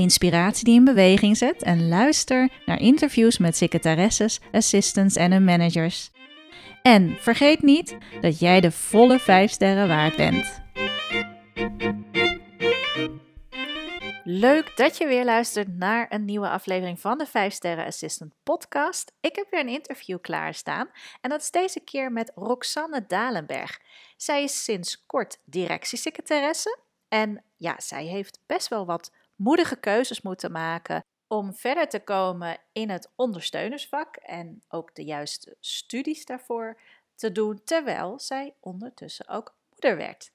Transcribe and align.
inspiratie 0.00 0.64
die 0.64 0.74
in 0.74 0.84
beweging 0.84 1.36
zet 1.36 1.62
en 1.62 1.88
luister 1.88 2.48
naar 2.66 2.80
interviews 2.80 3.38
met 3.38 3.56
secretaresses, 3.56 4.40
assistants 4.52 5.16
en 5.16 5.32
hun 5.32 5.44
managers. 5.44 6.10
En 6.82 7.16
vergeet 7.18 7.62
niet 7.62 7.96
dat 8.20 8.38
jij 8.38 8.60
de 8.60 8.70
volle 8.70 9.18
5 9.18 9.50
sterren 9.50 9.88
waard 9.88 10.16
bent. 10.16 10.60
Leuk 14.24 14.76
dat 14.76 14.96
je 14.96 15.06
weer 15.06 15.24
luistert 15.24 15.76
naar 15.76 16.06
een 16.08 16.24
nieuwe 16.24 16.48
aflevering 16.48 17.00
van 17.00 17.18
de 17.18 17.26
5 17.26 17.52
Sterren 17.52 17.86
Assistant 17.86 18.32
Podcast. 18.42 19.12
Ik 19.20 19.36
heb 19.36 19.50
weer 19.50 19.60
een 19.60 19.68
interview 19.68 20.20
klaarstaan 20.20 20.90
en 21.20 21.30
dat 21.30 21.40
is 21.40 21.50
deze 21.50 21.80
keer 21.80 22.12
met 22.12 22.32
Roxanne 22.34 23.04
Dalenberg. 23.06 23.80
Zij 24.16 24.42
is 24.42 24.64
sinds 24.64 25.06
kort 25.06 25.38
directiesecretaresse 25.44 26.78
en 27.08 27.44
ja, 27.56 27.74
zij 27.78 28.04
heeft 28.04 28.40
best 28.46 28.68
wel 28.68 28.86
wat 28.86 29.12
moedige 29.42 29.76
keuzes 29.76 30.22
moeten 30.22 30.52
maken 30.52 31.04
om 31.26 31.54
verder 31.54 31.88
te 31.88 32.00
komen 32.00 32.58
in 32.72 32.90
het 32.90 33.12
ondersteunersvak 33.16 34.16
en 34.16 34.62
ook 34.68 34.94
de 34.94 35.04
juiste 35.04 35.56
studies 35.60 36.24
daarvoor 36.24 36.80
te 37.14 37.32
doen, 37.32 37.60
terwijl 37.64 38.18
zij 38.18 38.54
ondertussen 38.60 39.28
ook 39.28 39.54
moeder 39.70 39.96
werd. 39.96 40.32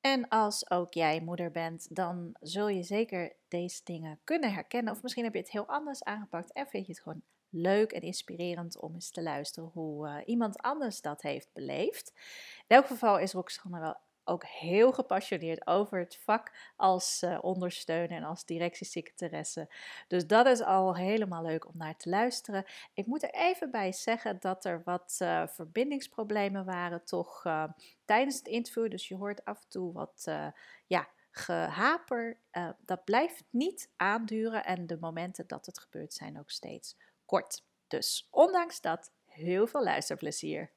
En 0.00 0.28
als 0.28 0.70
ook 0.70 0.94
jij 0.94 1.20
moeder 1.20 1.50
bent, 1.50 1.96
dan 1.96 2.36
zul 2.40 2.68
je 2.68 2.82
zeker 2.82 3.32
deze 3.48 3.80
dingen 3.84 4.20
kunnen 4.24 4.52
herkennen. 4.52 4.92
Of 4.92 5.02
misschien 5.02 5.24
heb 5.24 5.32
je 5.32 5.38
het 5.38 5.50
heel 5.50 5.66
anders 5.66 6.04
aangepakt 6.04 6.52
en 6.52 6.66
vind 6.66 6.86
je 6.86 6.92
het 6.92 7.02
gewoon 7.02 7.22
leuk 7.48 7.92
en 7.92 8.00
inspirerend 8.00 8.78
om 8.78 8.94
eens 8.94 9.10
te 9.10 9.22
luisteren 9.22 9.70
hoe 9.72 10.06
uh, 10.06 10.16
iemand 10.24 10.58
anders 10.58 11.00
dat 11.00 11.22
heeft 11.22 11.52
beleefd. 11.52 12.12
In 12.66 12.76
elk 12.76 12.86
geval 12.86 13.18
is 13.18 13.32
Roxanne 13.32 13.80
wel 13.80 13.96
ook 14.24 14.44
heel 14.44 14.92
gepassioneerd 14.92 15.66
over 15.66 15.98
het 15.98 16.18
vak 16.24 16.52
als 16.76 17.22
uh, 17.22 17.38
ondersteuner 17.42 18.16
en 18.16 18.24
als 18.24 18.44
directiesecretaresse. 18.44 19.74
Dus 20.08 20.26
dat 20.26 20.46
is 20.46 20.62
al 20.62 20.96
helemaal 20.96 21.42
leuk 21.42 21.66
om 21.66 21.76
naar 21.76 21.96
te 21.96 22.08
luisteren. 22.08 22.64
Ik 22.94 23.06
moet 23.06 23.22
er 23.22 23.34
even 23.34 23.70
bij 23.70 23.92
zeggen 23.92 24.36
dat 24.40 24.64
er 24.64 24.82
wat 24.84 25.18
uh, 25.22 25.46
verbindingsproblemen 25.46 26.64
waren 26.64 27.04
toch 27.04 27.44
uh, 27.44 27.64
tijdens 28.04 28.36
het 28.36 28.46
interview. 28.46 28.90
Dus 28.90 29.08
je 29.08 29.16
hoort 29.16 29.44
af 29.44 29.62
en 29.62 29.68
toe 29.68 29.92
wat 29.92 30.30
ja, 30.86 31.08
gehaper. 31.30 32.38
dat 32.78 33.04
blijft 33.04 33.44
niet 33.50 33.90
aanduren 33.96 34.64
en 34.64 34.86
de 34.86 34.96
momenten 35.00 35.46
dat 35.46 35.66
het 35.66 35.78
gebeurt 35.78 36.14
zijn 36.14 36.38
ook 36.38 36.50
steeds 36.50 36.96
kort. 37.24 37.64
Dus 37.88 38.28
ondanks 38.30 38.80
dat 38.80 39.12
heel 39.24 39.66
veel 39.66 39.82
luisterplezier. 39.82 40.70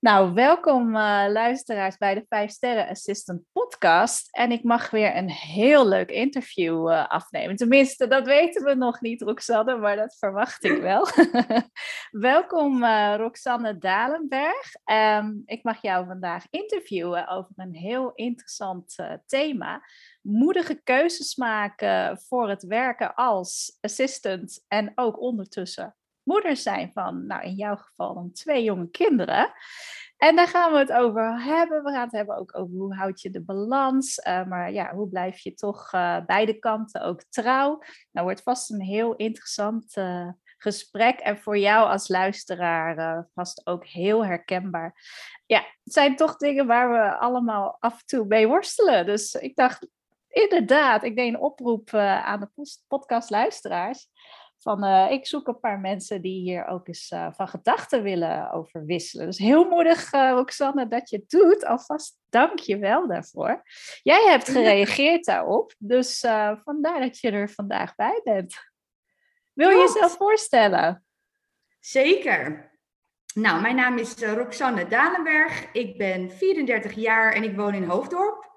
Nou, 0.00 0.34
welkom 0.34 0.88
uh, 0.88 1.24
luisteraars 1.28 1.96
bij 1.96 2.14
de 2.14 2.24
5 2.28 2.50
Sterren 2.50 2.88
Assistant 2.88 3.42
podcast. 3.52 4.28
En 4.30 4.52
ik 4.52 4.62
mag 4.62 4.90
weer 4.90 5.16
een 5.16 5.30
heel 5.30 5.88
leuk 5.88 6.10
interview 6.10 6.90
uh, 6.90 7.08
afnemen. 7.08 7.56
Tenminste, 7.56 8.06
dat 8.06 8.26
weten 8.26 8.64
we 8.64 8.74
nog 8.74 9.00
niet, 9.00 9.22
Roxanne, 9.22 9.76
maar 9.76 9.96
dat 9.96 10.16
verwacht 10.18 10.64
ik 10.64 10.80
wel. 10.80 11.06
welkom, 12.10 12.82
uh, 12.82 13.14
Roxanne 13.16 13.78
Dalenberg. 13.78 14.72
Um, 14.84 15.42
ik 15.46 15.62
mag 15.62 15.82
jou 15.82 16.06
vandaag 16.06 16.44
interviewen 16.50 17.28
over 17.28 17.52
een 17.56 17.74
heel 17.74 18.12
interessant 18.14 18.96
thema. 19.26 19.82
Moedige 20.22 20.80
keuzes 20.82 21.36
maken 21.36 22.20
voor 22.28 22.48
het 22.48 22.62
werken 22.62 23.14
als 23.14 23.78
assistant 23.80 24.64
en 24.68 24.92
ook 24.94 25.20
ondertussen 25.20 25.94
moeder 26.30 26.56
zijn 26.56 26.92
van, 26.92 27.26
nou 27.26 27.42
in 27.42 27.54
jouw 27.54 27.76
geval 27.76 28.14
dan 28.14 28.32
twee 28.32 28.62
jonge 28.62 28.90
kinderen. 28.90 29.52
En 30.20 30.36
daar 30.36 30.48
gaan 30.48 30.72
we 30.72 30.78
het 30.78 30.92
over 30.92 31.42
hebben. 31.42 31.82
We 31.82 31.90
gaan 31.90 32.04
het 32.04 32.12
hebben 32.12 32.36
ook 32.36 32.58
over 32.58 32.76
hoe 32.76 32.94
houd 32.94 33.20
je 33.20 33.30
de 33.30 33.42
balans. 33.42 34.18
Uh, 34.18 34.46
maar 34.46 34.72
ja, 34.72 34.94
hoe 34.94 35.08
blijf 35.08 35.38
je 35.38 35.54
toch 35.54 35.92
uh, 35.92 36.24
beide 36.26 36.58
kanten 36.58 37.02
ook 37.02 37.22
trouw? 37.28 37.82
Nou 38.10 38.26
wordt 38.26 38.42
vast 38.42 38.70
een 38.70 38.80
heel 38.80 39.16
interessant 39.16 39.96
uh, 39.96 40.28
gesprek. 40.56 41.18
En 41.18 41.38
voor 41.38 41.58
jou 41.58 41.88
als 41.88 42.08
luisteraar 42.08 43.26
vast 43.34 43.66
ook 43.66 43.86
heel 43.86 44.24
herkenbaar. 44.24 44.94
Ja, 45.46 45.58
het 45.58 45.92
zijn 45.92 46.16
toch 46.16 46.36
dingen 46.36 46.66
waar 46.66 46.90
we 46.90 47.18
allemaal 47.18 47.76
af 47.78 47.92
en 47.92 48.06
toe 48.06 48.26
mee 48.26 48.48
worstelen. 48.48 49.06
Dus 49.06 49.34
ik 49.34 49.56
dacht, 49.56 49.86
inderdaad, 50.28 51.02
ik 51.02 51.16
deed 51.16 51.28
een 51.28 51.40
oproep 51.40 51.94
aan 51.94 52.40
de 52.40 52.78
podcastluisteraars 52.88 54.08
van 54.60 54.84
uh, 54.84 55.10
ik 55.10 55.26
zoek 55.26 55.48
een 55.48 55.60
paar 55.60 55.80
mensen 55.80 56.22
die 56.22 56.40
hier 56.40 56.66
ook 56.66 56.88
eens 56.88 57.10
uh, 57.10 57.32
van 57.32 57.48
gedachten 57.48 58.02
willen 58.02 58.50
over 58.52 58.84
wisselen. 58.84 59.26
Dus 59.26 59.38
heel 59.38 59.68
moedig, 59.68 60.12
uh, 60.12 60.30
Roxanne, 60.30 60.88
dat 60.88 61.10
je 61.10 61.16
het 61.16 61.30
doet. 61.30 61.64
Alvast 61.64 62.18
dank 62.28 62.58
je 62.58 62.78
wel 62.78 63.08
daarvoor. 63.08 63.62
Jij 64.02 64.24
hebt 64.28 64.48
gereageerd 64.48 65.24
daarop, 65.24 65.74
dus 65.78 66.20
vandaar 66.64 67.00
dat 67.00 67.18
je 67.18 67.30
er 67.30 67.50
vandaag 67.50 67.94
bij 67.94 68.20
bent. 68.24 68.54
Wil 69.52 69.70
je 69.70 69.76
jezelf 69.76 70.16
voorstellen? 70.16 71.04
Zeker. 71.80 72.70
Nou, 73.34 73.60
mijn 73.60 73.76
naam 73.76 73.98
is 73.98 74.14
Roxanne 74.14 74.88
Dalenberg. 74.88 75.72
Ik 75.72 75.98
ben 75.98 76.30
34 76.30 76.92
jaar 76.92 77.32
en 77.32 77.42
ik 77.42 77.56
woon 77.56 77.74
in 77.74 77.84
Hoofddorp. 77.84 78.49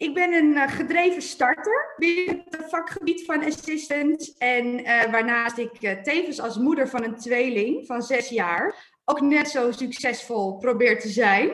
Ik 0.00 0.14
ben 0.14 0.32
een 0.32 0.50
uh, 0.50 0.68
gedreven 0.68 1.22
starter 1.22 1.94
binnen 1.96 2.44
het 2.48 2.68
vakgebied 2.68 3.24
van 3.24 3.44
assistant. 3.44 4.34
En 4.38 4.80
uh, 4.80 5.04
waarnaast 5.04 5.58
ik 5.58 5.82
uh, 5.82 5.92
tevens 5.92 6.40
als 6.40 6.58
moeder 6.58 6.88
van 6.88 7.04
een 7.04 7.16
tweeling 7.16 7.86
van 7.86 8.02
zes 8.02 8.28
jaar 8.28 8.92
ook 9.04 9.20
net 9.20 9.48
zo 9.48 9.72
succesvol 9.72 10.56
probeer 10.56 11.00
te 11.00 11.08
zijn. 11.08 11.50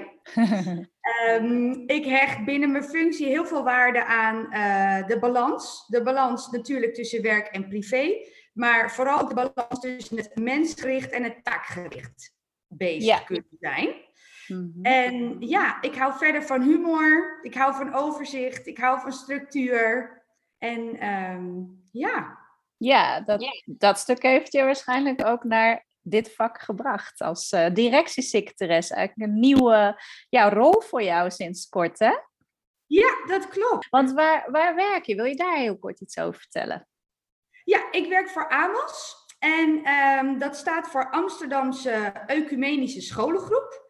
um, 1.28 1.82
ik 1.96 2.04
hecht 2.04 2.44
binnen 2.44 2.72
mijn 2.72 2.84
functie 2.84 3.26
heel 3.26 3.46
veel 3.46 3.64
waarde 3.64 4.04
aan 4.04 4.42
de 5.06 5.16
balans. 5.20 5.86
De 5.86 6.02
balans 6.02 6.50
natuurlijk 6.50 6.94
tussen 6.94 7.22
werk 7.22 7.46
en 7.46 7.68
privé. 7.68 8.26
Maar 8.52 8.92
vooral 8.92 9.28
de 9.28 9.34
balans 9.34 9.80
tussen 9.80 10.16
het 10.16 10.30
mensgericht 10.34 11.10
en 11.10 11.22
het 11.22 11.44
taakgericht 11.44 12.34
bezig 12.66 13.04
ja. 13.04 13.18
kunnen 13.18 13.56
zijn. 13.60 14.05
Mhm. 14.48 14.84
En 14.84 15.40
ja, 15.40 15.82
ik 15.82 15.94
hou 15.94 16.12
verder 16.18 16.42
van 16.42 16.62
humor. 16.62 17.38
Ik 17.42 17.54
hou 17.54 17.74
van 17.74 17.94
overzicht. 17.94 18.66
Ik 18.66 18.78
hou 18.78 19.00
van 19.00 19.12
structuur. 19.12 20.14
En 20.58 21.08
um, 21.08 21.82
ja. 21.92 22.38
Ja, 22.76 23.20
dat, 23.20 23.62
dat 23.64 23.98
stuk 23.98 24.22
heeft 24.22 24.52
je 24.52 24.64
waarschijnlijk 24.64 25.26
ook 25.26 25.44
naar 25.44 25.86
dit 26.00 26.34
vak 26.34 26.60
gebracht 26.60 27.20
als 27.20 27.52
uh, 27.52 27.66
directiesecretaris. 27.72 28.90
Eigenlijk 28.90 29.30
een 29.30 29.40
nieuwe 29.40 30.02
ja, 30.28 30.48
rol 30.48 30.80
voor 30.80 31.02
jou 31.02 31.30
sinds 31.30 31.68
kort, 31.68 31.98
hè? 31.98 32.14
Ja, 32.86 33.26
dat 33.26 33.48
klopt. 33.48 33.88
Want 33.88 34.12
waar, 34.12 34.50
waar 34.50 34.74
werk 34.74 35.04
je? 35.04 35.14
Wil 35.14 35.24
je 35.24 35.36
daar 35.36 35.56
heel 35.56 35.78
kort 35.78 36.00
iets 36.00 36.18
over 36.18 36.40
vertellen? 36.40 36.88
Ja, 37.64 37.92
ik 37.92 38.08
werk 38.08 38.28
voor 38.28 38.48
AMOS. 38.48 39.24
En 39.38 39.88
um, 39.92 40.38
dat 40.38 40.56
staat 40.56 40.88
voor 40.88 41.10
Amsterdamse 41.10 42.12
Ecumenische 42.26 43.00
Scholengroep. 43.00 43.85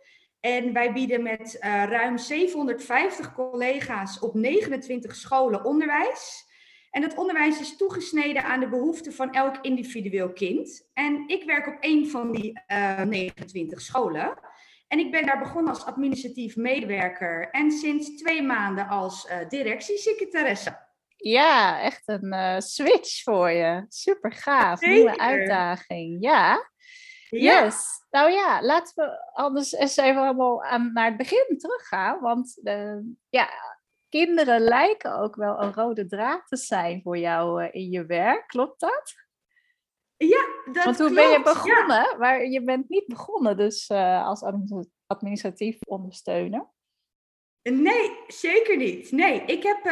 En 0.46 0.72
wij 0.72 0.93
bieden 0.93 1.22
met 1.22 1.58
uh, 1.60 1.84
ruim 1.84 2.19
750 2.19 3.34
collega's 3.34 4.19
op 4.19 4.34
29 4.34 5.16
scholen 5.16 5.64
onderwijs. 5.64 6.44
En 6.90 7.00
dat 7.00 7.14
onderwijs 7.14 7.60
is 7.60 7.76
toegesneden 7.76 8.44
aan 8.44 8.60
de 8.60 8.69
behoeften 8.69 9.12
van 9.12 9.32
elk 9.32 9.56
individueel 9.60 10.32
kind. 10.32 10.90
En 10.94 11.25
ik 11.28 11.44
werk 11.44 11.66
op 11.66 11.76
een 11.81 12.08
van 12.10 12.32
die 12.32 12.62
uh, 12.66 13.00
eh, 13.00 13.08
29 13.08 13.81
scholen. 13.81 14.38
En 14.88 14.98
ik 14.98 15.10
ben 15.10 15.26
daar 15.26 15.38
begonnen 15.38 15.72
als 15.72 15.84
administratief 15.84 16.56
medewerker 16.56 17.50
en 17.50 17.70
sinds 17.70 18.16
twee 18.16 18.43
maanden 18.43 18.88
als 18.88 19.28
uh, 19.31 19.48
directiesecretaresse. 19.48 20.84
Ja, 21.16 21.81
echt 21.81 22.02
een 22.04 22.62
switch 22.62 23.22
voor 23.22 23.50
je. 23.50 23.84
Super 23.88 24.32
gaaf. 24.32 24.81
Nieuwe 24.81 25.19
uitdaging. 25.19 26.16
Ja. 26.20 26.70
Yes. 27.31 28.05
Nou 28.11 28.31
ja, 28.31 28.62
laten 28.62 28.94
we 28.94 29.32
anders 29.32 29.73
eens 29.73 29.96
even 29.96 30.20
helemaal 30.23 30.64
aan, 30.64 30.93
naar 30.93 31.06
het 31.06 31.17
begin 31.17 31.58
teruggaan. 31.58 32.20
Want 32.20 32.58
uh, 32.62 32.99
ja, 33.28 33.49
kinderen 34.08 34.61
lijken 34.61 35.19
ook 35.19 35.37
wel 35.37 35.62
een 35.62 35.75
rode 35.75 36.06
draad 36.06 36.46
te 36.46 36.56
zijn 36.56 37.02
voor 37.02 37.19
jou 37.19 37.62
uh, 37.62 37.69
in 37.73 37.90
je 37.90 38.06
werk. 38.06 38.49
Klopt 38.49 38.81
dat? 38.81 39.14
Ja, 40.17 40.46
dat 40.73 40.84
Want 40.84 40.99
hoe 40.99 41.06
klopt. 41.06 41.14
ben 41.14 41.31
je 41.31 41.43
begonnen? 41.43 42.11
Ja. 42.11 42.17
Maar 42.19 42.46
je 42.46 42.64
bent 42.64 42.88
niet 42.88 43.06
begonnen 43.06 43.56
dus 43.56 43.88
uh, 43.90 44.26
als 44.26 44.43
administratief 45.06 45.79
ondersteuner. 45.87 46.75
Nee, 47.62 48.19
zeker 48.26 48.76
niet. 48.76 49.12
Nee, 49.12 49.40
ik 49.40 49.62
heb 49.62 49.84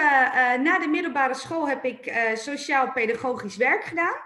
na 0.62 0.78
de 0.78 0.88
middelbare 0.90 1.34
school 1.34 1.68
heb 1.68 1.84
ik 1.84 2.30
sociaal-pedagogisch 2.34 3.56
werk 3.56 3.84
gedaan, 3.84 4.16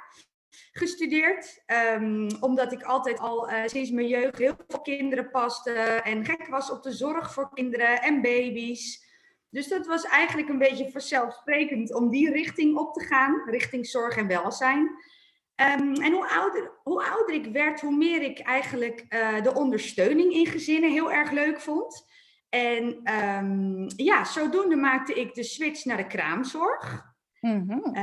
gestudeerd. 0.73 1.63
Um, 1.97 2.29
omdat 2.41 2.73
ik 2.73 2.83
altijd 2.83 3.19
al 3.19 3.51
sinds 3.67 3.91
mijn 3.91 4.09
jeugd 4.09 4.39
heel 4.39 4.57
veel 4.69 4.81
kinderen 4.81 5.31
paste 5.31 5.73
en 5.81 6.25
gek 6.25 6.47
was 6.47 6.71
op 6.71 6.83
de 6.83 6.93
zorg 6.93 7.33
voor 7.33 7.51
kinderen 7.55 8.03
en 8.03 8.23
baby's. 8.23 9.07
Dus 9.51 9.69
dat 9.69 9.87
was 9.87 10.05
eigenlijk 10.05 10.49
een 10.49 10.59
beetje 10.59 10.91
vanzelfsprekend 10.91 11.95
om 11.95 12.11
die 12.11 12.33
richting 12.33 12.77
op 12.77 12.95
te 12.95 13.05
gaan, 13.05 13.43
richting 13.47 13.87
zorg 13.87 14.17
en 14.17 14.27
welzijn. 14.27 14.81
Um, 14.81 15.93
en 15.93 16.13
hoe 16.13 16.29
ouder, 16.29 16.73
hoe 16.83 17.05
ouder 17.05 17.35
ik 17.35 17.47
werd, 17.53 17.81
hoe 17.81 17.97
meer 17.97 18.23
ik 18.23 18.39
eigenlijk 18.39 19.07
de 19.43 19.55
ondersteuning 19.55 20.33
in 20.33 20.47
gezinnen 20.47 20.91
heel 20.91 21.13
erg 21.13 21.31
leuk 21.31 21.61
vond. 21.61 22.07
En 22.49 23.15
um, 23.15 23.87
ja, 23.97 24.25
zodoende 24.25 24.77
maakte 24.77 25.15
ik 25.15 25.35
de 25.35 25.43
switch 25.43 25.85
naar 25.85 25.97
de 25.97 26.07
kraamzorg. 26.07 27.08
Mm-hmm. 27.41 27.97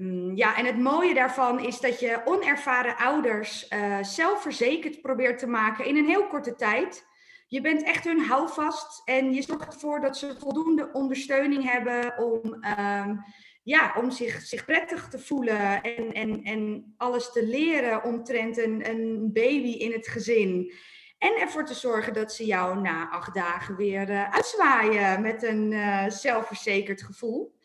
Um, 0.00 0.36
ja, 0.36 0.56
en 0.56 0.64
het 0.64 0.78
mooie 0.78 1.14
daarvan 1.14 1.60
is 1.60 1.80
dat 1.80 2.00
je 2.00 2.20
onervaren 2.24 2.96
ouders 2.96 3.70
uh, 3.70 4.02
zelfverzekerd 4.02 5.00
probeert 5.00 5.38
te 5.38 5.46
maken 5.46 5.84
in 5.84 5.96
een 5.96 6.06
heel 6.06 6.26
korte 6.26 6.54
tijd. 6.54 7.06
Je 7.48 7.60
bent 7.60 7.82
echt 7.82 8.04
hun 8.04 8.20
houvast 8.20 9.02
en 9.04 9.32
je 9.32 9.42
zorgt 9.42 9.74
ervoor 9.74 10.00
dat 10.00 10.16
ze 10.16 10.36
voldoende 10.38 10.92
ondersteuning 10.92 11.70
hebben 11.70 12.18
om, 12.18 12.64
um, 12.78 13.24
ja, 13.62 13.94
om 13.96 14.10
zich, 14.10 14.40
zich 14.40 14.64
prettig 14.64 15.08
te 15.08 15.18
voelen 15.18 15.82
en, 15.82 16.12
en, 16.12 16.42
en 16.42 16.94
alles 16.96 17.32
te 17.32 17.46
leren 17.46 18.04
omtrent 18.04 18.58
een, 18.58 18.90
een 18.90 19.30
baby 19.32 19.72
in 19.72 19.92
het 19.92 20.08
gezin. 20.08 20.72
En 21.18 21.40
ervoor 21.40 21.64
te 21.64 21.74
zorgen 21.74 22.14
dat 22.14 22.32
ze 22.32 22.44
jou 22.44 22.80
na 22.80 23.10
acht 23.10 23.34
dagen 23.34 23.76
weer 23.76 24.10
uh, 24.10 24.30
uitzwaaien 24.30 25.22
met 25.22 25.42
een 25.42 25.72
uh, 25.72 26.08
zelfverzekerd 26.08 27.02
gevoel. 27.02 27.55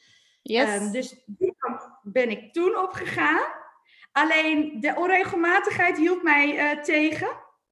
Yes. 0.42 0.82
Um, 0.82 0.92
dus 0.92 1.24
die 1.26 1.56
kant 1.58 1.90
ben 2.02 2.30
ik 2.30 2.54
toen 2.54 2.78
opgegaan. 2.78 3.60
Alleen 4.12 4.80
de 4.80 4.94
onregelmatigheid 4.96 5.98
hield 5.98 6.24
mij 6.24 6.76
uh, 6.76 6.84
tegen. 6.84 7.28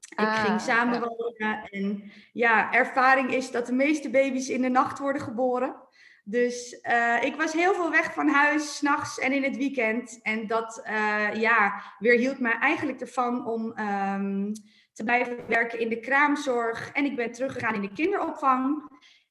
Ik 0.10 0.26
Ah, 0.26 0.46
ging 0.46 0.62
samenwonen 0.62 1.64
en 1.70 2.12
ja, 2.34 2.72
ervaring 2.72 3.34
is 3.34 3.52
dat 3.52 3.66
de 3.66 3.74
meeste 3.74 4.10
baby's 4.10 4.50
in 4.50 4.62
de 4.62 4.70
nacht 4.70 5.00
worden 5.00 5.22
geboren. 5.22 5.76
Dus 6.24 6.80
uh, 6.90 7.24
ik 7.24 7.36
was 7.36 7.54
heel 7.54 7.74
veel 7.74 7.92
weg 7.92 8.14
van 8.14 8.28
huis, 8.28 8.76
s'nachts 8.76 9.20
en 9.20 9.32
in 9.32 9.44
het 9.44 9.58
weekend. 9.58 10.20
En 10.22 10.48
dat 10.48 10.84
uh, 10.90 11.34
ja, 11.34 11.82
weerhield 12.00 12.40
mij 12.40 12.58
eigenlijk 12.60 13.02
ervan 13.02 13.48
om 13.48 13.80
um, 13.80 14.54
te 14.94 15.04
blijven 15.04 15.38
werken 15.48 15.80
in 15.80 15.90
de 15.90 16.00
kraamzorg. 16.00 16.92
En 16.92 17.06
ik 17.06 17.16
ben 17.16 17.32
teruggegaan 17.32 17.76
in 17.76 17.82
de 17.82 17.94
kinderopvang. 17.94 18.90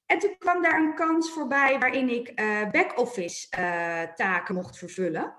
En 0.08 0.18
toen 0.18 0.36
kwam 0.38 0.62
daar 0.62 0.80
een 0.80 0.94
kans 0.94 1.30
voorbij 1.30 1.78
waarin 1.78 2.08
ik 2.08 2.40
uh, 2.40 2.70
back-office 2.70 3.46
uh, 3.58 4.02
taken 4.14 4.54
mocht 4.54 4.78
vervullen. 4.78 5.36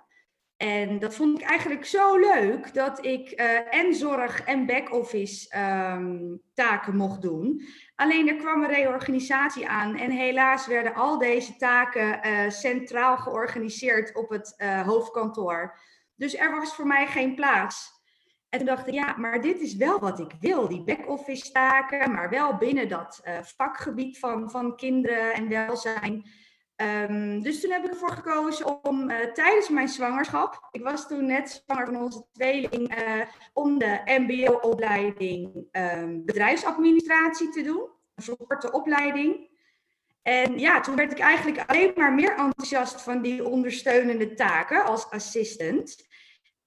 En 0.57 0.99
dat 0.99 1.15
vond 1.15 1.39
ik 1.39 1.47
eigenlijk 1.47 1.85
zo 1.85 2.17
leuk 2.17 2.73
dat 2.73 3.05
ik 3.05 3.41
uh, 3.41 3.73
en 3.75 3.93
zorg 3.93 4.43
en 4.43 4.65
back-office 4.65 5.57
um, 5.59 6.41
taken 6.53 6.95
mocht 6.95 7.21
doen. 7.21 7.61
Alleen 7.95 8.27
er 8.27 8.35
kwam 8.35 8.63
een 8.63 8.69
reorganisatie 8.69 9.67
aan 9.67 9.95
en 9.95 10.11
helaas 10.11 10.67
werden 10.67 10.93
al 10.93 11.17
deze 11.17 11.55
taken 11.55 12.51
centraal 12.51 13.17
georganiseerd 13.17 14.15
op 14.15 14.29
het 14.29 14.63
hoofdkantoor. 14.85 15.79
Dus 16.15 16.35
er 16.37 16.51
was 16.51 16.75
voor 16.75 16.87
mij 16.87 17.07
geen 17.07 17.35
plaats. 17.35 17.98
En 18.49 18.57
toen 18.57 18.67
dacht 18.67 18.87
ik, 18.87 18.93
ja, 18.93 19.15
maar 19.17 19.41
dit 19.41 19.61
is 19.61 19.75
wel 19.75 19.99
wat 19.99 20.19
ik 20.19 20.31
wil, 20.39 20.67
die 20.67 20.83
back-office 20.83 21.51
taken, 21.51 22.11
maar 22.11 22.29
wel 22.29 22.57
binnen 22.57 22.89
dat 22.89 23.21
uh, 23.27 23.39
vakgebied 23.41 24.19
van, 24.19 24.51
van 24.51 24.75
kinderen 24.75 25.33
en 25.33 25.49
welzijn. 25.49 26.25
Um, 27.09 27.41
dus 27.41 27.61
toen 27.61 27.71
heb 27.71 27.83
ik 27.83 27.89
ervoor 27.89 28.11
gekozen 28.11 28.83
om 28.83 29.09
uh, 29.09 29.17
tijdens 29.33 29.69
mijn 29.69 29.87
zwangerschap, 29.87 30.67
ik 30.71 30.83
was 30.83 31.07
toen 31.07 31.25
net 31.25 31.49
zwanger 31.49 31.85
van 31.85 32.01
onze 32.01 32.25
tweeling, 32.31 32.97
uh, 32.97 33.21
om 33.53 33.79
de 33.79 34.01
MBO-opleiding 34.05 35.67
um, 35.71 36.25
bedrijfsadministratie 36.25 37.49
te 37.49 37.61
doen, 37.61 37.89
een 38.15 38.23
verkorte 38.23 38.71
opleiding. 38.71 39.47
En 40.21 40.59
ja, 40.59 40.79
toen 40.79 40.95
werd 40.95 41.11
ik 41.11 41.19
eigenlijk 41.19 41.69
alleen 41.69 41.91
maar 41.95 42.13
meer 42.13 42.35
enthousiast 42.37 43.01
van 43.01 43.21
die 43.21 43.47
ondersteunende 43.47 44.33
taken 44.33 44.83
als 44.83 45.09
assistant. 45.09 46.07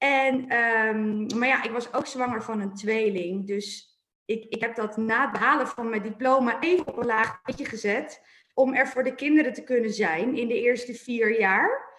En, 0.02 0.56
um, 0.56 1.26
maar 1.38 1.48
ja, 1.48 1.62
ik 1.62 1.70
was 1.70 1.92
ook 1.92 2.06
zwanger 2.06 2.42
van 2.42 2.60
een 2.60 2.74
tweeling. 2.74 3.46
Dus 3.46 3.98
ik, 4.24 4.44
ik 4.44 4.60
heb 4.60 4.74
dat 4.74 4.96
na 4.96 5.22
het 5.22 5.32
behalen 5.32 5.68
van 5.68 5.90
mijn 5.90 6.02
diploma 6.02 6.60
even 6.60 6.86
op 6.86 6.96
een 6.96 7.06
laag 7.06 7.42
pitje 7.42 7.64
gezet. 7.64 8.22
Om 8.54 8.74
er 8.74 8.88
voor 8.88 9.04
de 9.04 9.14
kinderen 9.14 9.52
te 9.52 9.64
kunnen 9.64 9.92
zijn 9.92 10.36
in 10.36 10.48
de 10.48 10.62
eerste 10.62 10.94
vier 10.94 11.38
jaar. 11.38 11.90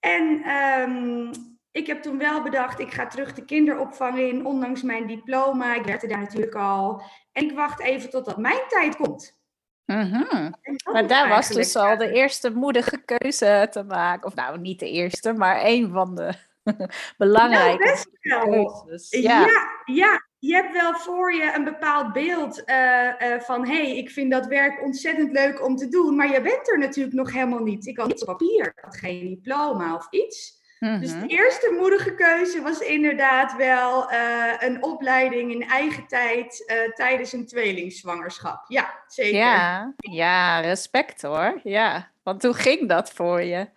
En 0.00 0.50
um, 0.50 1.30
ik 1.70 1.86
heb 1.86 2.02
toen 2.02 2.18
wel 2.18 2.42
bedacht, 2.42 2.80
ik 2.80 2.92
ga 2.92 3.06
terug 3.06 3.34
de 3.34 3.44
kinderopvang 3.44 4.18
in, 4.18 4.46
ondanks 4.46 4.82
mijn 4.82 5.06
diploma. 5.06 5.74
Ik 5.74 5.84
werkte 5.84 6.06
daar 6.06 6.18
natuurlijk 6.18 6.54
al. 6.54 7.02
En 7.32 7.44
ik 7.44 7.52
wacht 7.52 7.80
even 7.80 8.10
totdat 8.10 8.36
mijn 8.36 8.62
tijd 8.68 8.96
komt. 8.96 9.38
Mm-hmm. 9.86 10.54
Maar 10.92 11.06
daar 11.06 11.28
was 11.28 11.48
dus 11.48 11.76
al 11.76 11.96
de 11.96 12.12
eerste 12.12 12.50
moedige 12.50 13.04
keuze 13.04 13.68
te 13.70 13.82
maken. 13.82 14.26
Of 14.26 14.34
nou, 14.34 14.58
niet 14.58 14.78
de 14.78 14.90
eerste, 14.90 15.32
maar 15.32 15.60
een 15.64 15.90
van 15.90 16.14
de 16.14 16.48
belangrijke 17.16 17.84
nou, 17.84 17.90
best 17.90 18.08
wel. 18.20 18.82
keuzes. 18.84 19.22
Ja. 19.22 19.40
ja. 19.40 19.78
Ja, 19.84 20.26
je 20.38 20.54
hebt 20.54 20.72
wel 20.72 20.94
voor 20.94 21.34
je 21.34 21.52
een 21.54 21.64
bepaald 21.64 22.12
beeld 22.12 22.62
uh, 22.66 23.06
uh, 23.18 23.40
van... 23.40 23.66
hé, 23.66 23.82
hey, 23.82 23.96
ik 23.96 24.10
vind 24.10 24.30
dat 24.30 24.46
werk 24.46 24.82
ontzettend 24.82 25.32
leuk 25.32 25.64
om 25.64 25.76
te 25.76 25.88
doen... 25.88 26.16
maar 26.16 26.32
je 26.32 26.40
bent 26.40 26.70
er 26.70 26.78
natuurlijk 26.78 27.16
nog 27.16 27.32
helemaal 27.32 27.62
niet. 27.62 27.86
Ik 27.86 27.98
had 27.98 28.06
niets 28.06 28.24
op 28.24 28.38
papier, 28.38 28.66
ik 28.66 28.82
had 28.84 28.96
geen 28.96 29.28
diploma 29.28 29.94
of 29.94 30.06
iets... 30.10 30.58
Dus 30.80 31.12
de 31.12 31.26
eerste 31.26 31.74
moedige 31.78 32.14
keuze 32.14 32.62
was 32.62 32.78
inderdaad 32.78 33.56
wel 33.56 34.12
uh, 34.12 34.52
een 34.58 34.82
opleiding 34.82 35.52
in 35.52 35.62
eigen 35.62 36.06
tijd 36.06 36.72
tijdens 36.94 37.32
een 37.32 37.46
tweelingzwangerschap. 37.46 38.64
Ja, 38.68 39.02
zeker. 39.06 39.38
Ja, 39.38 39.94
ja, 39.96 40.60
respect 40.60 41.22
hoor. 41.22 41.60
Ja, 41.62 42.10
want 42.22 42.42
hoe 42.42 42.54
ging 42.54 42.88
dat 42.88 43.12
voor 43.12 43.42
je? 43.42 43.68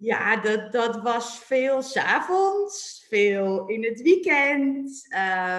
Ja, 0.00 0.36
dat, 0.36 0.72
dat 0.72 1.02
was 1.02 1.38
veel 1.38 1.82
s'avonds, 1.82 3.06
veel 3.08 3.66
in 3.66 3.84
het 3.84 4.02
weekend. 4.02 5.06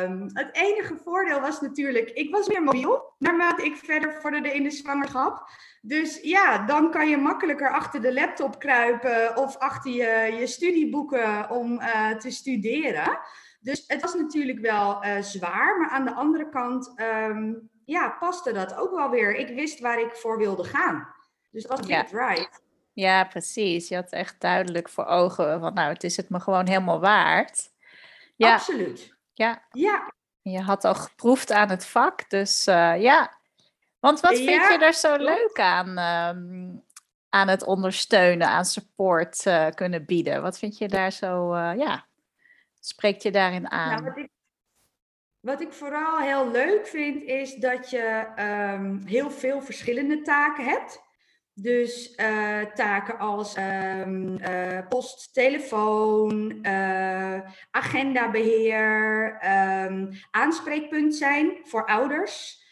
Um, 0.03 0.29
het 0.33 0.49
enige 0.51 0.97
voordeel 1.03 1.41
was 1.41 1.61
natuurlijk, 1.61 2.09
ik 2.09 2.31
was 2.31 2.47
meer 2.47 2.63
mobiel 2.63 3.13
naarmate 3.17 3.63
ik 3.63 3.75
verder 3.75 4.13
vorderde 4.21 4.53
in 4.53 4.63
de 4.63 4.69
zwangerschap. 4.71 5.49
Dus 5.81 6.19
ja, 6.21 6.65
dan 6.65 6.91
kan 6.91 7.09
je 7.09 7.17
makkelijker 7.17 7.71
achter 7.71 8.01
de 8.01 8.13
laptop 8.13 8.59
kruipen 8.59 9.37
of 9.37 9.57
achter 9.57 9.91
je, 9.91 10.35
je 10.39 10.47
studieboeken 10.47 11.49
om 11.49 11.71
uh, 11.81 12.11
te 12.15 12.31
studeren. 12.31 13.19
Dus 13.59 13.83
het 13.87 14.01
was 14.01 14.13
natuurlijk 14.13 14.59
wel 14.59 15.05
uh, 15.05 15.21
zwaar, 15.21 15.77
maar 15.79 15.89
aan 15.89 16.05
de 16.05 16.13
andere 16.13 16.49
kant 16.49 16.93
um, 17.27 17.69
ja, 17.85 18.09
paste 18.19 18.51
dat 18.51 18.75
ook 18.75 18.95
wel 18.95 19.09
weer. 19.09 19.35
Ik 19.35 19.55
wist 19.55 19.79
waar 19.79 19.99
ik 19.99 20.15
voor 20.15 20.37
wilde 20.37 20.63
gaan. 20.63 21.07
Dus 21.51 21.63
dat 21.63 21.77
was 21.79 21.87
Ja. 21.87 21.97
het 21.97 22.11
right. 22.11 22.67
Ja, 22.99 23.23
precies. 23.23 23.87
Je 23.87 23.95
had 23.95 24.11
echt 24.11 24.41
duidelijk 24.41 24.89
voor 24.89 25.05
ogen 25.05 25.59
van, 25.59 25.73
nou, 25.73 25.93
het 25.93 26.03
is 26.03 26.17
het 26.17 26.29
me 26.29 26.39
gewoon 26.39 26.67
helemaal 26.67 26.99
waard. 26.99 27.71
Ja, 28.35 28.53
Absoluut. 28.53 29.15
ja. 29.33 29.65
Ja, 29.71 30.13
Je 30.41 30.61
had 30.61 30.85
al 30.85 30.95
geproefd 30.95 31.51
aan 31.51 31.69
het 31.69 31.85
vak, 31.85 32.29
dus 32.29 32.67
eh, 32.67 33.01
ja. 33.01 33.37
Want 33.99 34.19
wat 34.19 34.35
vind 34.35 34.49
Ja, 34.49 34.69
je 34.69 34.77
er 34.77 34.93
zo 34.93 35.15
leuk 35.15 35.59
aan, 35.59 35.97
ehm, 35.97 36.77
aan 37.29 37.47
het 37.47 37.63
ondersteunen, 37.63 38.47
aan 38.47 38.65
support 38.65 39.45
eh, 39.45 39.67
kunnen 39.69 40.05
bieden? 40.05 40.41
Wat 40.41 40.57
vind 40.57 40.77
je 40.77 40.87
daar 40.87 41.11
zo, 41.11 41.53
eh, 41.53 41.77
ja, 41.77 42.05
spreekt 42.79 43.23
je 43.23 43.31
daarin 43.31 43.71
aan? 43.71 43.89
Nou, 43.89 44.03
wat, 44.03 44.17
ik, 44.17 44.29
wat 45.39 45.61
ik 45.61 45.73
vooral 45.73 46.17
heel 46.19 46.51
leuk 46.51 46.87
vind, 46.87 47.23
is 47.23 47.55
dat 47.55 47.89
je 47.89 48.27
ehm, 48.35 48.97
heel 49.05 49.31
veel 49.31 49.61
verschillende 49.61 50.21
taken 50.21 50.65
hebt. 50.65 51.07
Dus 51.61 52.15
eh, 52.15 52.61
taken 52.61 53.19
als 53.19 53.55
ehm, 53.55 54.37
eh, 54.37 54.87
post, 54.89 55.33
telefoon, 55.33 56.59
eh, 56.61 57.39
agendabeheer, 57.71 59.37
ehm, 59.39 60.11
aanspreekpunt 60.31 61.15
zijn 61.15 61.57
voor 61.63 61.85
ouders, 61.85 62.67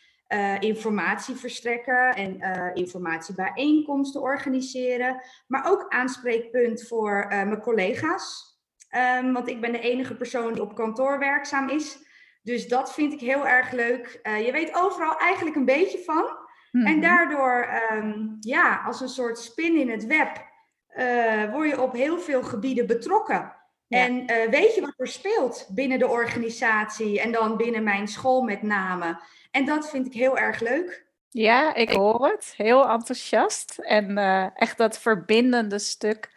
informatie 0.60 1.36
verstrekken 1.36 2.16
en 2.16 2.42
informatiebijeenkomsten 2.74 4.22
organiseren, 4.22 5.22
maar 5.48 5.72
ook 5.72 5.86
aanspreekpunt 5.90 6.88
voor 6.88 7.26
mijn 7.30 7.62
collega's. 7.62 8.58
Ehm, 8.90 9.32
want 9.32 9.48
ik 9.48 9.62
ben 9.62 9.72
de 9.72 9.80
enige 9.80 10.16
persoon 10.16 10.54
die 10.54 10.62
op 10.62 10.76
kantoor 10.76 11.20
werkzaam 11.20 11.70
is. 11.70 11.98
Dus 12.42 12.68
dat 12.68 12.94
vind 12.94 13.14
ik 13.14 13.20
heel 13.20 13.48
erg 13.48 13.72
leuk. 13.72 14.20
Je 14.24 14.52
weet 14.52 14.76
overal 14.76 15.18
eigenlijk 15.18 15.56
een 15.56 15.66
beetje 15.66 16.04
van. 16.04 16.47
En 16.72 16.80
Mhm. 16.82 17.02
daardoor, 17.02 17.62
ehm, 17.62 18.26
ja, 18.40 18.82
als 18.86 19.02
een 19.02 19.10
soort 19.10 19.40
spin 19.40 19.76
in 19.80 19.90
het 19.90 20.06
web, 20.06 20.46
eh, 20.88 21.52
word 21.52 21.70
je 21.70 21.82
op 21.82 21.94
heel 21.94 22.20
veel 22.20 22.44
gebieden 22.44 22.88
betrokken. 22.88 23.56
Ja. 23.88 24.06
En 24.06 24.28
eh, 24.28 24.50
weet 24.50 24.76
je 24.76 24.82
wat 24.82 24.94
er 24.98 25.08
speelt 25.08 25.68
binnen 25.72 26.00
de 26.00 26.08
organisatie 26.08 27.22
en 27.22 27.32
dan 27.32 27.58
binnen 27.58 27.84
mijn 27.84 28.08
school 28.08 28.42
met 28.42 28.62
name. 28.62 29.20
En 29.52 29.66
dat 29.66 29.90
vind 29.90 30.06
ik 30.08 30.14
heel 30.14 30.38
erg 30.38 30.60
leuk. 30.60 31.06
Ja, 31.30 31.74
ik 31.76 31.90
hoor 31.90 32.28
het. 32.28 32.54
Heel 32.58 32.90
enthousiast. 32.90 33.78
En 33.78 34.18
eh, 34.18 34.48
echt 34.56 34.78
dat 34.78 35.00
verbindende 35.00 35.80
stuk. 35.80 36.36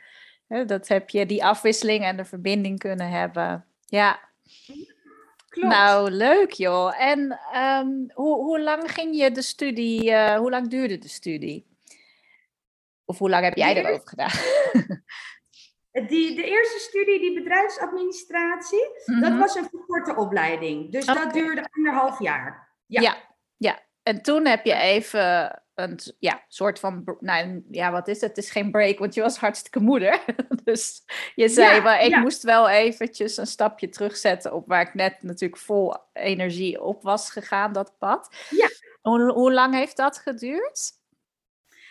Hè, 0.48 0.64
dat 0.64 0.88
heb 0.88 1.10
je, 1.10 1.26
die 1.26 1.44
afwisseling 1.44 2.04
en 2.04 2.16
de 2.16 2.24
verbinding 2.24 2.78
kunnen 2.78 3.08
hebben. 3.08 3.66
Ja, 3.86 4.18
Klopt. 5.50 5.68
nou 5.74 6.10
leuk 6.10 6.50
joh. 6.52 7.00
En 7.00 7.40
ehm, 7.52 7.88
hoe, 8.14 8.34
hoe 8.36 8.60
lang 8.60 8.90
ging 8.92 9.16
je 9.16 9.30
de 9.30 9.42
studie, 9.42 10.10
eh, 10.12 10.36
hoe 10.38 10.50
lang 10.50 10.68
duurde 10.68 10.98
de 10.98 11.08
studie? 11.08 11.68
Of 13.04 13.18
hoe 13.18 13.30
lang 13.30 13.44
heb 13.44 13.56
jij 13.56 13.74
De 13.74 13.80
erover 13.80 14.08
gedaan? 14.08 14.30
Die, 16.08 16.34
de 16.36 16.44
eerste 16.44 16.78
studie, 16.78 17.18
die 17.20 17.34
bedrijfsadministratie, 17.34 18.88
dat 19.20 19.30
Mhm. 19.30 19.38
was 19.38 19.54
een 19.54 19.68
verkorte 19.68 20.16
opleiding. 20.16 20.92
Dus 20.92 21.06
dat 21.06 21.32
duurde 21.32 21.68
anderhalf 21.70 22.18
jaar. 22.20 22.74
Ja. 22.86 23.00
Ja, 23.00 23.16
ja. 23.56 23.78
En 24.10 24.22
toen 24.22 24.46
heb 24.46 24.64
je 24.64 24.74
even 24.74 25.62
een 25.74 25.98
ja, 26.18 26.44
soort 26.48 26.78
van, 26.78 27.16
nou 27.20 27.62
ja, 27.70 27.90
wat 27.90 28.08
is 28.08 28.20
het? 28.20 28.36
Het 28.36 28.44
is 28.44 28.50
geen 28.50 28.70
break, 28.70 28.98
want 28.98 29.14
je 29.14 29.20
was 29.20 29.38
hartstikke 29.38 29.80
moeder. 29.80 30.20
Dus 30.64 31.02
je 31.34 31.48
zei, 31.48 31.74
Ja, 31.74 31.82
maar 31.82 32.02
ik 32.02 32.10
ja. 32.10 32.20
moest 32.20 32.42
wel 32.42 32.68
eventjes 32.68 33.36
een 33.36 33.46
stapje 33.46 33.88
terugzetten 33.88 34.52
op 34.52 34.66
waar 34.66 34.80
ik 34.80 34.94
net 34.94 35.22
natuurlijk 35.22 35.60
vol 35.60 35.94
energie 36.12 36.82
op 36.82 37.02
was 37.02 37.30
gegaan, 37.30 37.72
dat 37.72 37.98
pad. 37.98 38.34
Ja. 38.50 38.68
Hoe, 39.00 39.32
hoe 39.32 39.52
lang 39.52 39.74
heeft 39.74 39.96
dat 39.96 40.18
geduurd? 40.18 40.92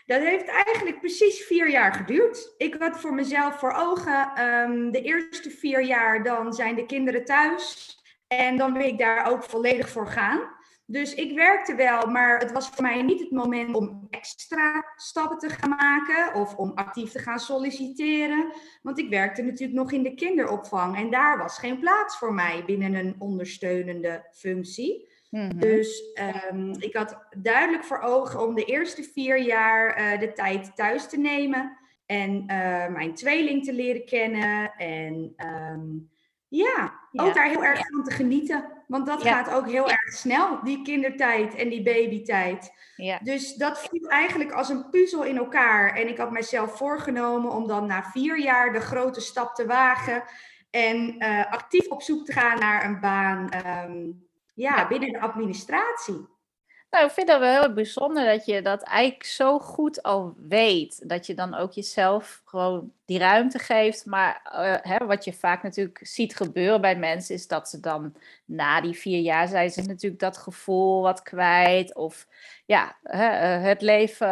Dat 0.06 0.22
heeft 0.22 0.48
eigenlijk 0.48 1.00
precies 1.00 1.44
vier 1.44 1.70
jaar 1.70 1.94
geduurd. 1.94 2.54
Ik 2.58 2.76
had 2.80 3.00
voor 3.00 3.14
mezelf 3.14 3.60
voor 3.60 3.74
ogen, 3.74 4.32
ehm, 4.36 4.92
de 4.92 5.02
eerste 5.02 5.50
vier 5.50 5.84
jaar, 5.84 6.24
dan 6.24 6.54
zijn 6.54 6.76
de 6.76 6.86
kinderen 6.86 7.26
thuis. 7.26 7.98
En 8.28 8.58
dan 8.58 8.74
wil 8.74 8.88
ik 8.88 8.98
daar 8.98 9.32
ook 9.32 9.44
volledig 9.44 9.90
voor 9.90 10.08
gaan. 10.08 10.58
Dus 10.92 11.16
ik 11.16 11.36
werkte 11.36 11.76
wel, 11.76 12.08
maar 12.08 12.40
het 12.40 12.52
was 12.52 12.70
voor 12.70 12.84
mij 12.84 13.02
niet 13.02 13.20
het 13.20 13.32
moment 13.32 13.76
om 13.76 14.08
extra 14.10 14.94
stappen 14.96 15.38
te 15.38 15.50
gaan 15.50 15.70
maken 15.70 16.34
of 16.34 16.56
om 16.56 16.72
actief 16.76 17.12
te 17.12 17.20
gaan 17.20 17.40
solliciteren. 17.40 18.54
Want 18.82 19.00
ik 19.00 19.10
werkte 19.10 19.42
natuurlijk 19.42 19.80
nog 19.80 19.92
in 19.92 20.04
de 20.04 20.14
kinderopvang 20.14 20.98
en 20.98 21.10
daar 21.10 21.38
was 21.38 21.58
geen 21.58 21.80
plaats 21.80 22.18
voor 22.18 22.34
mij 22.34 22.64
binnen 22.66 22.94
een 22.94 23.16
ondersteunende 23.20 24.26
functie. 24.32 25.08
Mhm. 25.30 25.60
Dus 25.60 26.12
ehm, 26.14 26.70
ik 26.80 26.96
had 26.96 27.28
duidelijk 27.38 27.84
voor 27.84 28.00
ogen 28.00 28.42
om 28.42 28.56
de 28.56 28.66
eerste 28.66 29.04
vier 29.04 29.42
jaar 29.42 29.94
eh, 29.94 30.20
de 30.20 30.34
tijd 30.34 30.76
thuis 30.76 31.10
te 31.10 31.18
nemen. 31.18 31.78
En 32.06 32.44
eh, 32.48 32.88
mijn 32.88 33.14
tweeling 33.14 33.64
te 33.64 33.74
leren 33.74 34.06
kennen. 34.06 34.74
En 34.78 35.34
ehm, 35.36 35.88
ja, 36.48 37.00
Ja. 37.12 37.24
ook 37.24 37.34
daar 37.34 37.50
heel 37.50 37.64
erg 37.64 37.88
van 37.88 38.04
te 38.04 38.12
genieten. 38.12 38.79
Want 38.90 39.06
dat 39.06 39.24
Ja. 39.24 39.32
gaat 39.44 39.54
ook 39.56 39.68
heel 39.70 39.90
erg 39.90 40.14
snel, 40.14 40.60
die 40.64 40.82
kindertijd 40.82 41.56
en 41.56 41.70
die 41.70 41.84
babytijd. 41.84 42.72
Ja. 42.96 43.20
Dus 43.24 43.54
dat 43.56 43.80
viel 43.80 44.10
eigenlijk 44.10 44.52
als 44.52 44.70
een 44.70 44.90
puzzel 44.90 45.24
in 45.24 45.38
elkaar. 45.38 45.96
En 45.96 46.08
ik 46.08 46.18
had 46.18 46.32
mijzelf 46.32 46.78
voorgenomen 46.78 47.52
om 47.52 47.68
dan 47.68 47.86
na 47.86 48.04
vier 48.04 48.40
jaar 48.40 48.74
de 48.74 48.80
grote 48.80 49.22
stap 49.22 49.56
te 49.56 49.66
wagen. 49.66 50.24
En 50.70 51.16
eh, 51.20 51.52
actief 51.52 51.88
op 51.88 52.02
zoek 52.02 52.26
te 52.26 52.32
gaan 52.34 52.60
naar 52.60 52.86
een 52.86 53.00
baan 53.00 53.50
ehm, 53.50 54.06
ja, 54.54 54.76
Ja. 54.78 54.88
binnen 54.88 55.12
de 55.12 55.20
administratie. 55.20 56.28
Nou, 56.90 57.06
ik 57.06 57.12
vind 57.12 57.28
dat 57.28 57.40
wel 57.40 57.62
heel 57.62 57.74
bijzonder 57.74 58.26
dat 58.26 58.46
je 58.46 58.62
dat 58.62 58.84
eigenlijk 58.84 59.24
zo 59.24 59.60
goed 59.60 60.04
al 60.04 60.34
weet. 60.38 61.10
Dat 61.10 61.26
je 61.26 61.34
dan 61.34 61.54
ook 61.56 61.72
jezelf 61.72 62.42
gewoon 62.46 62.92
die 63.10 63.20
ruimte 63.20 63.60
geeft. 63.60 64.06
Maar 64.06 64.42
eh, 64.44 64.92
hè, 64.92 65.06
wat 65.06 65.24
je 65.24 65.34
vaak 65.34 65.64
natuurlijk 65.64 66.00
ziet 66.04 66.36
gebeuren 66.36 66.82
bij 66.82 66.96
mensen, 66.96 67.36
is 67.36 67.48
dat 67.48 67.70
ze 67.70 67.80
dan 67.80 68.16
na 68.46 68.82
die 68.82 68.94
vier 68.94 69.20
jaar 69.20 69.48
zijn 69.48 69.70
ze 69.72 69.82
natuurlijk 69.82 70.22
dat 70.22 70.38
gevoel 70.38 71.02
wat 71.02 71.22
kwijt. 71.22 71.96
Of 71.96 72.28
ja, 72.66 72.98
hè, 73.04 73.28
eh, 73.28 73.64
het 73.64 73.82
leven 73.82 74.28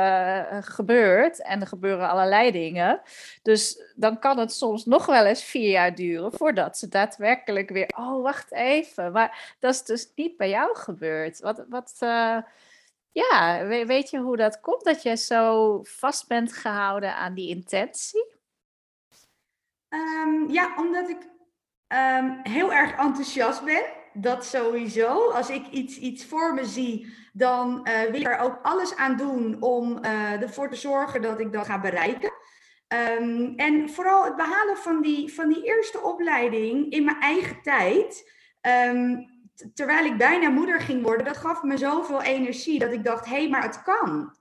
eh, 0.50 0.58
gebeurt 0.62 1.42
en 1.42 1.62
er 1.62 1.68
gebeuren 1.68 2.10
allerlei 2.10 2.52
dingen. 2.52 3.02
Dus 3.42 3.82
dan 3.96 4.20
kan 4.20 4.40
het 4.40 4.54
soms 4.54 4.86
nog 4.86 5.06
wel 5.06 5.26
eens 5.26 5.44
vier 5.44 5.70
jaar 5.70 5.96
duren 5.96 6.32
voordat 6.34 6.78
ze 6.78 6.88
daadwerkelijk 6.88 7.70
weer. 7.70 7.90
Oh, 7.98 8.22
wacht 8.24 8.52
even. 8.54 9.12
Maar 9.12 9.56
dat 9.60 9.74
is 9.74 9.84
dus 9.84 10.12
niet 10.16 10.38
bij 10.38 10.50
jou 10.50 10.76
gebeurd. 10.76 11.40
Wat, 11.40 11.66
wat, 11.70 11.96
ja, 13.12 13.66
we- 13.68 13.86
weet 13.86 14.10
je 14.10 14.20
hoe 14.20 14.38
dat 14.38 14.60
komt 14.60 14.84
dat 14.84 15.02
je 15.04 15.16
zo 15.16 15.80
vast 15.84 16.28
bent 16.28 16.54
gehouden 16.54 17.16
aan 17.16 17.34
die 17.34 17.50
intentie? 17.50 18.37
Ehm, 19.90 20.50
ja, 20.50 20.74
omdat 20.78 21.10
ik 21.10 21.18
ehm, 21.88 22.32
heel 22.44 22.74
erg 22.74 22.92
enthousiast 22.98 23.64
ben. 23.64 23.84
Dat 24.14 24.46
sowieso. 24.46 25.30
Als 25.30 25.50
ik 25.50 25.68
iets, 25.68 25.98
iets 25.98 26.26
voor 26.26 26.54
me 26.54 26.66
zie, 26.66 27.14
dan 27.34 27.86
eh, 27.86 28.02
wil 28.12 28.22
ik 28.22 28.28
er 28.28 28.40
ook 28.40 28.60
alles 28.62 28.96
aan 28.96 29.18
doen 29.18 29.62
om 29.62 29.98
eh, 29.98 30.42
ervoor 30.42 30.70
te 30.70 30.76
zorgen 30.76 31.22
dat 31.22 31.40
ik 31.40 31.54
dat 31.54 31.66
ga 31.66 31.80
bereiken. 31.80 32.32
Ehm, 32.88 33.54
en 33.56 33.90
vooral 33.90 34.24
het 34.24 34.36
behalen 34.36 34.78
van 34.78 35.02
die, 35.02 35.34
van 35.34 35.48
die 35.50 35.64
eerste 35.64 36.02
opleiding 36.02 36.92
in 36.92 37.04
mijn 37.04 37.20
eigen 37.20 37.62
tijd. 37.62 38.36
terwijl 39.74 40.06
ik 40.06 40.18
bijna 40.18 40.50
moeder 40.50 40.82
ging 40.82 41.04
worden, 41.04 41.26
dat 41.26 41.38
gaf 41.38 41.64
me 41.64 41.78
zoveel 41.78 42.22
energie 42.22 42.80
dat 42.80 42.92
ik 42.92 43.04
dacht: 43.04 43.26
hé, 43.26 43.36
hey, 43.36 43.50
maar 43.50 43.64
het 43.64 43.84
kan. 43.84 44.36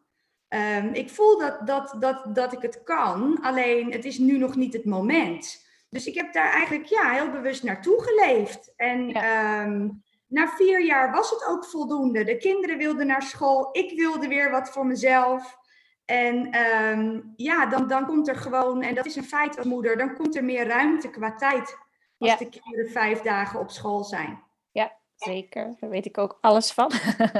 Ehm, 0.48 0.88
ik 0.92 1.10
voel 1.10 1.38
dat, 1.38 1.66
dat, 1.66 1.96
dat, 1.98 2.34
dat 2.34 2.52
ik 2.52 2.62
het 2.62 2.82
kan, 2.82 3.38
alleen 3.42 3.92
het 3.92 4.04
is 4.04 4.18
nu 4.18 4.38
nog 4.38 4.56
niet 4.56 4.72
het 4.72 4.84
moment. 4.84 5.64
Dus 5.90 6.06
ik 6.06 6.14
heb 6.14 6.32
daar 6.32 6.50
eigenlijk 6.52 6.84
ja, 6.84 7.10
heel 7.10 7.30
bewust 7.30 7.62
naartoe 7.62 8.02
geleefd. 8.02 8.72
En 8.76 9.12
ehm, 9.12 9.88
na 10.26 10.48
vier 10.48 10.84
jaar 10.84 11.10
was 11.12 11.30
het 11.30 11.46
ook 11.48 11.64
voldoende. 11.64 12.24
De 12.24 12.36
kinderen 12.36 12.78
wilden 12.78 13.06
naar 13.06 13.22
school, 13.22 13.68
ik 13.72 13.96
wilde 13.96 14.28
weer 14.28 14.50
wat 14.50 14.70
voor 14.70 14.86
mezelf. 14.86 15.56
En 16.04 16.50
ehm, 16.50 17.20
ja, 17.36 17.66
dan, 17.66 17.88
dan 17.88 18.06
komt 18.06 18.28
er 18.28 18.36
gewoon, 18.36 18.82
en 18.82 18.94
dat 18.94 19.06
is 19.06 19.16
een 19.16 19.24
feit 19.24 19.56
als 19.56 19.66
moeder, 19.66 19.96
dan 19.96 20.14
komt 20.14 20.36
er 20.36 20.44
meer 20.44 20.66
ruimte 20.66 21.10
qua 21.10 21.34
tijd 21.34 21.78
als 22.18 22.30
Ja. 22.30 22.36
de 22.36 22.48
kinderen 22.48 22.90
vijf 22.90 23.20
dagen 23.20 23.60
op 23.60 23.70
school 23.70 24.04
zijn. 24.04 24.42
Zeker, 25.16 25.76
daar 25.80 25.90
weet 25.90 26.06
ik 26.06 26.18
ook 26.18 26.38
alles 26.40 26.72
van. 26.72 26.92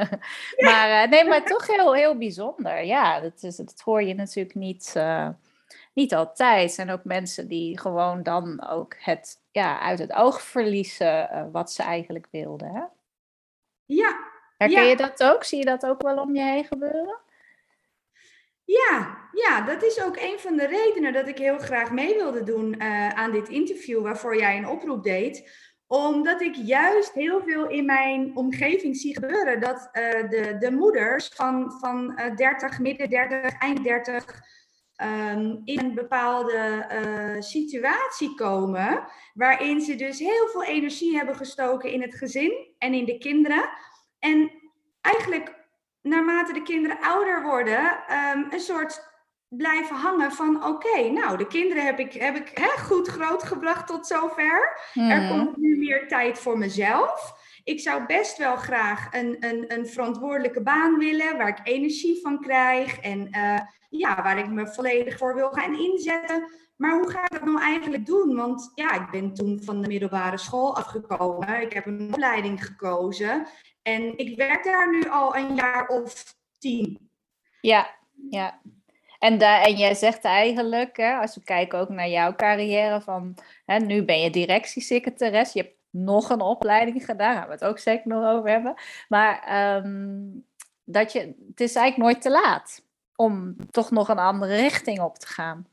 maar 0.66 1.02
eh, 1.02 1.10
nee, 1.10 1.24
maar 1.24 1.44
toch 1.44 1.66
heel, 1.66 1.94
heel 1.94 2.18
bijzonder. 2.18 2.84
Ja, 2.84 3.20
dat, 3.20 3.42
is, 3.42 3.56
dat 3.56 3.80
hoor 3.84 4.02
je 4.02 4.14
natuurlijk 4.14 4.54
niet, 4.54 4.92
eh, 4.94 5.28
niet 5.92 6.14
altijd. 6.14 6.68
Er 6.68 6.74
zijn 6.74 6.90
ook 6.90 7.04
mensen 7.04 7.48
die 7.48 7.78
gewoon 7.78 8.22
dan 8.22 8.68
ook 8.68 8.96
het 8.98 9.40
ja, 9.50 9.80
uit 9.80 9.98
het 9.98 10.12
oog 10.12 10.42
verliezen 10.42 11.30
eh, 11.30 11.44
wat 11.52 11.72
ze 11.72 11.82
eigenlijk 11.82 12.26
wilden. 12.30 12.70
Hè? 12.74 12.82
Ja, 13.84 14.18
Herken 14.56 14.82
Ja. 14.82 14.88
je 14.88 14.96
dat 14.96 15.22
ook? 15.22 15.44
Zie 15.44 15.58
je 15.58 15.64
dat 15.64 15.86
ook 15.86 16.02
wel 16.02 16.16
om 16.16 16.34
je 16.34 16.42
heen 16.42 16.64
gebeuren? 16.64 17.18
Ja, 18.64 19.28
ja, 19.32 19.60
dat 19.60 19.82
is 19.82 20.02
ook 20.02 20.16
een 20.16 20.38
van 20.38 20.56
de 20.56 20.66
redenen 20.66 21.12
dat 21.12 21.28
ik 21.28 21.38
heel 21.38 21.58
graag 21.58 21.90
mee 21.90 22.14
wilde 22.14 22.42
doen 22.42 22.80
aan 23.14 23.32
dit 23.32 23.48
interview 23.48 24.02
waarvoor 24.02 24.36
jij 24.36 24.56
een 24.56 24.68
oproep 24.68 25.02
deed. 25.02 25.50
Omdat 25.86 26.40
ik 26.40 26.54
juist 26.54 27.12
heel 27.12 27.42
veel 27.42 27.68
in 27.68 27.84
mijn 27.84 28.36
omgeving 28.36 28.96
zie 28.96 29.14
gebeuren 29.14 29.60
dat 29.60 29.88
eh, 29.92 30.28
de, 30.28 30.56
de 30.58 30.70
moeders 30.70 31.28
van, 31.28 31.72
van 31.80 32.16
eh 32.16 32.36
30, 32.36 32.78
midden 32.78 33.10
30, 33.10 33.58
eind 33.58 33.84
30 33.84 34.40
ehm, 34.96 35.56
in 35.64 35.78
een 35.78 35.94
bepaalde 35.94 36.58
eh, 36.88 37.40
situatie 37.40 38.34
komen 38.34 39.04
waarin 39.34 39.80
ze 39.80 39.94
dus 39.94 40.18
heel 40.18 40.48
veel 40.52 40.64
energie 40.64 41.16
hebben 41.16 41.36
gestoken 41.36 41.92
in 41.92 42.02
het 42.02 42.14
gezin 42.14 42.74
en 42.78 42.94
in 42.94 43.04
de 43.04 43.18
kinderen. 43.18 43.68
En 44.18 44.50
eigenlijk 45.00 45.54
naarmate 46.02 46.52
de 46.52 46.62
kinderen 46.62 47.00
ouder 47.00 47.42
worden, 47.42 48.06
ehm, 48.06 48.44
een 48.50 48.60
soort 48.60 49.15
blijven 49.48 49.96
hangen 49.96 50.32
van 50.32 50.64
oké, 50.64 51.08
nou, 51.10 51.36
de 51.36 51.46
kinderen 51.46 51.84
heb 51.84 51.98
ik, 51.98 52.12
heb 52.12 52.36
ik 52.36 52.50
hè, 52.54 52.82
goed 52.82 53.08
grootgebracht 53.08 53.86
tot 53.86 54.06
zover. 54.06 54.78
Er 54.94 55.02
Mhm. 55.22 55.28
komt 55.28 55.56
nu 55.56 55.76
meer 55.78 56.08
tijd 56.08 56.38
voor 56.38 56.58
mezelf. 56.58 57.44
Ik 57.64 57.80
zou 57.80 58.06
best 58.06 58.38
wel 58.38 58.56
graag 58.56 59.08
een, 59.14 59.36
een, 59.40 59.64
een 59.74 59.86
verantwoordelijke 59.86 60.62
baan 60.62 60.98
willen, 60.98 61.36
waar 61.36 61.48
ik 61.48 61.60
energie 61.62 62.20
van 62.22 62.40
krijg 62.40 63.00
en 63.00 63.30
eh, 63.30 63.60
ja, 63.88 64.22
waar 64.22 64.38
ik 64.38 64.48
me 64.48 64.66
volledig 64.66 65.18
voor 65.18 65.34
wil 65.34 65.50
gaan 65.50 65.78
inzetten. 65.78 66.50
Maar 66.76 66.92
hoe 66.98 67.10
ga 67.10 67.24
ik 67.24 67.30
dat 67.30 67.44
nou 67.44 67.60
eigenlijk 67.60 68.06
doen? 68.06 68.36
Want 68.36 68.72
ja, 68.74 68.92
ik 68.92 69.10
ben 69.10 69.34
toen 69.34 69.60
van 69.64 69.80
de 69.82 69.88
middelbare 69.88 70.36
school 70.38 70.76
afgekomen. 70.76 71.60
Ik 71.62 71.72
heb 71.72 71.86
een 71.86 72.08
opleiding 72.12 72.64
gekozen. 72.66 73.46
En 73.82 74.18
ik 74.18 74.36
werk 74.36 74.64
daar 74.64 74.90
nu 74.90 75.08
al 75.08 75.36
een 75.36 75.54
jaar 75.54 75.86
of 75.88 76.34
tien. 76.58 77.10
Ja, 77.60 77.94
ja. 78.30 78.60
En, 79.26 79.38
en 79.38 79.76
jij 79.76 79.94
zegt 79.94 80.24
eigenlijk, 80.24 80.96
hè, 80.96 81.14
als 81.14 81.34
we 81.34 81.42
kijken 81.42 81.78
ook 81.78 81.88
naar 81.88 82.08
jouw 82.08 82.34
carrière, 82.34 83.00
van 83.00 83.34
hè, 83.64 83.78
nu 83.78 84.04
ben 84.04 84.20
je 84.20 84.30
directiesecretaris. 84.30 85.52
Je 85.52 85.60
hebt 85.60 85.74
nog 85.90 86.30
een 86.30 86.40
opleiding 86.40 87.04
gedaan. 87.04 87.16
Daar 87.16 87.36
gaan 87.36 87.46
we 87.46 87.52
het 87.52 87.64
ook 87.64 87.78
zeker 87.78 88.08
nog 88.08 88.24
over 88.24 88.50
hebben. 88.50 88.74
Maar 89.08 89.42
ehm, 89.44 90.24
dat 90.84 91.12
je, 91.12 91.18
het 91.48 91.60
is 91.60 91.74
eigenlijk 91.74 91.96
nooit 91.96 92.22
te 92.22 92.30
laat 92.30 92.84
om 93.16 93.56
toch 93.70 93.90
nog 93.90 94.08
een 94.08 94.18
andere 94.18 94.56
richting 94.56 95.00
op 95.00 95.18
te 95.18 95.26
gaan. 95.26 95.66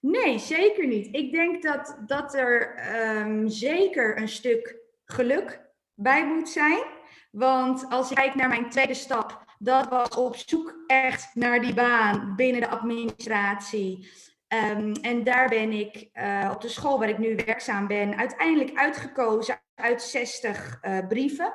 Nee, 0.00 0.38
zeker 0.38 0.86
niet. 0.86 1.08
Ik 1.14 1.32
denk 1.32 1.62
dat, 1.62 1.98
dat 2.06 2.34
er 2.34 2.74
ehm, 2.74 3.48
zeker 3.48 4.18
een 4.18 4.28
stuk 4.28 4.76
geluk 5.04 5.60
bij 5.94 6.26
moet 6.26 6.48
zijn. 6.48 6.84
Want 7.30 7.86
als 7.88 8.10
ik 8.10 8.16
kijk 8.16 8.34
naar 8.34 8.48
mijn 8.48 8.70
tweede 8.70 8.94
stap, 8.94 9.45
dat 9.58 9.88
was 9.88 10.08
op 10.08 10.36
zoek 10.36 10.74
echt 10.86 11.34
naar 11.34 11.60
die 11.60 11.74
baan 11.74 12.32
binnen 12.36 12.60
de 12.60 12.68
administratie. 12.68 14.10
Ehm, 14.48 14.92
en 14.92 15.24
daar 15.24 15.48
ben 15.48 15.72
ik 15.72 16.08
uh, 16.14 16.50
op 16.54 16.60
de 16.60 16.68
school 16.68 16.98
waar 16.98 17.08
ik 17.08 17.18
nu 17.18 17.34
werkzaam 17.46 17.86
ben, 17.86 18.16
uiteindelijk 18.16 18.78
uitgekozen 18.78 19.60
uit 19.74 20.02
60 20.02 20.78
uh, 20.82 20.98
eh, 20.98 21.06
brieven. 21.06 21.54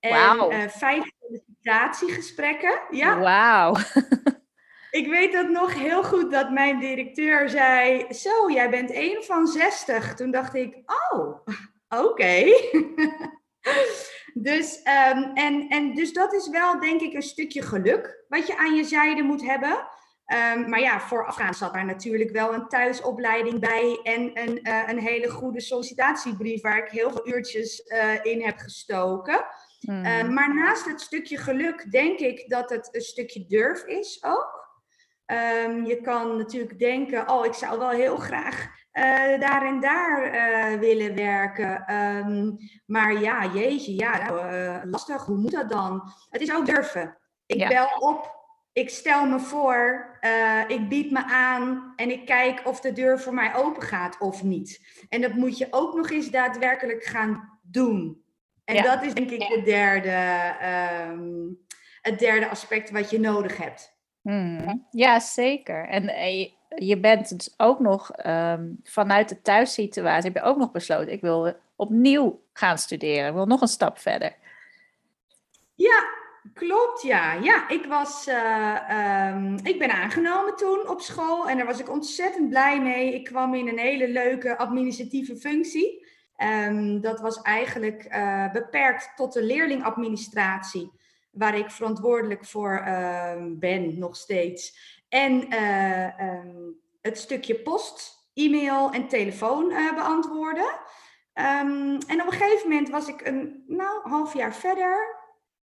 En 0.00 0.36
wow. 0.36 0.52
uh, 0.52 0.68
vijf 0.68 1.04
sollicitatiegesprekken. 1.20 2.80
Ja. 2.90 3.18
Wauw. 3.18 3.76
ik 5.00 5.06
weet 5.08 5.32
dat 5.32 5.48
nog 5.48 5.74
heel 5.74 6.04
goed 6.04 6.30
dat 6.30 6.50
mijn 6.50 6.78
directeur 6.78 7.48
zei: 7.48 8.12
Zo, 8.12 8.50
jij 8.50 8.70
bent 8.70 8.90
een 8.94 9.22
van 9.22 9.46
60. 9.46 10.14
Toen 10.14 10.30
dacht 10.30 10.54
ik: 10.54 10.76
Oh, 11.10 11.40
oké. 11.88 12.44
dus, 14.34 14.78
um, 14.78 15.30
en, 15.34 15.68
en 15.68 15.94
dus 15.94 16.12
dat 16.12 16.32
is 16.32 16.48
wel, 16.48 16.80
denk 16.80 17.00
ik, 17.00 17.14
een 17.14 17.22
stukje 17.22 17.62
geluk 17.62 18.24
wat 18.28 18.46
je 18.46 18.56
aan 18.56 18.74
je 18.74 18.84
zijde 18.84 19.22
moet 19.22 19.42
hebben. 19.42 19.86
Um, 20.54 20.68
maar 20.68 20.80
ja, 20.80 21.00
voorafgaand 21.00 21.56
zat 21.56 21.72
daar 21.72 21.84
natuurlijk 21.84 22.30
wel 22.30 22.54
een 22.54 22.68
thuisopleiding 22.68 23.60
bij 23.60 24.00
en 24.02 24.30
een, 24.34 24.60
uh, 24.62 24.82
een 24.86 24.98
hele 24.98 25.30
goede 25.30 25.60
sollicitatiebrief 25.60 26.62
waar 26.62 26.78
ik 26.78 26.90
heel 26.90 27.10
veel 27.10 27.28
uurtjes 27.28 27.82
uh, 27.86 28.24
in 28.24 28.42
heb 28.42 28.58
gestoken. 28.58 29.44
Mm. 29.80 30.04
Uh, 30.04 30.28
maar 30.28 30.54
naast 30.54 30.84
het 30.84 31.00
stukje 31.00 31.36
geluk 31.36 31.90
denk 31.90 32.18
ik 32.18 32.48
dat 32.48 32.70
het 32.70 32.88
een 32.92 33.00
stukje 33.00 33.46
durf 33.46 33.84
is 33.84 34.24
ook. 34.24 34.61
Um, 35.32 35.84
je 35.84 36.00
kan 36.00 36.36
natuurlijk 36.36 36.78
denken, 36.78 37.30
oh, 37.30 37.46
ik 37.46 37.54
zou 37.54 37.78
wel 37.78 37.90
heel 37.90 38.16
graag 38.16 38.70
uh, 38.92 39.40
daar 39.40 39.66
en 39.66 39.80
daar 39.80 40.34
uh, 40.34 40.78
willen 40.78 41.14
werken. 41.14 41.94
Um, 41.94 42.56
maar 42.86 43.20
ja, 43.20 43.46
jeetje, 43.46 43.94
ja, 43.94 44.22
nou, 44.22 44.54
uh, 44.54 44.80
lastig, 44.84 45.24
hoe 45.24 45.36
moet 45.36 45.52
dat 45.52 45.70
dan? 45.70 46.12
Het 46.28 46.40
is 46.40 46.54
ook 46.54 46.66
durven. 46.66 47.18
Ik 47.46 47.56
ja. 47.56 47.68
bel 47.68 47.86
op, 47.98 48.40
ik 48.72 48.90
stel 48.90 49.26
me 49.26 49.40
voor, 49.40 50.10
ik 50.68 50.88
bied 50.88 51.10
me 51.10 51.24
aan 51.24 51.92
en 51.96 52.10
ik 52.10 52.26
kijk 52.26 52.60
of 52.64 52.80
de 52.80 52.92
deur 52.92 53.20
voor 53.20 53.34
mij 53.34 53.54
open 53.54 53.82
gaat 53.82 54.18
of 54.18 54.42
niet. 54.42 54.80
En 55.08 55.20
dat 55.20 55.32
moet 55.32 55.58
je 55.58 55.66
ook 55.70 55.94
nog 55.94 56.10
eens 56.10 56.30
daadwerkelijk 56.30 57.04
gaan 57.04 57.58
doen. 57.62 58.24
En 58.64 58.74
ja. 58.74 58.82
dat 58.82 59.02
is 59.02 59.14
denk 59.14 59.30
ik 59.30 59.48
de 59.48 59.62
derde, 59.62 60.54
um, 61.10 61.58
het 62.00 62.18
derde 62.18 62.48
aspect 62.48 62.90
wat 62.90 63.10
je 63.10 63.20
nodig 63.20 63.56
hebt. 63.56 64.00
Hmm. 64.22 64.86
Ja, 64.90 65.20
zeker. 65.20 65.88
En 65.88 66.04
je 66.76 66.98
bent 66.98 67.28
dus 67.28 67.54
ook 67.56 67.80
nog 67.80 68.26
um, 68.26 68.80
vanuit 68.82 69.28
de 69.28 69.42
thuissituatie, 69.42 70.30
heb 70.30 70.42
je 70.42 70.48
ook 70.48 70.56
nog 70.56 70.70
besloten, 70.70 71.12
ik 71.12 71.20
wil 71.20 71.54
opnieuw 71.76 72.40
gaan 72.52 72.78
studeren, 72.78 73.28
ik 73.28 73.34
wil 73.34 73.46
nog 73.46 73.60
een 73.60 73.68
stap 73.68 73.98
verder. 73.98 74.34
Ja, 75.74 76.04
klopt, 76.54 77.02
ja. 77.02 77.32
Ja, 77.32 77.68
ik 77.68 77.86
was, 77.86 78.28
uh, 78.28 79.30
um, 79.34 79.56
ik 79.62 79.78
ben 79.78 79.90
aangenomen 79.90 80.56
toen 80.56 80.88
op 80.88 81.00
school 81.00 81.48
en 81.48 81.56
daar 81.56 81.66
was 81.66 81.80
ik 81.80 81.90
ontzettend 81.90 82.48
blij 82.48 82.82
mee. 82.82 83.14
Ik 83.14 83.24
kwam 83.24 83.54
in 83.54 83.68
een 83.68 83.78
hele 83.78 84.08
leuke 84.08 84.58
administratieve 84.58 85.36
functie. 85.36 86.06
Um, 86.68 87.00
dat 87.00 87.20
was 87.20 87.42
eigenlijk 87.42 88.06
uh, 88.08 88.52
beperkt 88.52 89.12
tot 89.16 89.32
de 89.32 89.42
leerlingadministratie, 89.42 90.92
waar 91.32 91.58
ik 91.58 91.70
verantwoordelijk 91.70 92.44
voor 92.44 92.82
uh, 92.86 93.34
ben 93.48 93.98
nog 93.98 94.16
steeds. 94.16 94.76
En 95.08 95.54
uh, 95.54 96.20
um, 96.20 96.80
het 97.00 97.18
stukje 97.18 97.54
post, 97.54 98.28
e-mail 98.34 98.90
en 98.90 99.08
telefoon 99.08 99.70
uh, 99.70 99.94
beantwoorden. 99.94 100.80
Um, 101.34 101.98
en 102.06 102.20
op 102.20 102.26
een 102.26 102.32
gegeven 102.32 102.68
moment 102.68 102.88
was 102.88 103.08
ik 103.08 103.26
een 103.26 103.64
nou, 103.66 104.08
half 104.08 104.34
jaar 104.34 104.54
verder, 104.54 105.16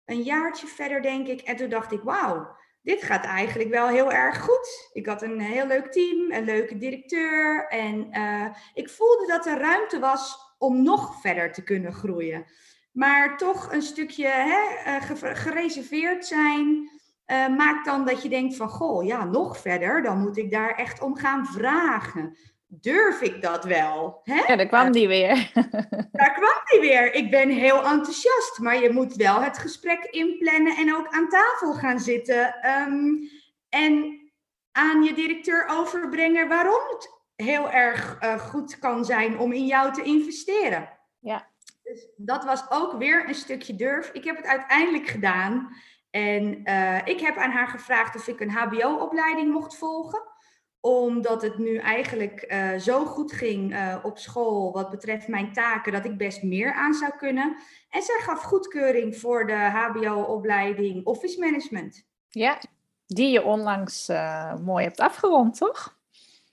een 0.05 0.21
jaartje 0.21 0.67
verder 0.67 1.01
denk 1.01 1.27
ik. 1.27 1.41
En 1.41 1.55
toen 1.55 1.69
dacht 1.69 1.91
ik, 1.91 2.01
wauw, 2.01 2.57
dit 2.81 3.03
gaat 3.03 3.23
eigenlijk 3.23 3.69
wel 3.69 3.87
heel 3.87 4.11
erg 4.11 4.41
goed. 4.41 4.89
Ik 4.93 5.05
had 5.05 5.21
een 5.21 5.39
heel 5.39 5.67
leuk 5.67 5.91
team, 5.91 6.31
een 6.31 6.43
leuke 6.43 6.77
directeur. 6.77 7.67
En 7.67 8.17
uh, 8.17 8.45
ik 8.73 8.89
voelde 8.89 9.27
dat 9.27 9.45
er 9.45 9.57
ruimte 9.57 9.99
was 9.99 10.37
om 10.57 10.83
nog 10.83 11.21
verder 11.21 11.51
te 11.51 11.63
kunnen 11.63 11.93
groeien. 11.93 12.45
Maar 12.99 13.37
toch 13.37 13.71
een 13.71 13.81
stukje 13.81 14.27
hè, 14.27 14.99
gereserveerd 15.35 16.25
zijn. 16.25 16.89
Uh, 17.27 17.47
maakt 17.47 17.85
dan 17.85 18.05
dat 18.05 18.23
je 18.23 18.29
denkt 18.29 18.55
van, 18.55 18.69
goh, 18.69 19.05
ja, 19.05 19.25
nog 19.25 19.57
verder, 19.57 20.01
dan 20.01 20.19
moet 20.19 20.37
ik 20.37 20.51
daar 20.51 20.75
echt 20.75 21.01
om 21.01 21.15
gaan 21.15 21.45
vragen. 21.45 22.37
Durf 22.67 23.21
ik 23.21 23.41
dat 23.41 23.63
wel? 23.63 24.21
Hè? 24.23 24.43
Ja, 24.47 24.55
daar 24.55 24.67
kwam 24.67 24.91
die 24.91 25.07
weer. 25.07 25.51
daar 26.11 26.33
kwam 26.33 26.61
die 26.71 26.79
weer. 26.79 27.13
Ik 27.13 27.31
ben 27.31 27.49
heel 27.49 27.85
enthousiast, 27.85 28.59
maar 28.59 28.81
je 28.81 28.91
moet 28.91 29.15
wel 29.15 29.41
het 29.41 29.57
gesprek 29.57 30.03
inplannen 30.03 30.75
en 30.77 30.95
ook 30.95 31.07
aan 31.07 31.29
tafel 31.29 31.73
gaan 31.73 31.99
zitten. 31.99 32.55
Um, 32.87 33.29
en 33.69 34.19
aan 34.71 35.03
je 35.03 35.13
directeur 35.13 35.67
overbrengen 35.67 36.47
waarom 36.47 36.81
het 36.89 37.09
heel 37.35 37.69
erg 37.71 38.17
uh, 38.23 38.39
goed 38.39 38.79
kan 38.79 39.05
zijn 39.05 39.39
om 39.39 39.51
in 39.51 39.65
jou 39.65 39.93
te 39.93 40.03
investeren. 40.03 40.89
Ja. 41.19 41.47
Dus 41.89 42.07
dat 42.15 42.43
was 42.43 42.71
ook 42.71 42.93
weer 42.97 43.27
een 43.27 43.35
stukje 43.35 43.75
durf. 43.75 44.09
Ik 44.13 44.23
heb 44.23 44.35
het 44.35 44.45
uiteindelijk 44.45 45.07
gedaan. 45.07 45.69
En 46.09 46.69
uh, 46.69 47.07
ik 47.07 47.19
heb 47.19 47.37
aan 47.37 47.51
haar 47.51 47.67
gevraagd 47.67 48.15
of 48.15 48.27
ik 48.27 48.39
een 48.39 48.51
HBO-opleiding 48.51 49.51
mocht 49.51 49.77
volgen 49.77 50.27
omdat 50.81 51.41
het 51.41 51.57
nu 51.57 51.77
eigenlijk 51.77 52.45
uh, 52.47 52.75
zo 52.77 53.05
goed 53.05 53.31
ging 53.31 53.73
uh, 53.73 53.95
op 54.03 54.17
school 54.17 54.71
wat 54.71 54.89
betreft 54.89 55.27
mijn 55.27 55.53
taken, 55.53 55.91
dat 55.91 56.05
ik 56.05 56.17
best 56.17 56.43
meer 56.43 56.73
aan 56.73 56.93
zou 56.93 57.11
kunnen. 57.17 57.55
En 57.89 58.01
zij 58.01 58.19
gaf 58.19 58.41
goedkeuring 58.41 59.17
voor 59.17 59.47
de 59.47 59.53
HBO-opleiding 59.53 61.05
Office 61.05 61.39
Management. 61.39 62.05
Ja, 62.29 62.61
die 63.05 63.29
je 63.29 63.43
onlangs 63.43 64.07
mooi 64.63 64.83
hebt 64.83 64.99
afgerond, 64.99 65.57
toch? 65.57 65.97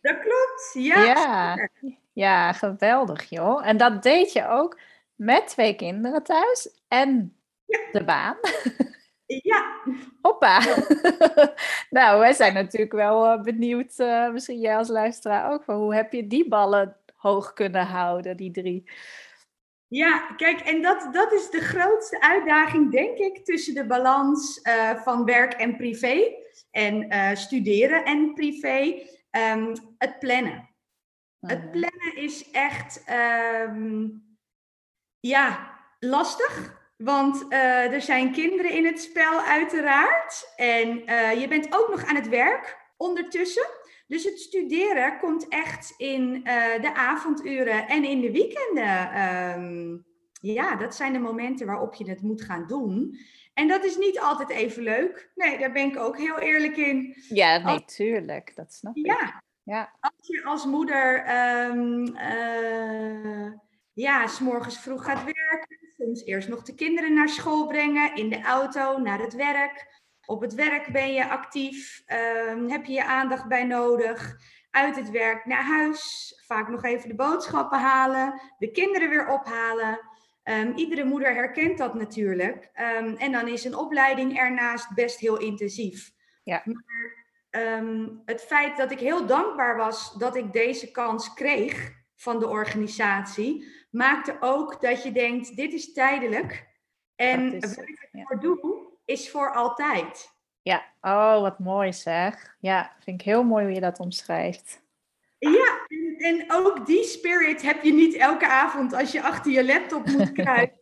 Dat 0.01 0.19
klopt, 0.19 0.71
ja. 0.73 1.05
Ja, 1.05 1.69
ja 2.13 2.53
geweldig 2.53 3.31
joh. 3.31 3.67
En 3.67 3.77
dat 3.77 4.03
deed 4.03 4.33
je 4.33 4.49
ook 4.49 4.79
met 5.17 5.47
twee 5.47 5.77
kinderen 5.77 6.23
thuis 6.23 6.81
en 6.89 7.37
ja. 7.65 7.79
de 7.93 8.05
baan. 8.05 8.37
Ja. 9.27 9.83
Hoppa. 10.23 10.61
nou, 11.91 12.19
wij 12.19 12.33
zijn 12.33 12.55
natuurlijk 12.55 12.93
wel 12.93 13.33
uh, 13.33 13.43
benieuwd, 13.43 13.99
uh, 13.99 14.31
misschien 14.31 14.61
jij 14.61 14.77
als 14.77 14.89
luisteraar 14.89 15.53
ook, 15.53 15.65
van 15.65 15.77
hoe 15.77 15.95
heb 15.95 16.13
je 16.13 16.27
die 16.27 16.49
ballen 16.49 16.97
hoog 17.15 17.53
kunnen 17.53 17.87
houden, 17.87 18.37
die 18.37 18.51
drie? 18.51 18.91
Ja, 19.89 20.19
kijk, 20.37 20.61
en 20.61 20.83
dat, 20.83 21.09
dat 21.13 21.33
is 21.33 21.51
de 21.51 21.61
grootste 21.61 22.21
uitdaging, 22.21 22.91
denk 22.91 23.19
ik, 23.19 23.45
tussen 23.45 23.75
de 23.75 23.87
balans 23.87 24.61
uh, 24.63 24.97
van 24.97 25.25
werk 25.25 25.53
en 25.53 25.77
privé 25.77 26.35
en 26.71 27.07
studeren 27.37 28.05
en 28.05 28.35
privé. 28.35 29.03
Um, 29.31 29.73
het 29.99 30.19
plannen. 30.19 30.69
Het 31.41 31.59
mhm. 31.59 31.71
plannen 31.71 32.17
is 32.17 32.51
echt, 32.51 33.05
um, 33.67 34.26
ja, 35.27 35.71
lastig. 36.01 36.75
Want 36.97 37.47
uh, 37.49 37.93
er 37.93 38.03
zijn 38.03 38.33
kinderen 38.33 38.73
in 38.73 38.87
het 38.87 39.01
spel, 39.01 39.41
uiteraard. 39.41 40.53
En 40.57 41.03
uh, 41.11 41.41
je 41.41 41.49
bent 41.49 41.75
ook 41.75 41.89
nog 41.91 42.05
aan 42.05 42.15
het 42.15 42.29
werk 42.29 42.77
ondertussen. 42.97 43.67
Dus 44.07 44.25
het 44.25 44.41
studeren 44.41 45.19
komt 45.19 45.49
echt 45.49 45.95
in 45.97 46.37
uh, 46.37 46.81
de 46.81 46.95
avonduren 46.95 47.89
en 47.89 48.05
in 48.05 48.21
de 48.21 48.33
weekenden. 48.33 49.21
Um, 49.59 50.05
ja, 50.41 50.77
dat 50.77 50.95
zijn 50.95 51.13
de 51.13 51.19
momenten 51.19 51.67
waarop 51.67 51.95
je 51.95 52.09
het 52.09 52.23
moet 52.23 52.43
gaan 52.43 52.67
doen. 52.67 53.19
En 53.55 53.69
dat 53.69 53.85
is 53.85 53.97
niet 53.97 54.21
altijd 54.21 54.49
even 54.49 54.83
leuk. 54.83 55.31
Nee, 55.35 55.59
daar 55.59 55.73
ben 55.73 55.87
ik 55.87 55.99
ook 55.99 56.19
heel 56.19 56.39
eerlijk 56.39 56.77
in. 56.77 57.17
Ja, 57.29 57.59
natuurlijk. 57.59 58.53
Dat 58.55 58.73
snap 58.73 58.97
ik. 58.97 59.07
Ja. 59.07 59.43
ja. 59.63 59.93
Als 60.01 60.27
je 60.27 60.45
als 60.45 60.67
moeder 60.67 61.19
um, 61.71 62.17
ja, 63.97 64.27
s'morgens 64.27 64.79
vroeg 64.79 65.05
gaat 65.05 65.25
werken 65.25 65.79
soms 65.97 66.25
eerst 66.25 66.49
nog 66.49 66.63
de 66.63 66.75
kinderen 66.75 67.15
naar 67.15 67.29
school 67.29 67.67
brengen, 67.67 68.15
in 68.15 68.29
de 68.29 68.43
auto, 68.43 68.99
naar 68.99 69.19
het 69.19 69.35
werk. 69.35 70.05
Op 70.27 70.41
het 70.41 70.55
werk 70.55 70.87
ben 70.93 71.13
je 71.13 71.29
actief, 71.29 72.03
um, 72.51 72.71
heb 72.71 72.85
je 72.85 72.93
je 72.93 73.05
aandacht 73.05 73.49
bij 73.49 73.65
nodig. 73.65 74.37
Uit 74.71 74.97
het 74.97 75.11
werk 75.11 75.45
naar 75.45 75.65
huis, 75.65 76.33
vaak 76.47 76.69
nog 76.69 76.85
even 76.85 77.09
de 77.09 77.15
boodschappen 77.15 77.79
halen, 77.79 78.41
de 78.59 78.71
kinderen 78.71 79.09
weer 79.09 79.29
ophalen. 79.29 80.01
Um, 80.45 80.73
iedere 80.75 81.05
moeder 81.05 81.35
herkent 81.35 81.79
dat 81.79 81.95
natuurlijk. 81.95 82.71
Um, 82.99 83.17
en 83.17 83.33
dan 83.33 83.49
is 83.49 83.65
een 83.65 83.77
opleiding 83.77 84.39
ernaast 84.39 84.95
best 84.95 85.19
heel 85.19 85.39
intensief. 85.39 86.11
Ja. 86.43 86.63
Maar 86.65 87.15
het 88.25 88.43
feit 88.43 88.77
dat 88.77 88.91
ik 88.91 88.99
heel 88.99 89.27
dankbaar 89.27 89.77
was 89.77 90.13
dat 90.13 90.37
ik 90.37 90.53
deze 90.53 90.91
kans 90.91 91.35
kreeg 91.35 91.93
van 92.17 92.39
de 92.39 92.49
organisatie, 92.49 93.67
maakte 93.97 94.37
ook 94.41 94.81
dat 94.81 95.03
je 95.03 95.13
denkt, 95.13 95.57
dit 95.57 95.73
is 95.73 95.93
tijdelijk. 95.93 96.69
En 97.15 97.61
wat 97.61 97.79
ik 97.79 98.09
ja. 98.13 98.21
ervoor 98.21 98.41
doe, 98.41 98.79
is 99.05 99.31
voor 99.31 99.55
altijd. 99.55 100.35
Ja, 100.63 100.85
oh, 101.01 101.41
wat 101.41 101.59
mooi 101.59 101.93
zeg. 101.93 102.57
Ja, 102.61 102.97
vind 103.01 103.21
ik 103.21 103.27
heel 103.27 103.45
mooi 103.45 103.65
hoe 103.65 103.75
je 103.75 103.81
dat 103.81 104.01
omschrijft. 104.01 104.85
Ja, 105.39 105.87
en, 105.87 106.17
en 106.19 106.53
ook 106.53 106.87
die 106.87 107.05
spirit 107.05 107.63
heb 107.63 107.83
je 107.83 107.93
niet 107.93 108.15
elke 108.15 108.47
avond 108.47 108.93
als 108.93 109.13
je 109.13 109.23
achter 109.23 109.53
je 109.53 109.65
laptop 109.65 110.07
moet 110.07 110.33
kruipen. 110.43 110.79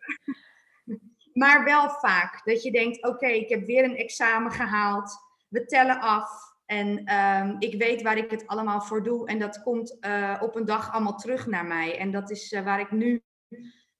maar 1.32 1.64
wel 1.64 1.90
vaak. 1.90 2.40
Dat 2.44 2.62
je 2.62 2.72
denkt, 2.72 3.06
oké, 3.06 3.26
ik 3.26 3.48
heb 3.48 3.66
weer 3.66 3.84
een 3.84 3.96
examen 3.96 4.52
gehaald. 4.52 5.16
We 5.48 5.64
tellen 5.64 6.00
af. 6.00 6.53
En 6.74 7.04
ehm, 7.04 7.56
ik 7.58 7.74
weet 7.78 8.02
waar 8.02 8.16
ik 8.16 8.30
het 8.30 8.46
allemaal 8.46 8.80
voor 8.80 9.02
doe. 9.02 9.26
En 9.26 9.38
dat 9.38 9.62
komt 9.62 9.98
eh, 10.00 10.40
op 10.40 10.56
een 10.56 10.64
dag 10.64 10.92
allemaal 10.92 11.16
terug 11.16 11.46
naar 11.46 11.64
mij. 11.64 11.98
En 11.98 12.10
dat 12.10 12.30
is 12.30 12.52
eh, 12.52 12.64
waar 12.64 12.80
ik 12.80 12.90
nu 12.90 13.22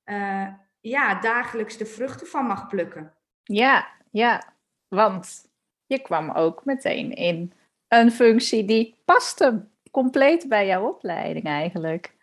eh, 0.04 0.48
ja, 0.80 1.20
dagelijks 1.20 1.76
de 1.76 1.86
vruchten 1.86 2.26
van 2.26 2.44
mag 2.44 2.68
plukken. 2.68 3.14
Ja, 3.42 3.88
ja, 4.10 4.54
want 4.88 5.50
je 5.86 5.98
kwam 5.98 6.30
ook 6.30 6.64
meteen 6.64 7.12
in 7.12 7.52
een 7.88 8.10
functie 8.10 8.64
die 8.64 9.02
paste 9.04 9.68
compleet 9.90 10.48
bij 10.48 10.66
jouw 10.66 10.88
opleiding 10.88 11.44
eigenlijk. 11.44 12.13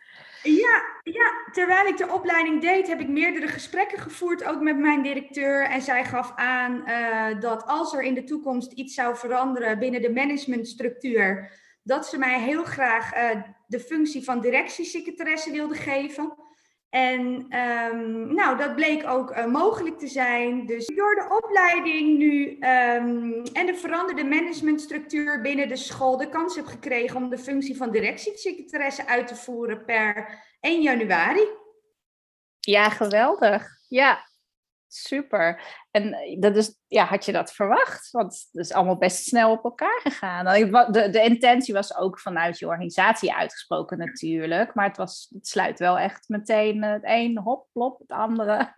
Ja, 0.42 0.82
ja, 1.02 1.50
terwijl 1.52 1.86
ik 1.86 1.96
de 1.96 2.12
opleiding 2.12 2.60
deed, 2.60 2.86
heb 2.86 3.00
ik 3.00 3.08
meerdere 3.08 3.48
gesprekken 3.48 3.98
gevoerd, 3.98 4.44
ook 4.44 4.60
met 4.60 4.78
mijn 4.78 5.02
directeur. 5.02 5.64
En 5.64 5.82
zij 5.82 6.04
gaf 6.04 6.32
aan 6.36 6.86
eh, 6.86 7.40
dat 7.40 7.66
als 7.66 7.94
er 7.94 8.02
in 8.02 8.14
de 8.14 8.24
toekomst 8.24 8.72
iets 8.72 8.94
zou 8.94 9.16
veranderen 9.16 9.78
binnen 9.78 10.02
de 10.02 10.12
managementstructuur, 10.12 11.52
dat 11.82 12.06
ze 12.06 12.18
mij 12.18 12.40
heel 12.40 12.64
graag 12.64 13.12
eh, 13.12 13.42
de 13.66 13.80
functie 13.80 14.24
van 14.24 14.40
directiesecretaresse 14.40 15.50
wilde 15.50 15.74
geven. 15.74 16.34
En 16.92 17.46
ehm, 17.48 18.34
nou, 18.34 18.56
dat 18.56 18.74
bleek 18.74 19.06
ook 19.06 19.30
eh, 19.30 19.46
mogelijk 19.46 19.98
te 19.98 20.06
zijn. 20.06 20.66
Dus 20.66 20.86
door 20.86 21.14
de 21.14 21.40
opleiding 21.42 22.18
nu 22.18 22.58
ehm, 22.58 23.44
en 23.52 23.66
de 23.66 23.74
veranderde 23.74 24.24
managementstructuur 24.24 25.40
binnen 25.40 25.68
de 25.68 25.76
school 25.76 26.16
de 26.16 26.28
kans 26.28 26.56
heb 26.56 26.66
gekregen 26.66 27.16
om 27.16 27.30
de 27.30 27.38
functie 27.38 27.76
van 27.76 27.90
directiesecretaresse 27.90 29.06
uit 29.06 29.26
te 29.26 29.36
voeren 29.36 29.84
per 29.84 30.38
1 30.60 30.82
januari. 30.82 31.48
Ja, 32.60 32.88
geweldig. 32.88 33.66
Ja, 33.88 34.26
super. 34.94 35.60
En 35.90 36.12
eh, 36.12 36.40
dat 36.40 36.56
is, 36.56 36.78
ja, 36.86 37.04
had 37.04 37.24
je 37.24 37.32
dat 37.32 37.52
verwacht? 37.52 38.10
Want 38.10 38.48
het 38.52 38.64
is 38.64 38.72
allemaal 38.72 38.98
best 38.98 39.24
snel 39.24 39.50
op 39.50 39.64
elkaar 39.64 40.00
gegaan. 40.02 40.44
De, 40.44 41.08
de 41.10 41.22
intentie 41.22 41.74
was 41.74 41.96
ook 41.96 42.20
vanuit 42.20 42.58
je 42.58 42.66
organisatie 42.66 43.34
uitgesproken 43.34 43.98
natuurlijk. 43.98 44.74
Maar 44.74 44.88
het, 44.88 44.96
was, 44.96 45.28
het 45.34 45.48
sluit 45.48 45.78
wel 45.78 45.98
echt 45.98 46.28
meteen 46.28 46.82
het 46.82 47.02
een 47.04 47.38
hop, 47.38 47.66
plop, 47.72 47.98
het 47.98 48.10
andere. 48.10 48.72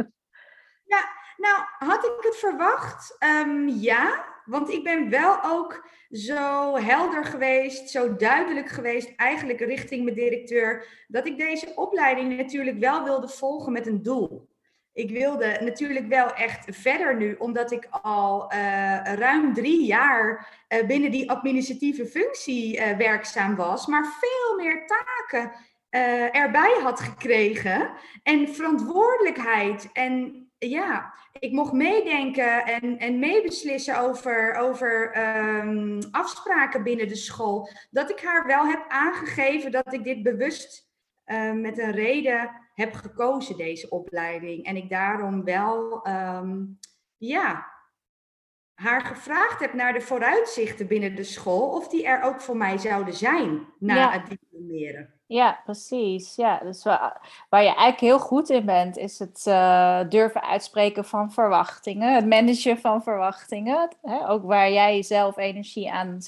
Nou, 1.36 1.62
had 1.78 2.04
ik 2.04 2.14
het 2.18 2.36
verwacht? 2.36 3.16
Ehm, 3.18 3.68
ja, 3.68 4.24
want 4.44 4.70
ik 4.70 4.84
ben 4.84 5.10
wel 5.10 5.44
ook 5.44 5.88
zo 6.10 6.76
helder 6.76 7.24
geweest, 7.24 7.90
zo 7.90 8.16
duidelijk 8.16 8.68
geweest, 8.68 9.12
eigenlijk 9.16 9.60
richting 9.60 10.04
mijn 10.04 10.16
directeur, 10.16 10.86
dat 11.08 11.26
ik 11.26 11.38
deze 11.38 11.72
opleiding 11.74 12.36
natuurlijk 12.36 12.78
wel 12.78 13.04
wilde 13.04 13.28
volgen 13.28 13.72
met 13.72 13.86
een 13.86 14.02
doel. 14.02 14.48
Ik 14.94 15.10
wilde 15.10 15.58
natuurlijk 15.60 16.08
wel 16.08 16.32
echt 16.32 16.76
verder 16.76 17.16
nu, 17.16 17.34
omdat 17.38 17.72
ik 17.72 17.88
al 17.90 18.50
eh, 18.50 19.14
ruim 19.14 19.54
drie 19.54 19.84
jaar 19.86 20.48
eh, 20.68 20.86
binnen 20.86 21.10
die 21.10 21.30
administratieve 21.30 22.06
functie 22.06 22.78
eh, 22.78 22.96
werkzaam 22.96 23.56
was, 23.56 23.86
maar 23.86 24.04
veel 24.04 24.64
meer 24.64 24.86
taken 24.86 25.52
erbij 26.32 26.78
had 26.82 27.00
gekregen 27.00 27.90
en 28.22 28.48
verantwoordelijkheid. 28.48 29.88
En 29.92 30.46
ja, 30.58 31.14
ik 31.38 31.52
mocht 31.52 31.72
meedenken 31.72 32.64
en, 32.64 32.98
en 32.98 33.18
meebeslissen 33.18 33.98
over, 33.98 34.54
over 34.54 35.12
ehm, 35.12 36.02
afspraken 36.10 36.82
binnen 36.82 37.08
de 37.08 37.16
school. 37.16 37.68
Dat 37.90 38.10
ik 38.10 38.20
haar 38.20 38.46
wel 38.46 38.66
heb 38.66 38.84
aangegeven 38.88 39.70
dat 39.70 39.92
ik 39.92 40.04
dit 40.04 40.22
bewust 40.22 40.88
met 41.54 41.78
een 41.78 41.92
reden 41.92 42.63
heb 42.74 42.92
gekozen, 42.94 43.56
deze 43.56 43.88
opleiding. 43.88 44.64
En 44.64 44.76
ik 44.76 44.88
daarom 44.90 45.44
wel, 45.44 46.02
ehm, 46.02 46.62
ja, 47.16 47.72
haar 48.74 49.00
gevraagd 49.00 49.60
heb 49.60 49.72
naar 49.72 49.92
de 49.92 50.00
vooruitzichten 50.00 50.86
binnen 50.86 51.14
de 51.16 51.24
school. 51.24 51.70
Of 51.70 51.88
die 51.88 52.06
er 52.06 52.22
ook 52.22 52.40
voor 52.40 52.56
mij 52.56 52.78
zouden 52.78 53.14
zijn 53.14 53.66
na 53.78 53.94
Ja. 53.94 54.10
het 54.10 54.26
diplomeren. 54.26 55.12
Ja, 55.26 55.60
precies. 55.64 56.34
Ja, 56.36 56.58
dus 56.58 56.84
waar, 56.84 57.44
waar 57.48 57.60
je 57.62 57.66
eigenlijk 57.66 58.00
heel 58.00 58.18
goed 58.18 58.50
in 58.50 58.64
bent, 58.66 58.96
is 58.96 59.18
het 59.18 59.46
eh, 59.46 60.00
durven 60.08 60.42
uitspreken 60.42 61.04
van 61.04 61.32
verwachtingen, 61.32 62.14
het 62.14 62.26
managen 62.26 62.78
van 62.78 63.02
verwachtingen. 63.02 63.96
Hè? 64.02 64.28
Ook 64.28 64.44
waar 64.44 64.70
jij 64.70 65.02
zelf 65.02 65.36
energie 65.36 65.92
aan 65.92 66.18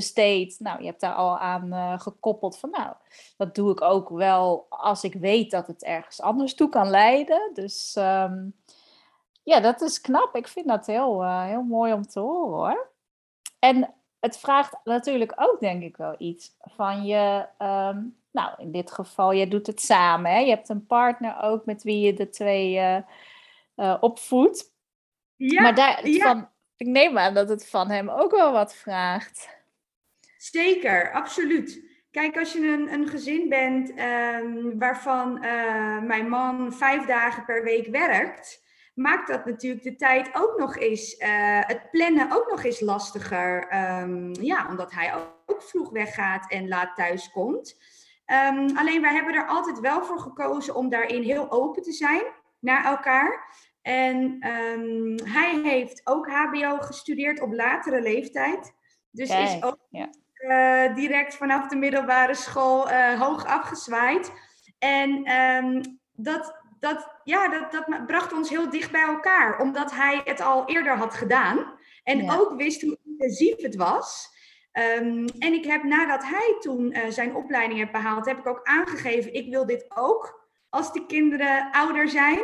besteedt. 0.00 0.60
Nou, 0.60 0.80
je 0.80 0.86
hebt 0.86 1.00
daar 1.00 1.14
al 1.14 1.38
aan 1.38 1.72
eh, 1.72 2.00
gekoppeld 2.00 2.58
van, 2.58 2.70
nou, 2.70 2.94
dat 3.36 3.54
doe 3.54 3.70
ik 3.70 3.80
ook 3.80 4.08
wel 4.08 4.66
als 4.68 5.04
ik 5.04 5.14
weet 5.14 5.50
dat 5.50 5.66
het 5.66 5.84
ergens 5.84 6.20
anders 6.20 6.54
toe 6.54 6.68
kan 6.68 6.90
leiden. 6.90 7.50
Dus 7.54 7.94
ehm, 7.96 8.48
ja, 9.42 9.60
dat 9.60 9.80
is 9.80 10.00
knap. 10.00 10.36
Ik 10.36 10.48
vind 10.48 10.68
dat 10.68 10.86
heel, 10.86 11.22
eh, 11.22 11.44
heel 11.44 11.62
mooi 11.62 11.92
om 11.92 12.06
te 12.06 12.20
horen 12.20 12.58
hoor. 12.58 12.88
En 13.58 13.94
het 14.20 14.38
vraagt 14.38 14.76
natuurlijk 14.84 15.32
ook, 15.36 15.60
denk 15.60 15.82
ik, 15.82 15.96
wel 15.96 16.14
iets 16.18 16.56
van 16.60 17.04
je. 17.04 17.46
ehm, 17.58 18.02
nou, 18.32 18.54
in 18.58 18.70
dit 18.72 18.90
geval, 18.90 19.32
je 19.32 19.48
doet 19.48 19.66
het 19.66 19.80
samen. 19.80 20.30
Hè? 20.30 20.38
Je 20.38 20.50
hebt 20.50 20.68
een 20.68 20.86
partner 20.86 21.42
ook 21.42 21.64
met 21.64 21.82
wie 21.82 22.00
je 22.00 22.12
de 22.12 22.28
twee 22.28 22.78
eh, 23.74 23.96
opvoedt. 24.00 24.74
Ja, 25.36 25.62
maar 25.62 25.74
daar, 25.74 26.08
ja. 26.08 26.26
van, 26.26 26.48
ik 26.76 26.86
neem 26.86 27.18
aan 27.18 27.34
dat 27.34 27.48
het 27.48 27.68
van 27.68 27.90
hem 27.90 28.08
ook 28.08 28.30
wel 28.30 28.52
wat 28.52 28.74
vraagt. 28.74 29.59
Zeker, 30.40 31.12
absoluut. 31.12 31.84
Kijk, 32.10 32.38
als 32.38 32.52
je 32.52 32.68
een, 32.68 32.92
een 32.92 33.08
gezin 33.08 33.48
bent 33.48 33.94
ehm, 33.94 34.78
waarvan 34.78 35.42
eh, 35.42 36.00
mijn 36.02 36.28
man 36.28 36.72
vijf 36.72 37.06
dagen 37.06 37.44
per 37.44 37.64
week 37.64 37.86
werkt, 37.86 38.62
maakt 38.94 39.28
dat 39.28 39.44
natuurlijk 39.44 39.82
de 39.82 39.96
tijd 39.96 40.30
ook 40.32 40.58
nog 40.58 40.76
eens, 40.76 41.16
eh, 41.16 41.60
het 41.60 41.90
plannen 41.90 42.32
ook 42.32 42.50
nog 42.50 42.64
eens 42.64 42.80
lastiger. 42.80 43.68
Ehm, 43.68 44.32
ja, 44.32 44.68
omdat 44.68 44.92
hij 44.92 45.14
ook, 45.14 45.62
vroeg 45.62 45.90
weggaat 45.90 46.50
en 46.50 46.68
laat 46.68 46.96
thuis 46.96 47.30
komt. 47.30 47.80
Ehm, 48.24 48.76
alleen 48.76 49.00
wij 49.00 49.14
hebben 49.14 49.34
er 49.34 49.46
altijd 49.46 49.80
wel 49.80 50.04
voor 50.04 50.20
gekozen 50.20 50.74
om 50.74 50.88
daarin 50.88 51.22
heel 51.22 51.50
open 51.50 51.82
te 51.82 51.92
zijn 51.92 52.22
naar 52.60 52.84
elkaar. 52.84 53.54
En 53.82 54.36
hij 55.24 55.60
heeft 55.62 56.00
ook 56.04 56.28
HBO 56.28 56.76
gestudeerd 56.78 57.40
op 57.40 57.52
latere 57.52 58.02
leeftijd. 58.02 58.72
Dus 59.10 59.30
is 59.30 59.62
ook 59.62 59.78
ja. 59.88 60.10
Eh, 60.40 60.94
direct 60.94 61.36
vanaf 61.36 61.66
de 61.66 61.76
middelbare 61.76 62.34
school 62.34 62.90
eh, 62.90 63.20
hoog 63.20 63.46
afgezwaaid. 63.46 64.32
En 64.78 65.24
ehm, 65.24 65.82
dat, 66.12 66.60
dat, 66.80 67.14
ja, 67.24 67.48
dat, 67.48 67.72
dat 67.72 68.06
bracht 68.06 68.32
ons 68.32 68.48
heel 68.50 68.70
dicht 68.70 68.90
bij 68.90 69.02
elkaar, 69.02 69.58
omdat 69.60 69.92
hij 69.92 70.20
het 70.24 70.40
al 70.40 70.68
eerder 70.68 70.96
had 70.96 71.14
gedaan. 71.14 71.78
En 72.04 72.24
Ja. 72.24 72.36
ook 72.36 72.54
wist 72.56 72.82
hoe 72.82 72.98
intensief 73.04 73.62
het 73.62 73.76
was. 73.76 74.28
Ehm, 74.72 75.26
en 75.38 75.52
ik 75.52 75.64
heb 75.64 75.82
nadat 75.82 76.24
hij 76.24 76.56
toen 76.60 76.92
eh, 76.92 77.10
zijn 77.10 77.34
opleiding 77.34 77.78
heeft 77.78 77.92
behaald, 77.92 78.26
heb 78.26 78.38
ik 78.38 78.46
ook 78.46 78.60
aangegeven, 78.62 79.34
ik 79.34 79.50
wil 79.50 79.66
dit 79.66 79.84
ook 79.94 80.48
als 80.68 80.92
de 80.92 81.06
kinderen 81.06 81.70
ouder 81.72 82.08
zijn. 82.08 82.40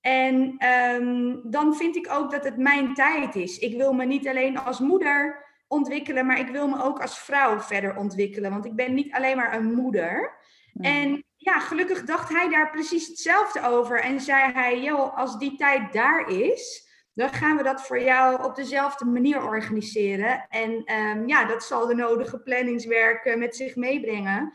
En 0.00 0.54
ehm, 0.58 1.34
dan 1.42 1.74
vind 1.76 1.96
ik 1.96 2.12
ook 2.12 2.30
dat 2.30 2.44
het 2.44 2.56
mijn 2.56 2.94
tijd 2.94 3.34
is. 3.34 3.58
Ik 3.58 3.76
wil 3.76 3.92
me 3.92 4.04
niet 4.04 4.28
alleen 4.28 4.58
als 4.58 4.78
moeder 4.80 5.45
ontwikkelen, 5.68 6.26
maar 6.26 6.38
ik 6.38 6.48
wil 6.48 6.68
me 6.68 6.82
ook 6.82 7.00
als 7.00 7.18
vrouw 7.18 7.60
verder 7.60 7.96
ontwikkelen. 7.96 8.50
Want 8.50 8.64
ik 8.64 8.74
ben 8.74 8.94
niet 8.94 9.12
alleen 9.12 9.36
maar 9.36 9.54
een 9.54 9.74
moeder. 9.74 10.34
En 10.80 11.24
ja, 11.36 11.60
gelukkig 11.60 12.04
dacht 12.04 12.28
hij 12.28 12.48
daar 12.48 12.70
precies 12.70 13.06
hetzelfde 13.06 13.62
over. 13.62 14.00
En 14.00 14.20
zei 14.20 14.52
hij, 14.52 14.82
joh, 14.82 15.16
als 15.16 15.38
die 15.38 15.56
tijd 15.56 15.92
daar 15.92 16.28
is, 16.28 16.88
dan 17.14 17.32
gaan 17.32 17.56
we 17.56 17.62
dat 17.62 17.82
voor 17.82 18.00
jou 18.00 18.44
op 18.44 18.54
dezelfde 18.54 19.04
manier 19.04 19.42
organiseren. 19.42 20.46
En 20.48 20.84
ehm, 20.84 21.28
ja, 21.28 21.44
dat 21.44 21.64
zal 21.64 21.86
de 21.86 21.94
nodige 21.94 22.38
planningswerk 22.38 23.24
eh, 23.24 23.36
met 23.36 23.56
zich 23.56 23.76
meebrengen. 23.76 24.52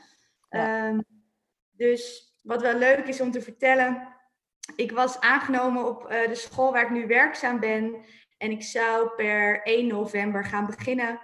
Ja. 0.50 0.88
Ehm, 0.88 1.00
dus 1.72 2.34
wat 2.44 2.62
wel 2.62 2.78
leuk 2.78 3.08
is 3.08 3.22
om 3.22 3.32
te 3.32 3.42
vertellen, 3.42 4.08
ik 4.76 4.92
was 4.92 5.20
aangenomen 5.20 5.88
op 5.88 6.06
eh, 6.06 6.28
de 6.28 6.36
school 6.36 6.72
waar 6.72 6.84
ik 6.84 6.90
nu 6.90 7.08
werkzaam 7.08 7.60
ben. 7.60 7.96
En 8.42 8.52
ik 8.52 8.64
zou 8.64 9.10
per 9.16 9.62
1 9.64 9.88
november 9.88 10.46
gaan 10.46 10.66
beginnen. 10.66 11.20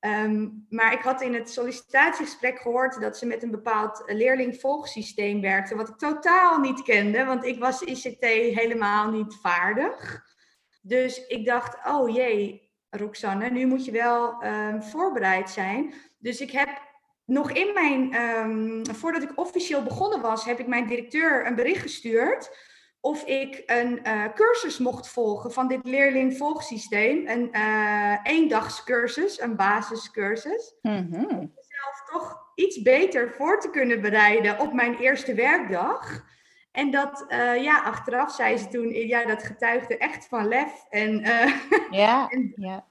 Ehm, 0.00 0.48
maar 0.68 0.92
ik 0.92 1.00
had 1.00 1.22
in 1.22 1.34
het 1.34 1.50
sollicitatiegesprek 1.50 2.58
gehoord 2.58 3.00
dat 3.00 3.18
ze 3.18 3.26
met 3.26 3.42
een 3.42 3.50
bepaald 3.50 4.02
leerlingvolgsysteem 4.06 5.40
werkten, 5.40 5.76
wat 5.76 5.88
ik 5.88 5.96
totaal 5.96 6.58
niet 6.58 6.82
kende, 6.82 7.24
want 7.24 7.44
ik 7.44 7.58
was 7.58 7.82
ICT 7.82 8.24
helemaal 8.54 9.10
niet 9.10 9.38
vaardig. 9.42 10.24
Dus 10.82 11.26
ik 11.26 11.46
dacht, 11.46 11.86
oh 11.86 12.14
jee, 12.14 12.70
Roxanne, 12.90 13.50
nu 13.50 13.66
moet 13.66 13.84
je 13.84 13.92
wel 13.92 14.42
ehm, 14.42 14.80
voorbereid 14.80 15.50
zijn. 15.50 15.94
Dus 16.18 16.40
ik 16.40 16.50
heb 16.50 16.68
nog 17.24 17.50
in 17.50 17.72
mijn, 17.74 18.12
ehm, 18.14 18.94
voordat 18.94 19.22
ik 19.22 19.38
officieel 19.38 19.82
begonnen 19.82 20.20
was, 20.20 20.44
heb 20.44 20.58
ik 20.58 20.66
mijn 20.66 20.86
directeur 20.86 21.46
een 21.46 21.54
bericht 21.54 21.82
gestuurd 21.82 22.50
of 23.02 23.24
ik 23.24 23.62
een 23.66 24.00
uh, 24.06 24.24
cursus 24.34 24.78
mocht 24.78 25.08
volgen 25.08 25.52
van 25.52 25.68
dit 25.68 25.80
leerlingvolgsysteem. 25.84 27.28
Een 27.28 27.48
uh, 27.52 28.14
eendagscursus, 28.22 29.40
een 29.40 29.56
basiscursus. 29.56 30.74
Mhm. 30.82 31.14
Om 31.14 31.52
mezelf 31.54 32.02
toch 32.12 32.38
iets 32.54 32.82
beter 32.82 33.30
voor 33.30 33.60
te 33.60 33.70
kunnen 33.70 34.00
bereiden 34.00 34.58
op 34.58 34.72
mijn 34.72 34.98
eerste 34.98 35.34
werkdag. 35.34 36.24
En 36.72 36.90
dat, 36.90 37.26
uh, 37.28 37.62
ja, 37.62 37.82
achteraf 37.82 38.32
zei 38.32 38.56
ze 38.56 38.68
toen, 38.68 38.90
ja, 38.90 39.24
dat 39.24 39.42
getuigde 39.42 39.96
echt 39.98 40.26
van 40.28 40.48
lef. 40.48 40.86
En, 40.90 41.20
uh, 41.20 41.54
ja, 42.04 42.28
en, 42.28 42.52
ja, 42.56 42.86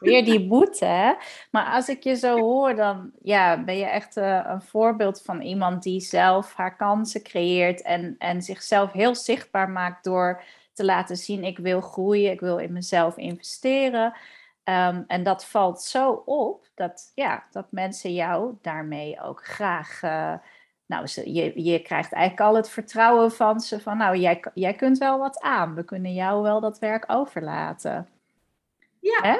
weer 0.00 0.24
die 0.24 0.46
boete, 0.46 0.84
hè? 0.84 1.12
Maar 1.50 1.64
als 1.64 1.88
ik 1.88 2.02
je 2.02 2.16
zo 2.16 2.38
hoor, 2.38 2.74
dan 2.74 3.10
ja, 3.22 3.64
ben 3.64 3.76
je 3.76 3.84
echt 3.84 4.16
uh, 4.16 4.40
een 4.44 4.62
voorbeeld 4.62 5.22
van 5.22 5.40
iemand 5.40 5.82
die 5.82 6.00
zelf 6.00 6.54
haar 6.54 6.76
kansen 6.76 7.22
creëert 7.22 7.82
en, 7.82 8.14
en 8.18 8.42
zichzelf 8.42 8.92
heel 8.92 9.14
zichtbaar 9.14 9.70
maakt 9.70 10.04
door 10.04 10.42
te 10.72 10.84
laten 10.84 11.16
zien, 11.16 11.44
ik 11.44 11.58
wil 11.58 11.80
groeien, 11.80 12.30
ik 12.30 12.40
wil 12.40 12.58
in 12.58 12.72
mezelf 12.72 13.16
investeren. 13.16 14.14
Um, 14.64 15.04
en 15.06 15.22
dat 15.22 15.46
valt 15.46 15.82
zo 15.82 16.22
op 16.24 16.68
dat, 16.74 17.12
ja, 17.14 17.44
dat 17.50 17.72
mensen 17.72 18.14
jou 18.14 18.54
daarmee 18.62 19.20
ook 19.22 19.46
graag 19.46 20.00
nou, 20.90 21.06
je, 21.32 21.62
je 21.62 21.82
krijgt 21.82 22.12
eigenlijk 22.12 22.48
al 22.48 22.56
het 22.56 22.70
vertrouwen 22.70 23.32
van 23.32 23.60
ze 23.60 23.80
van, 23.80 23.96
nou, 23.96 24.16
jij, 24.16 24.44
jij 24.54 24.74
kunt 24.74 24.98
wel 24.98 25.18
wat 25.18 25.40
aan. 25.40 25.74
We 25.74 25.84
kunnen 25.84 26.12
jou 26.12 26.42
wel 26.42 26.60
dat 26.60 26.78
werk 26.78 27.04
overlaten. 27.06 28.08
Ja. 29.00 29.20
Hè? 29.22 29.38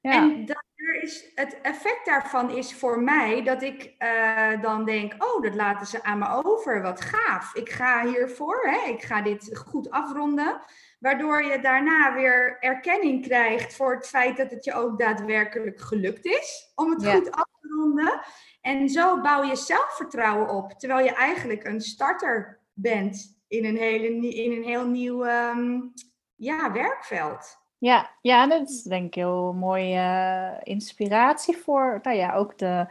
ja. 0.00 0.22
En 0.22 0.44
dat 0.44 0.64
er 0.74 1.02
is, 1.02 1.24
het 1.34 1.60
effect 1.60 2.06
daarvan 2.06 2.50
is 2.50 2.74
voor 2.74 3.00
mij 3.00 3.42
dat 3.42 3.62
ik 3.62 3.94
uh, 3.98 4.62
dan 4.62 4.84
denk, 4.84 5.14
oh, 5.18 5.42
dat 5.42 5.54
laten 5.54 5.86
ze 5.86 6.02
aan 6.02 6.18
me 6.18 6.42
over. 6.44 6.82
Wat 6.82 7.00
gaaf. 7.00 7.54
Ik 7.54 7.70
ga 7.70 8.06
hiervoor, 8.06 8.60
hè? 8.62 8.90
ik 8.90 9.02
ga 9.02 9.22
dit 9.22 9.58
goed 9.68 9.90
afronden. 9.90 10.60
Waardoor 10.98 11.44
je 11.44 11.60
daarna 11.60 12.14
weer 12.14 12.56
erkenning 12.60 13.22
krijgt 13.26 13.76
voor 13.76 13.94
het 13.94 14.06
feit 14.06 14.36
dat 14.36 14.50
het 14.50 14.64
je 14.64 14.74
ook 14.74 14.98
daadwerkelijk 14.98 15.80
gelukt 15.80 16.24
is 16.24 16.72
om 16.74 16.90
het 16.90 17.06
goed 17.06 17.30
af 17.30 17.48
te 17.60 17.68
ronden. 17.68 18.20
En 18.64 18.88
zo 18.88 19.20
bouw 19.20 19.42
je 19.42 19.56
zelfvertrouwen 19.56 20.48
op, 20.48 20.72
terwijl 20.72 21.04
je 21.04 21.14
eigenlijk 21.14 21.64
een 21.64 21.80
starter 21.80 22.60
bent 22.72 23.38
in 23.48 23.64
een, 23.64 23.76
hele, 23.76 24.06
in 24.34 24.52
een 24.52 24.62
heel 24.62 24.86
nieuw 24.86 25.26
um, 25.26 25.92
ja, 26.34 26.72
werkveld. 26.72 27.58
Ja, 27.78 28.10
ja, 28.20 28.46
dat 28.46 28.68
is 28.68 28.82
denk 28.82 29.06
ik 29.06 29.14
heel 29.14 29.52
mooie 29.52 29.94
uh, 29.94 30.60
inspiratie 30.62 31.56
voor 31.56 31.98
nou 32.02 32.16
ja, 32.16 32.34
ook 32.34 32.58
de 32.58 32.86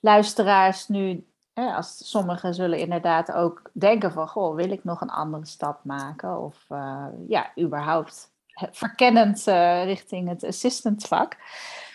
luisteraars 0.00 0.88
nu. 0.88 1.26
Hè, 1.52 1.72
als 1.72 2.10
sommigen 2.10 2.54
zullen 2.54 2.78
inderdaad 2.78 3.32
ook 3.32 3.70
denken 3.72 4.12
van, 4.12 4.28
goh, 4.28 4.54
wil 4.54 4.70
ik 4.70 4.84
nog 4.84 5.00
een 5.00 5.10
andere 5.10 5.46
stap 5.46 5.84
maken? 5.84 6.38
Of 6.38 6.66
uh, 6.68 7.06
ja, 7.28 7.52
überhaupt 7.60 8.31
verkennend 8.54 9.46
uh, 9.48 9.84
richting 9.84 10.28
het 10.28 10.44
assistant 10.44 11.06
vak. 11.06 11.36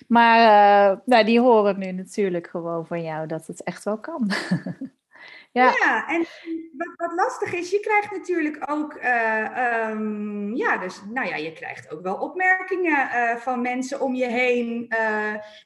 Maar 0.08 0.40
uh, 0.40 0.98
nou, 1.06 1.26
die 1.26 1.40
horen 1.40 1.80
nu 1.80 1.92
natuurlijk 1.92 2.48
gewoon 2.48 2.88
van 2.88 3.02
jou 3.02 3.28
dat 3.28 3.48
het 3.48 3.64
echt 3.64 3.84
wel 3.84 4.00
kan. 4.00 4.32
ja. 5.52 5.74
ja, 5.80 6.08
en 6.08 6.26
wat, 6.78 6.94
wat, 6.96 7.14
lastig 7.16 7.54
is, 7.54 7.72
je 7.72 7.80
krijgt 7.80 8.12
natuurlijk 8.12 8.72
ook, 8.72 8.94
uh, 8.94 9.90
um, 9.90 10.56
ja, 10.56 10.78
dus 10.78 11.02
nou 11.14 11.28
ja, 11.28 11.36
je 11.36 11.54
krijgt 11.54 11.92
ook 11.92 12.02
wel 12.02 12.16
opmerkingen 12.16 13.10
van 13.40 13.62
mensen 13.62 14.02
om 14.02 14.14
je 14.16 14.28
heen. 14.28 14.88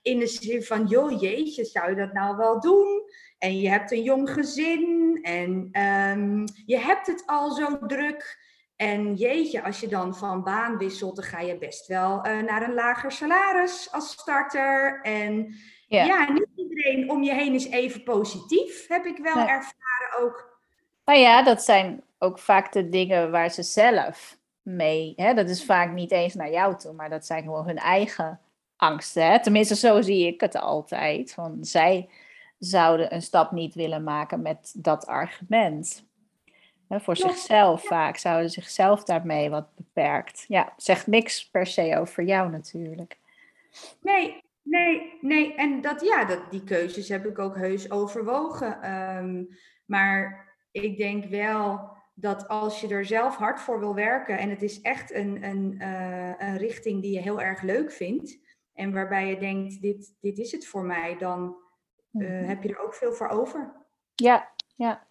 in 0.02 0.20
de 0.20 0.28
zin 0.28 0.64
van, 0.64 0.86
joh, 0.86 1.22
jeetje, 1.22 1.66
zou 1.66 1.90
je 1.90 1.96
dat 1.96 2.14
nou 2.14 2.38
wel 2.38 2.60
doen? 2.60 3.04
En 3.42 3.60
je 3.60 3.70
hebt 3.70 3.92
een 3.92 4.04
jong 4.04 4.30
gezin 4.30 5.20
en 5.22 5.82
um, 5.82 6.44
je 6.66 6.78
hebt 6.78 7.08
het 7.08 7.24
al 7.26 7.52
zo 7.52 7.80
druk. 7.88 8.41
En 8.82 9.16
jeetje, 9.16 9.64
als 9.64 9.80
je 9.80 9.88
dan 9.88 10.16
van 10.16 10.44
baan 10.44 10.78
wisselt, 10.78 11.16
dan 11.16 11.26
ga 11.26 11.40
je 11.40 11.58
best 11.58 11.88
wel 11.88 12.28
uh, 12.28 12.42
naar 12.44 12.62
een 12.62 12.74
lager 12.74 13.12
salaris 13.12 13.92
als 13.92 14.12
starter. 14.12 15.02
En 15.02 15.56
ja. 15.88 16.04
ja. 16.06 16.32
niet 16.32 16.48
iedereen 16.56 17.10
om 17.10 17.24
je 17.24 17.34
heen 17.34 17.54
is 17.54 17.68
even 17.68 18.04
positief, 18.04 18.88
heb 18.88 19.06
ik 19.06 19.18
wel 19.18 19.38
ervaren 19.38 20.20
ook. 20.22 20.60
Nou 21.06 21.20
ja, 21.20 21.44
dat 21.44 21.64
zijn 21.64 22.04
ook 22.18 22.40
vaak 22.40 22.72
de 22.72 22.90
dingen 22.90 23.32
waar 23.32 23.50
ze 23.50 23.64
zelf 23.64 24.38
mee, 24.62 25.14
hè? 25.16 25.34
dat 25.34 25.50
is 25.50 25.66
vaak 25.66 25.92
niet 25.92 26.12
eens 26.12 26.34
naar 26.34 26.52
jou 26.52 26.78
toe, 26.78 26.94
maar 26.94 27.10
dat 27.10 27.26
zijn 27.26 27.44
gewoon 27.44 27.66
hun 27.66 27.78
eigen 27.78 28.40
angsten. 28.76 29.26
Hè? 29.26 29.42
Tenminste, 29.42 29.76
zo 29.76 30.02
zie 30.02 30.28
ik 30.28 30.42
het 30.42 30.56
altijd. 30.56 31.34
Van 31.34 31.58
zij 31.62 32.10
zouden 32.58 33.14
een 33.14 33.22
stap 33.22 33.52
niet 33.52 33.76
willen 33.76 34.04
maken 34.04 34.42
met 34.42 34.74
dat 34.78 35.06
argument 35.06 36.10
voor 37.00 37.18
zichzelf 37.18 37.84
vaak, 37.84 38.18
zouden 38.18 38.50
zichzelf 38.50 39.04
daarmee 39.04 39.50
wat 39.50 39.76
beperkt. 39.76 40.46
Ja, 40.48 40.74
zegt 40.78 41.08
niks 41.08 41.50
per 41.50 41.68
se 41.68 41.98
over 42.00 42.24
jou 42.24 42.50
natuurlijk. 42.50 43.18
Nee, 44.02 44.44
nee, 44.62 45.18
nee. 45.22 45.56
En 45.56 45.82
dat, 45.82 46.02
ja, 46.02 46.26
dat, 46.26 46.52
die 46.52 46.64
keuzes 46.64 47.10
heb 47.10 47.26
ik 47.26 47.40
ook 47.40 47.56
heus 47.56 47.92
overwogen. 47.92 48.92
Um, 49.18 49.50
maar 49.86 50.50
ik 50.72 50.98
denk 50.98 51.26
wel 51.26 51.90
dat 52.14 52.48
als 52.48 52.82
je 52.82 52.88
er 52.88 53.06
zelf 53.06 53.36
hard 53.36 53.60
voor 53.60 53.80
wil 53.80 53.96
werken 53.96 54.38
en 54.38 54.50
het 54.50 54.62
is 54.62 54.82
echt 54.82 55.14
een, 55.14 55.44
een, 55.44 55.76
uh, 55.82 56.34
een 56.38 56.58
richting 56.58 57.02
die 57.02 57.14
je 57.14 57.22
heel 57.22 57.42
erg 57.42 57.62
leuk 57.62 57.92
vindt 57.92 58.40
en 58.74 58.94
waarbij 58.94 59.28
je 59.28 59.38
denkt, 59.38 59.82
dit, 59.82 60.16
dit 60.20 60.38
is 60.38 60.52
het 60.52 60.68
voor 60.68 60.84
mij, 60.84 61.18
dan 61.18 61.56
uh, 62.12 62.48
heb 62.48 62.64
je 62.64 62.70
er 62.70 62.80
ook 62.80 62.94
veel 62.94 63.14
voor 63.14 63.28
over. 63.28 63.74
Ja, 64.16 64.52
ja. 64.76 65.08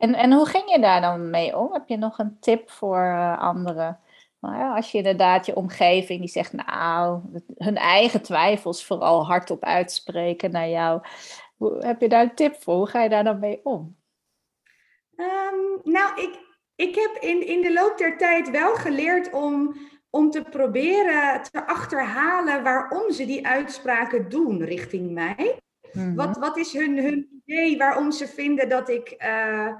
En, 0.00 0.14
en 0.14 0.32
hoe 0.32 0.46
ging 0.46 0.70
je 0.70 0.80
daar 0.80 1.00
dan 1.00 1.30
mee 1.30 1.56
om? 1.56 1.72
Heb 1.72 1.88
je 1.88 1.96
nog 1.96 2.18
een 2.18 2.36
tip 2.40 2.70
voor 2.70 3.04
uh, 3.04 3.38
anderen? 3.38 4.00
Nou 4.40 4.76
als 4.76 4.92
je 4.92 4.98
inderdaad 4.98 5.46
je 5.46 5.56
omgeving 5.56 6.20
die 6.20 6.28
zegt, 6.28 6.52
nou, 6.52 7.20
hun 7.56 7.76
eigen 7.76 8.22
twijfels 8.22 8.86
vooral 8.86 9.26
hardop 9.26 9.64
uitspreken 9.64 10.50
naar 10.50 10.68
jou. 10.68 11.00
Hoe, 11.56 11.84
heb 11.84 12.00
je 12.00 12.08
daar 12.08 12.22
een 12.22 12.34
tip 12.34 12.62
voor? 12.62 12.74
Hoe 12.74 12.86
ga 12.86 13.02
je 13.02 13.08
daar 13.08 13.24
dan 13.24 13.38
mee 13.38 13.60
om? 13.64 13.96
Um, 15.16 15.80
nou, 15.92 16.20
ik, 16.20 16.38
ik 16.74 16.94
heb 16.94 17.16
in, 17.22 17.46
in 17.46 17.62
de 17.62 17.72
loop 17.72 17.98
der 17.98 18.18
tijd 18.18 18.50
wel 18.50 18.74
geleerd 18.74 19.32
om, 19.32 19.76
om 20.10 20.30
te 20.30 20.42
proberen 20.42 21.42
te 21.42 21.66
achterhalen 21.66 22.62
waarom 22.62 23.12
ze 23.12 23.26
die 23.26 23.46
uitspraken 23.46 24.28
doen 24.28 24.64
richting 24.64 25.10
mij. 25.10 25.60
Mm 25.92 26.02
-hmm. 26.02 26.14
wat, 26.14 26.36
wat 26.36 26.56
is 26.56 26.72
hun, 26.72 26.98
hun 26.98 27.42
idee 27.44 27.76
waarom 27.78 28.12
ze 28.12 28.26
vinden 28.26 28.68
dat 28.68 28.88
ik. 28.88 29.14
Uh, 29.18 29.72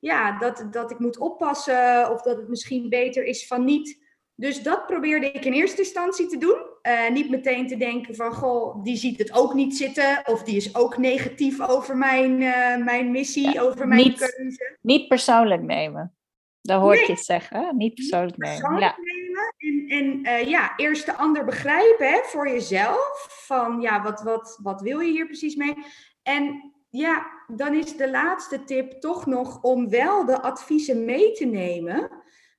ja, 0.00 0.38
dat, 0.38 0.66
dat 0.70 0.90
ik 0.90 0.98
moet 0.98 1.18
oppassen 1.18 2.10
of 2.10 2.22
dat 2.22 2.36
het 2.36 2.48
misschien 2.48 2.88
beter 2.88 3.24
is 3.24 3.46
van 3.46 3.64
niet. 3.64 4.08
Dus 4.34 4.62
dat 4.62 4.86
probeerde 4.86 5.30
ik 5.30 5.44
in 5.44 5.52
eerste 5.52 5.80
instantie 5.82 6.26
te 6.26 6.38
doen. 6.38 6.58
Uh, 6.82 7.10
niet 7.10 7.30
meteen 7.30 7.66
te 7.66 7.76
denken 7.76 8.14
van, 8.14 8.32
goh, 8.32 8.84
die 8.84 8.96
ziet 8.96 9.18
het 9.18 9.32
ook 9.32 9.54
niet 9.54 9.76
zitten. 9.76 10.22
Of 10.24 10.42
die 10.42 10.56
is 10.56 10.74
ook 10.74 10.98
negatief 10.98 11.60
over 11.60 11.96
mijn, 11.96 12.40
uh, 12.40 12.76
mijn 12.76 13.10
missie, 13.10 13.52
ja, 13.52 13.62
over 13.62 13.88
mijn 13.88 14.02
niet, 14.02 14.18
keuze. 14.18 14.78
Niet 14.80 15.08
persoonlijk 15.08 15.62
nemen. 15.62 16.14
Daar 16.60 16.78
hoor 16.78 16.92
nee. 16.92 17.00
ik 17.00 17.06
je 17.06 17.12
het 17.12 17.24
zeggen. 17.24 17.76
Niet 17.76 17.94
persoonlijk 17.94 18.36
niet 18.36 18.62
nemen. 18.62 18.80
Ja. 18.80 18.96
nemen. 18.98 19.54
En, 19.58 19.98
en 19.98 20.40
uh, 20.40 20.48
ja, 20.48 20.76
eerst 20.76 21.06
de 21.06 21.16
ander 21.16 21.44
begrijpen 21.44 22.06
hè, 22.06 22.20
voor 22.22 22.48
jezelf. 22.48 23.26
Van 23.28 23.80
ja, 23.80 24.02
wat, 24.02 24.22
wat, 24.22 24.58
wat 24.62 24.80
wil 24.80 25.00
je 25.00 25.10
hier 25.10 25.26
precies 25.26 25.54
mee? 25.54 25.74
En 26.22 26.72
ja, 26.90 27.26
dan 27.46 27.74
is 27.74 27.96
de 27.96 28.10
laatste 28.10 28.64
tip 28.64 28.92
toch 28.92 29.26
nog 29.26 29.62
om 29.62 29.88
wel 29.88 30.24
de 30.24 30.42
adviezen 30.42 31.04
mee 31.04 31.32
te 31.32 31.44
nemen. 31.44 32.10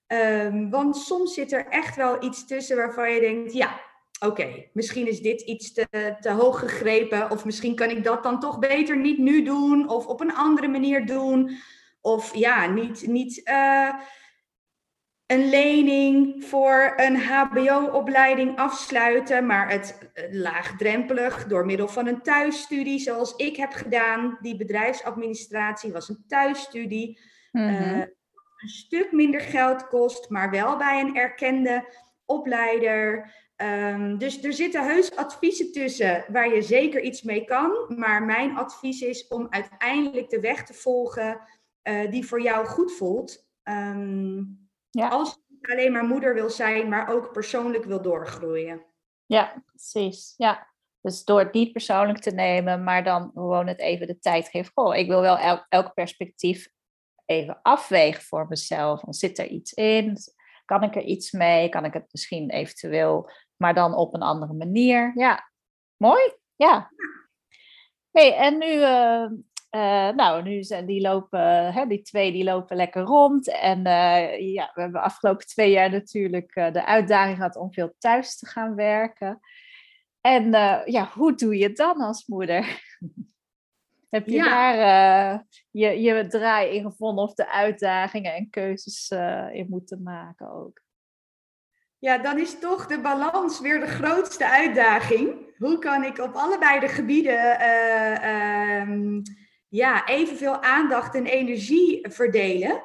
Um, 0.07 0.69
want 0.69 0.97
soms 0.97 1.33
zit 1.33 1.51
er 1.51 1.67
echt 1.67 1.95
wel 1.95 2.23
iets 2.23 2.45
tussen 2.45 2.77
waarvan 2.77 3.13
je 3.13 3.19
denkt, 3.19 3.53
ja, 3.53 3.79
oké, 4.25 4.69
misschien 4.73 5.07
is 5.07 5.21
dit 5.21 5.41
iets 5.41 5.73
te, 5.73 6.15
te 6.19 6.31
hoog 6.31 6.59
gegrepen. 6.59 7.31
Of 7.31 7.45
misschien 7.45 7.75
kan 7.75 7.89
ik 7.89 8.03
dat 8.03 8.23
dan 8.23 8.39
toch 8.39 8.59
beter 8.59 8.97
niet 8.97 9.17
nu 9.17 9.43
doen 9.43 9.89
of 9.89 10.05
op 10.05 10.21
een 10.21 10.33
andere 10.33 10.67
manier 10.67 11.05
doen. 11.05 11.57
Of 12.01 12.35
ja, 12.35 12.67
niet, 12.67 13.07
niet 13.07 13.41
uh, 13.49 13.93
een 15.31 15.49
lening 15.49 16.43
voor 16.43 16.93
een 16.95 17.15
HBO-opleiding 17.15 18.57
afsluiten, 18.57 19.45
maar 19.45 19.69
het 19.69 20.11
laagdrempelig 20.31 21.47
door 21.47 21.65
middel 21.65 21.87
van 21.87 22.07
een 22.07 22.21
thuisstudie, 22.21 22.99
zoals 22.99 23.35
ik 23.35 23.55
heb 23.55 23.71
gedaan. 23.71 24.37
Die 24.41 24.55
bedrijfsadministratie 24.55 25.91
was 25.91 26.09
een 26.09 26.23
thuisstudie. 26.27 27.19
Mm 27.51 27.67
-hmm. 27.67 27.97
uh, 27.97 27.97
een 28.57 28.69
stuk 28.69 29.11
minder 29.11 29.41
geld 29.41 29.87
kost, 29.87 30.29
maar 30.29 30.49
wel 30.51 30.77
bij 30.77 30.99
een 30.99 31.15
erkende 31.15 31.85
opleider. 32.25 33.33
Um, 33.57 34.17
dus 34.17 34.43
er 34.43 34.53
zitten 34.53 34.85
heus 34.85 35.15
adviezen 35.15 35.71
tussen 35.71 36.25
waar 36.27 36.53
je 36.53 36.61
zeker 36.61 37.01
iets 37.01 37.21
mee 37.21 37.45
kan. 37.45 37.71
Maar 37.87 38.23
mijn 38.23 38.57
advies 38.57 39.01
is 39.01 39.27
om 39.27 39.47
uiteindelijk 39.49 40.29
de 40.29 40.39
weg 40.39 40.63
te 40.63 40.73
volgen 40.73 41.39
uh, 41.83 42.11
die 42.11 42.25
voor 42.25 42.41
jou 42.41 42.65
goed 42.65 42.91
voelt. 42.91 43.49
Um, 43.63 44.60
ja. 44.91 45.07
Als 45.07 45.29
je 45.33 45.55
niet 45.55 45.71
alleen 45.71 45.91
maar 45.91 46.03
moeder 46.03 46.33
wil 46.33 46.49
zijn, 46.49 46.89
maar 46.89 47.09
ook 47.09 47.31
persoonlijk 47.31 47.85
wil 47.85 48.01
doorgroeien. 48.01 48.85
Ja, 49.25 49.63
precies. 49.65 50.33
Ja. 50.37 50.69
Dus 51.01 51.23
door 51.23 51.39
het 51.39 51.53
niet 51.53 51.71
persoonlijk 51.71 52.19
te 52.19 52.31
nemen, 52.31 52.83
maar 52.83 53.03
dan 53.03 53.31
gewoon 53.33 53.67
het 53.67 53.79
even 53.79 54.07
de 54.07 54.19
tijd 54.19 54.47
geven. 54.47 54.71
Goh, 54.75 54.95
ik 54.95 55.07
wil 55.07 55.21
wel 55.21 55.37
elk, 55.37 55.65
elk 55.69 55.93
perspectief 55.93 56.69
even 57.25 57.59
afwegen 57.61 58.23
voor 58.23 58.47
mezelf. 58.47 59.03
Zit 59.09 59.39
er 59.39 59.47
iets 59.47 59.73
in? 59.73 60.17
Kan 60.65 60.83
ik 60.83 60.95
er 60.95 61.03
iets 61.03 61.31
mee? 61.31 61.69
Kan 61.69 61.85
ik 61.85 61.93
het 61.93 62.07
misschien 62.11 62.49
eventueel, 62.49 63.31
maar 63.57 63.73
dan 63.73 63.95
op 63.95 64.13
een 64.13 64.21
andere 64.21 64.53
manier? 64.53 65.11
Ja, 65.15 65.51
mooi. 65.97 66.33
Ja. 66.55 66.91
Hey, 68.11 68.35
en 68.35 68.57
nu, 68.57 68.71
uh, 68.73 69.25
uh, 69.75 70.09
nou, 70.09 70.43
nu 70.43 70.63
zijn 70.63 70.85
die 70.85 71.01
lopen, 71.01 71.73
hè, 71.73 71.87
die 71.87 72.01
twee 72.01 72.31
die 72.31 72.43
lopen 72.43 72.75
lekker 72.75 73.01
rond. 73.01 73.49
En 73.49 73.77
uh, 73.77 74.53
ja, 74.53 74.71
we 74.73 74.81
hebben 74.81 75.01
afgelopen 75.01 75.47
twee 75.47 75.71
jaar 75.71 75.91
natuurlijk 75.91 76.53
de 76.53 76.85
uitdaging 76.85 77.35
gehad 77.35 77.55
om 77.55 77.73
veel 77.73 77.95
thuis 77.97 78.37
te 78.37 78.45
gaan 78.45 78.75
werken. 78.75 79.39
En 80.21 80.51
ja, 80.85 81.09
hoe 81.13 81.35
doe 81.35 81.57
je 81.57 81.63
het 81.63 81.77
dan 81.77 82.01
als 82.01 82.27
moeder? 82.27 82.65
Heb 84.09 84.27
je 84.27 84.43
daar 84.43 85.45
je, 85.71 86.01
je 86.01 86.27
draai 86.27 86.75
in 86.75 86.83
gevonden 86.83 87.23
of 87.23 87.33
de 87.33 87.49
uitdagingen 87.49 88.33
en 88.33 88.49
keuzes 88.49 89.09
in 89.51 89.65
moeten 89.69 90.03
maken 90.03 90.51
ook? 90.51 90.81
Ja, 91.99 92.17
dan 92.17 92.39
is 92.39 92.59
toch 92.59 92.87
de 92.87 93.01
balans 93.01 93.59
weer 93.59 93.79
de 93.79 93.87
grootste 93.87 94.49
uitdaging. 94.49 95.35
Hoe 95.57 95.79
kan 95.79 96.03
ik 96.03 96.17
op 96.17 96.33
allebei 96.33 96.79
de 96.79 96.87
gebieden 96.87 97.61
uh, 97.61 99.21
ja, 99.71 100.07
evenveel 100.07 100.61
aandacht 100.61 101.15
en 101.15 101.25
energie 101.25 102.07
verdelen? 102.09 102.83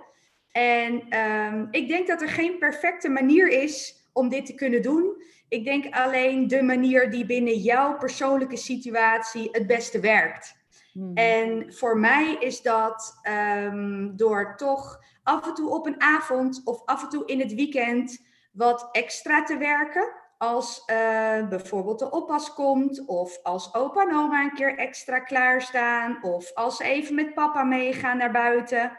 En 0.53 1.19
um, 1.19 1.69
ik 1.71 1.89
denk 1.89 2.07
dat 2.07 2.23
er 2.23 2.29
geen 2.29 2.59
perfecte 2.59 3.09
manier 3.09 3.49
is 3.49 4.09
om 4.13 4.29
dit 4.29 4.47
te 4.47 4.55
kunnen 4.55 4.83
doen. 4.83 5.23
Ik 5.49 5.65
denk 5.65 5.95
alleen 5.95 6.49
de 6.49 6.63
manier 6.63 7.11
die 7.11 7.27
binnen 7.27 7.57
jouw 7.59 7.97
persoonlijke 7.97 8.57
situatie 8.57 9.49
het 9.53 9.67
beste 9.67 10.01
werkt. 10.01 10.55
Hmm. 10.93 11.15
En 11.15 11.75
voor 11.75 11.99
mij 11.99 12.37
is 12.41 12.63
dat 12.63 13.21
um, 13.63 14.17
door 14.17 14.57
toch 14.57 15.01
af 15.23 15.47
en 15.47 15.55
toe 15.55 15.71
op 15.71 15.87
een 15.87 16.01
avond 16.01 16.63
of 16.65 16.85
af 16.85 17.03
en 17.03 17.09
toe 17.09 17.27
in 17.27 17.41
het 17.41 17.55
weekend 17.55 18.27
wat 18.53 18.89
extra 18.93 19.43
te 19.43 19.57
werken. 19.57 20.13
Als 20.39 20.83
uh, 20.91 21.49
bijvoorbeeld 21.49 21.99
de 21.99 22.11
oppas 22.11 22.55
komt, 22.55 23.07
of 23.07 23.43
als 23.43 23.75
opa 23.75 24.03
en 24.03 24.17
oma 24.17 24.43
een 24.43 24.55
keer 24.55 24.79
extra 24.79 25.21
klaarstaan, 25.21 26.23
of 26.23 26.55
als 26.55 26.77
ze 26.77 26.85
even 26.85 27.15
met 27.15 27.35
papa 27.35 27.63
meegaan 27.63 28.17
naar 28.17 28.33
buiten. 28.33 28.99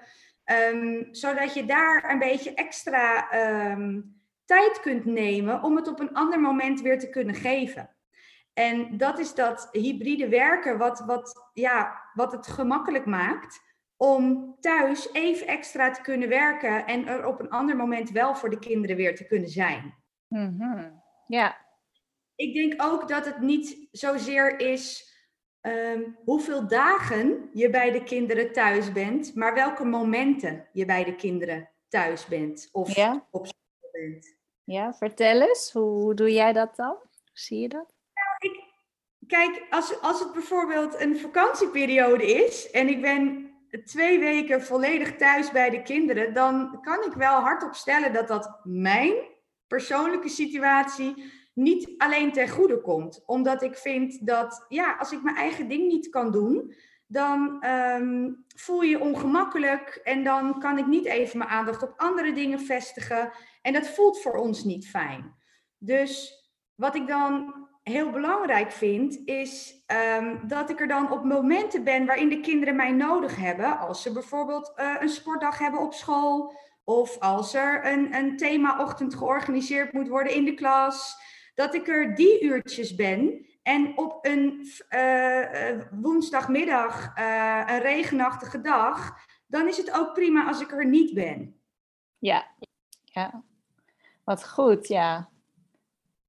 Um, 0.73 1.07
zodat 1.11 1.53
je 1.53 1.65
daar 1.65 2.11
een 2.11 2.19
beetje 2.19 2.53
extra 2.53 3.27
um, 3.71 4.15
tijd 4.45 4.79
kunt 4.79 5.05
nemen 5.05 5.63
om 5.63 5.75
het 5.75 5.87
op 5.87 5.99
een 5.99 6.13
ander 6.13 6.39
moment 6.39 6.81
weer 6.81 6.99
te 6.99 7.09
kunnen 7.09 7.35
geven. 7.35 7.95
En 8.53 8.97
dat 8.97 9.19
is 9.19 9.33
dat 9.33 9.69
hybride 9.71 10.29
werken 10.29 10.77
wat, 10.77 10.99
wat, 10.99 11.49
ja, 11.53 12.01
wat 12.13 12.31
het 12.31 12.47
gemakkelijk 12.47 13.05
maakt 13.05 13.65
om 13.97 14.55
thuis 14.59 15.13
even 15.13 15.47
extra 15.47 15.91
te 15.91 16.01
kunnen 16.01 16.29
werken 16.29 16.85
en 16.85 17.07
er 17.07 17.25
op 17.25 17.39
een 17.39 17.49
ander 17.49 17.75
moment 17.75 18.11
wel 18.11 18.35
voor 18.35 18.49
de 18.49 18.59
kinderen 18.59 18.95
weer 18.95 19.15
te 19.15 19.25
kunnen 19.25 19.49
zijn. 19.49 19.95
Mm 20.27 21.05
Ja. 21.27 21.65
Ik 22.35 22.53
denk 22.53 22.83
ook 22.83 23.07
dat 23.07 23.25
het 23.25 23.39
niet 23.39 23.87
zozeer 23.91 24.59
is 24.59 25.15
um, 25.61 26.17
hoeveel 26.25 26.67
dagen 26.67 27.49
je 27.53 27.69
bij 27.69 27.91
de 27.91 28.03
kinderen 28.03 28.51
thuis 28.51 28.91
bent, 28.91 29.35
maar 29.35 29.53
welke 29.53 29.85
momenten 29.85 30.67
je 30.73 30.85
bij 30.85 31.03
de 31.03 31.15
kinderen 31.15 31.69
thuis 31.87 32.25
bent 32.25 32.69
of 32.71 32.95
ja. 32.95 33.27
op 33.31 33.45
school 33.47 33.91
bent. 33.91 34.35
Ja, 34.63 34.93
vertel 34.93 35.41
eens, 35.41 35.71
hoe, 35.71 36.01
hoe 36.01 36.13
doe 36.13 36.31
jij 36.31 36.53
dat 36.53 36.75
dan? 36.75 36.97
Zie 37.33 37.59
je 37.59 37.69
dat? 37.69 37.95
kijk, 39.27 39.65
als, 39.69 40.01
als 40.01 40.19
het 40.19 40.33
bijvoorbeeld 40.33 40.99
een 40.99 41.19
vakantieperiode 41.19 42.25
is 42.25 42.71
en 42.71 42.87
ik 42.87 43.01
ben 43.01 43.51
twee 43.85 44.19
weken 44.19 44.61
volledig 44.61 45.15
thuis 45.15 45.51
bij 45.51 45.69
de 45.69 45.81
kinderen, 45.81 46.33
dan 46.33 46.81
kan 46.81 47.03
ik 47.03 47.13
wel 47.13 47.39
hardop 47.39 47.73
stellen 47.73 48.13
dat 48.13 48.27
dat 48.27 48.59
mijn 48.63 49.13
persoonlijke 49.67 50.29
situatie 50.29 51.31
niet 51.53 51.93
alleen 51.97 52.31
ten 52.31 52.49
goede 52.49 52.81
komt. 52.81 53.23
Omdat 53.25 53.61
ik 53.61 53.75
vind 53.75 54.27
dat, 54.27 54.65
ja, 54.67 54.95
als 54.95 55.11
ik 55.11 55.23
mijn 55.23 55.35
eigen 55.35 55.67
ding 55.67 55.87
niet 55.87 56.09
kan 56.09 56.31
doen, 56.31 56.73
dan 57.07 57.65
um, 57.65 58.45
voel 58.55 58.81
je 58.81 58.99
ongemakkelijk 58.99 59.99
en 60.03 60.23
dan 60.23 60.59
kan 60.59 60.77
ik 60.77 60.87
niet 60.87 61.05
even 61.05 61.37
mijn 61.37 61.49
aandacht 61.49 61.83
op 61.83 61.93
andere 61.97 62.33
dingen 62.33 62.59
vestigen. 62.59 63.31
En 63.61 63.73
dat 63.73 63.87
voelt 63.87 64.21
voor 64.21 64.33
ons 64.33 64.63
niet 64.63 64.89
fijn. 64.89 65.35
Dus 65.77 66.41
wat 66.75 66.95
ik 66.95 67.07
dan 67.07 67.53
heel 67.83 68.09
belangrijk 68.09 68.71
vind, 68.71 69.21
is 69.25 69.83
um, 70.19 70.47
dat 70.47 70.69
ik 70.69 70.79
er 70.79 70.87
dan 70.87 71.11
op 71.11 71.23
momenten 71.23 71.83
ben 71.83 72.05
waarin 72.05 72.29
de 72.29 72.39
kinderen 72.39 72.75
mij 72.75 72.91
nodig 72.91 73.35
hebben. 73.35 73.79
Als 73.79 74.01
ze 74.01 74.11
bijvoorbeeld 74.11 74.73
uh, 74.75 74.95
een 74.99 75.09
sportdag 75.09 75.59
hebben 75.59 75.79
op 75.79 75.93
school. 75.93 76.53
Of 76.89 77.19
als 77.19 77.53
er 77.53 77.85
een, 77.85 78.15
een 78.15 78.37
themaochtend 78.37 79.15
georganiseerd 79.15 79.93
moet 79.93 80.07
worden 80.07 80.33
in 80.33 80.45
de 80.45 80.53
klas. 80.53 81.15
Dat 81.55 81.73
ik 81.73 81.87
er 81.87 82.15
die 82.15 82.41
uurtjes 82.43 82.95
ben. 82.95 83.45
En 83.63 83.97
op 83.97 84.25
een 84.25 84.67
uh, 84.89 85.81
woensdagmiddag, 85.91 87.17
uh, 87.17 87.63
een 87.67 87.79
regenachtige 87.79 88.61
dag, 88.61 89.17
dan 89.47 89.67
is 89.67 89.77
het 89.77 89.91
ook 89.91 90.13
prima 90.13 90.47
als 90.47 90.61
ik 90.61 90.71
er 90.71 90.85
niet 90.85 91.13
ben. 91.13 91.61
Ja, 92.17 92.47
ja. 93.03 93.43
Wat 94.23 94.47
goed, 94.47 94.87
ja. 94.87 95.29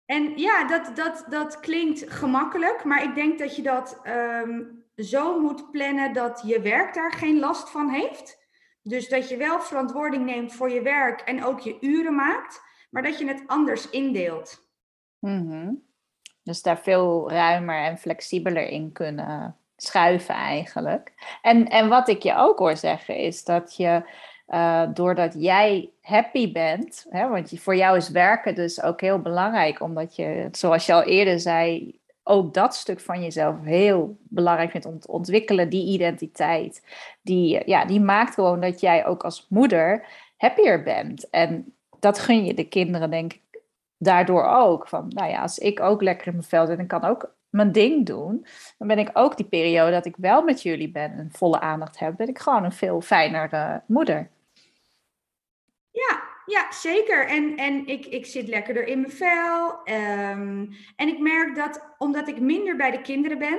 En 0.06 0.38
ja, 0.38 0.66
dat, 0.66 0.96
dat, 0.96 1.24
dat 1.28 1.60
klinkt 1.60 2.10
gemakkelijk, 2.12 2.84
maar 2.84 3.02
ik 3.02 3.14
denk 3.14 3.38
dat 3.38 3.56
je 3.56 3.62
dat 3.62 4.00
um, 4.06 4.84
zo 4.96 5.40
moet 5.40 5.70
plannen 5.70 6.12
dat 6.12 6.42
je 6.44 6.60
werk 6.60 6.94
daar 6.94 7.12
geen 7.12 7.38
last 7.38 7.70
van 7.70 7.88
heeft. 7.88 8.47
Dus 8.82 9.08
dat 9.08 9.28
je 9.28 9.36
wel 9.36 9.60
verantwoording 9.60 10.24
neemt 10.24 10.52
voor 10.52 10.70
je 10.70 10.82
werk 10.82 11.20
en 11.20 11.44
ook 11.44 11.60
je 11.60 11.76
uren 11.80 12.14
maakt, 12.14 12.62
maar 12.90 13.02
dat 13.02 13.18
je 13.18 13.26
het 13.26 13.42
anders 13.46 13.90
indeelt. 13.90 14.68
-hmm. 15.18 15.86
Dus 16.42 16.62
daar 16.62 16.78
veel 16.78 17.30
ruimer 17.30 17.84
en 17.84 17.98
flexibeler 17.98 18.68
in 18.68 18.92
kunnen 18.92 19.56
schuiven 19.76 20.34
eigenlijk. 20.34 21.12
En, 21.42 21.68
en 21.68 21.88
wat 21.88 22.08
ik 22.08 22.22
je 22.22 22.34
ook 22.36 22.58
hoor 22.58 22.76
zeggen 22.76 23.16
is 23.16 23.44
dat 23.44 23.76
je 23.76 24.02
uh, 24.48 24.86
doordat 24.94 25.34
jij 25.38 25.90
happy 26.00 26.52
bent, 26.52 27.06
hè, 27.08 27.28
want 27.28 27.60
voor 27.60 27.76
jou 27.76 27.96
is 27.96 28.08
werken 28.08 28.54
dus 28.54 28.82
ook 28.82 29.00
heel 29.00 29.18
belangrijk, 29.18 29.80
omdat 29.80 30.16
je, 30.16 30.48
zoals 30.50 30.86
je 30.86 30.92
al 30.92 31.02
eerder 31.02 31.40
zei, 31.40 31.97
ook 32.28 32.54
dat 32.54 32.74
stuk 32.74 33.00
van 33.00 33.22
jezelf 33.22 33.56
heel 33.62 34.18
belangrijk 34.22 34.70
vindt 34.70 34.86
om 34.86 35.00
te 35.00 35.08
ontwikkelen, 35.08 35.68
die 35.68 35.86
identiteit. 35.86 36.82
Die, 37.22 37.62
ja, 37.66 37.84
die 37.84 38.00
maakt 38.00 38.34
gewoon 38.34 38.60
dat 38.60 38.80
jij 38.80 39.06
ook 39.06 39.24
als 39.24 39.46
moeder 39.48 40.06
happier 40.36 40.82
bent. 40.82 41.30
En 41.30 41.74
dat 41.98 42.18
gun 42.18 42.44
je 42.44 42.54
de 42.54 42.68
kinderen, 42.68 43.10
denk 43.10 43.32
ik, 43.32 43.42
daardoor 43.96 44.44
ook. 44.44 44.88
Van, 44.88 45.08
nou 45.08 45.30
ja, 45.30 45.42
als 45.42 45.58
ik 45.58 45.80
ook 45.80 46.02
lekker 46.02 46.26
in 46.26 46.32
mijn 46.32 46.44
vel 46.44 46.66
zit 46.66 46.78
en 46.78 46.86
kan 46.86 47.04
ook 47.04 47.36
mijn 47.48 47.72
ding 47.72 48.06
doen, 48.06 48.46
dan 48.78 48.88
ben 48.88 48.98
ik 48.98 49.10
ook 49.12 49.36
die 49.36 49.46
periode 49.46 49.90
dat 49.90 50.06
ik 50.06 50.16
wel 50.16 50.42
met 50.42 50.62
jullie 50.62 50.90
ben 50.90 51.12
en 51.12 51.28
volle 51.32 51.60
aandacht 51.60 51.98
heb, 51.98 52.16
ben 52.16 52.28
ik 52.28 52.38
gewoon 52.38 52.64
een 52.64 52.72
veel 52.72 53.00
fijnere 53.00 53.82
moeder. 53.86 54.30
Ja, 55.90 56.27
ja 56.48 56.72
zeker. 56.72 57.26
En, 57.26 57.56
en 57.56 57.86
ik, 57.86 58.06
ik 58.06 58.26
zit 58.26 58.48
lekkerder 58.48 58.86
in 58.86 59.00
mijn 59.00 59.12
vel. 59.12 59.80
Um, 59.84 60.76
en 60.96 61.08
ik 61.08 61.18
merk 61.18 61.54
dat 61.54 61.94
omdat 61.98 62.28
ik 62.28 62.40
minder 62.40 62.76
bij 62.76 62.90
de 62.90 63.00
kinderen 63.00 63.38
ben 63.38 63.58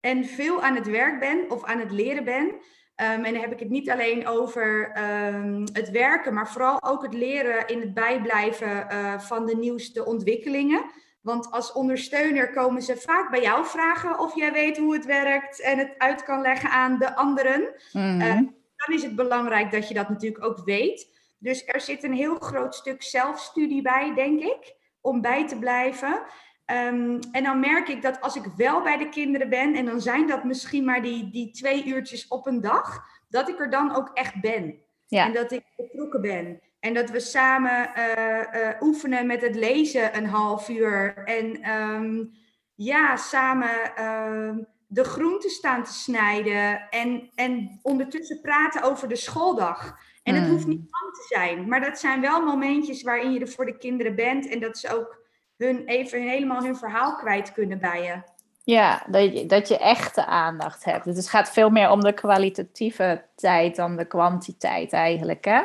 en 0.00 0.24
veel 0.24 0.62
aan 0.62 0.74
het 0.74 0.86
werk 0.86 1.20
ben 1.20 1.50
of 1.50 1.64
aan 1.64 1.78
het 1.78 1.90
leren 1.90 2.24
ben. 2.24 2.44
Um, 2.46 3.24
en 3.24 3.32
dan 3.32 3.42
heb 3.42 3.52
ik 3.52 3.58
het 3.58 3.70
niet 3.70 3.90
alleen 3.90 4.26
over 4.26 4.92
um, 5.26 5.64
het 5.72 5.90
werken, 5.90 6.34
maar 6.34 6.48
vooral 6.48 6.82
ook 6.82 7.02
het 7.02 7.14
leren 7.14 7.66
in 7.66 7.80
het 7.80 7.94
bijblijven 7.94 8.86
uh, 8.92 9.18
van 9.18 9.46
de 9.46 9.56
nieuwste 9.56 10.04
ontwikkelingen. 10.04 10.84
Want 11.20 11.50
als 11.50 11.72
ondersteuner 11.72 12.50
komen 12.50 12.82
ze 12.82 12.96
vaak 12.96 13.30
bij 13.30 13.42
jou 13.42 13.66
vragen 13.66 14.18
of 14.18 14.34
jij 14.34 14.52
weet 14.52 14.78
hoe 14.78 14.94
het 14.94 15.04
werkt 15.04 15.60
en 15.60 15.78
het 15.78 15.94
uit 15.98 16.22
kan 16.22 16.40
leggen 16.40 16.70
aan 16.70 16.98
de 16.98 17.16
anderen. 17.16 17.60
Mm 17.92 18.20
-hmm. 18.20 18.20
uh, 18.20 18.34
dan 18.76 18.96
is 18.96 19.02
het 19.02 19.16
belangrijk 19.16 19.70
dat 19.70 19.88
je 19.88 19.94
dat 19.94 20.08
natuurlijk 20.08 20.44
ook 20.44 20.64
weet. 20.64 21.17
Dus 21.38 21.66
er 21.66 21.80
zit 21.80 22.02
een 22.02 22.14
heel 22.14 22.38
groot 22.38 22.74
stuk 22.74 23.02
zelfstudie 23.02 23.82
bij, 23.82 24.14
denk 24.14 24.40
ik, 24.40 24.74
om 25.00 25.20
bij 25.20 25.46
te 25.46 25.58
blijven. 25.58 26.22
Um, 26.70 27.18
en 27.32 27.42
dan 27.42 27.60
merk 27.60 27.88
ik 27.88 28.02
dat 28.02 28.20
als 28.20 28.36
ik 28.36 28.44
wel 28.56 28.82
bij 28.82 28.96
de 28.96 29.08
kinderen 29.08 29.48
ben, 29.48 29.74
en 29.74 29.84
dan 29.84 30.00
zijn 30.00 30.26
dat 30.26 30.44
misschien 30.44 30.84
maar 30.84 31.02
die, 31.02 31.30
die 31.30 31.50
twee 31.50 31.84
uurtjes 31.84 32.28
op 32.28 32.46
een 32.46 32.60
dag, 32.60 33.04
dat 33.28 33.48
ik 33.48 33.60
er 33.60 33.70
dan 33.70 33.96
ook 33.96 34.10
echt 34.14 34.40
ben. 34.40 34.78
Ja. 35.06 35.24
En 35.24 35.32
dat 35.32 35.52
ik 35.52 35.64
betrokken 35.76 36.20
ben. 36.20 36.60
En 36.80 36.94
dat 36.94 37.10
we 37.10 37.20
samen 37.20 37.90
uh, 37.96 38.38
uh, 38.38 38.68
oefenen 38.80 39.26
met 39.26 39.40
het 39.40 39.54
lezen 39.54 40.16
een 40.16 40.26
half 40.26 40.68
uur. 40.68 41.16
En 41.24 41.70
um, 41.70 42.32
ja, 42.74 43.16
samen 43.16 43.92
uh, 43.98 44.56
de 44.86 45.04
groenten 45.04 45.50
staan 45.50 45.84
te 45.84 45.92
snijden. 45.92 46.88
En, 46.90 47.30
en 47.34 47.78
ondertussen 47.82 48.40
praten 48.40 48.82
over 48.82 49.08
de 49.08 49.16
schooldag. 49.16 49.98
En 50.28 50.34
het 50.34 50.48
hoeft 50.48 50.66
niet 50.66 50.88
lang 50.90 51.14
te 51.14 51.26
zijn, 51.28 51.68
maar 51.68 51.80
dat 51.80 51.98
zijn 51.98 52.20
wel 52.20 52.44
momentjes 52.44 53.02
waarin 53.02 53.32
je 53.32 53.40
er 53.40 53.48
voor 53.48 53.66
de 53.66 53.78
kinderen 53.78 54.14
bent 54.14 54.48
en 54.48 54.60
dat 54.60 54.78
ze 54.78 54.94
ook 54.96 55.16
hun 55.56 55.84
even 55.84 56.22
helemaal 56.22 56.62
hun 56.62 56.76
verhaal 56.76 57.16
kwijt 57.16 57.52
kunnen 57.52 57.78
bij 57.78 58.02
je. 58.02 58.36
Ja, 58.64 59.02
dat 59.10 59.38
je, 59.38 59.46
dat 59.46 59.68
je 59.68 59.78
echte 59.78 60.26
aandacht 60.26 60.84
hebt. 60.84 61.04
Dus 61.04 61.16
het 61.16 61.28
gaat 61.28 61.50
veel 61.50 61.70
meer 61.70 61.90
om 61.90 62.00
de 62.00 62.12
kwalitatieve 62.12 63.24
tijd 63.34 63.76
dan 63.76 63.96
de 63.96 64.04
kwantiteit 64.04 64.92
eigenlijk, 64.92 65.44
hè? 65.44 65.62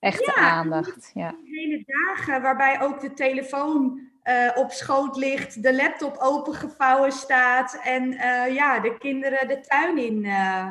Echte 0.00 0.34
aandacht, 0.34 1.10
ja. 1.14 1.34
Hele 1.44 1.84
dagen 1.86 2.42
waarbij 2.42 2.82
ook 2.82 3.00
de 3.00 3.12
telefoon 3.12 4.00
uh, 4.24 4.50
op 4.54 4.70
schoot 4.70 5.16
ligt, 5.16 5.62
de 5.62 5.74
laptop 5.74 6.16
opengevouwen 6.18 7.12
staat 7.12 7.80
en 7.82 8.12
uh, 8.12 8.54
ja, 8.54 8.80
de 8.80 8.98
kinderen 8.98 9.48
de 9.48 9.60
tuin 9.60 9.98
in, 9.98 10.24
uh, 10.24 10.66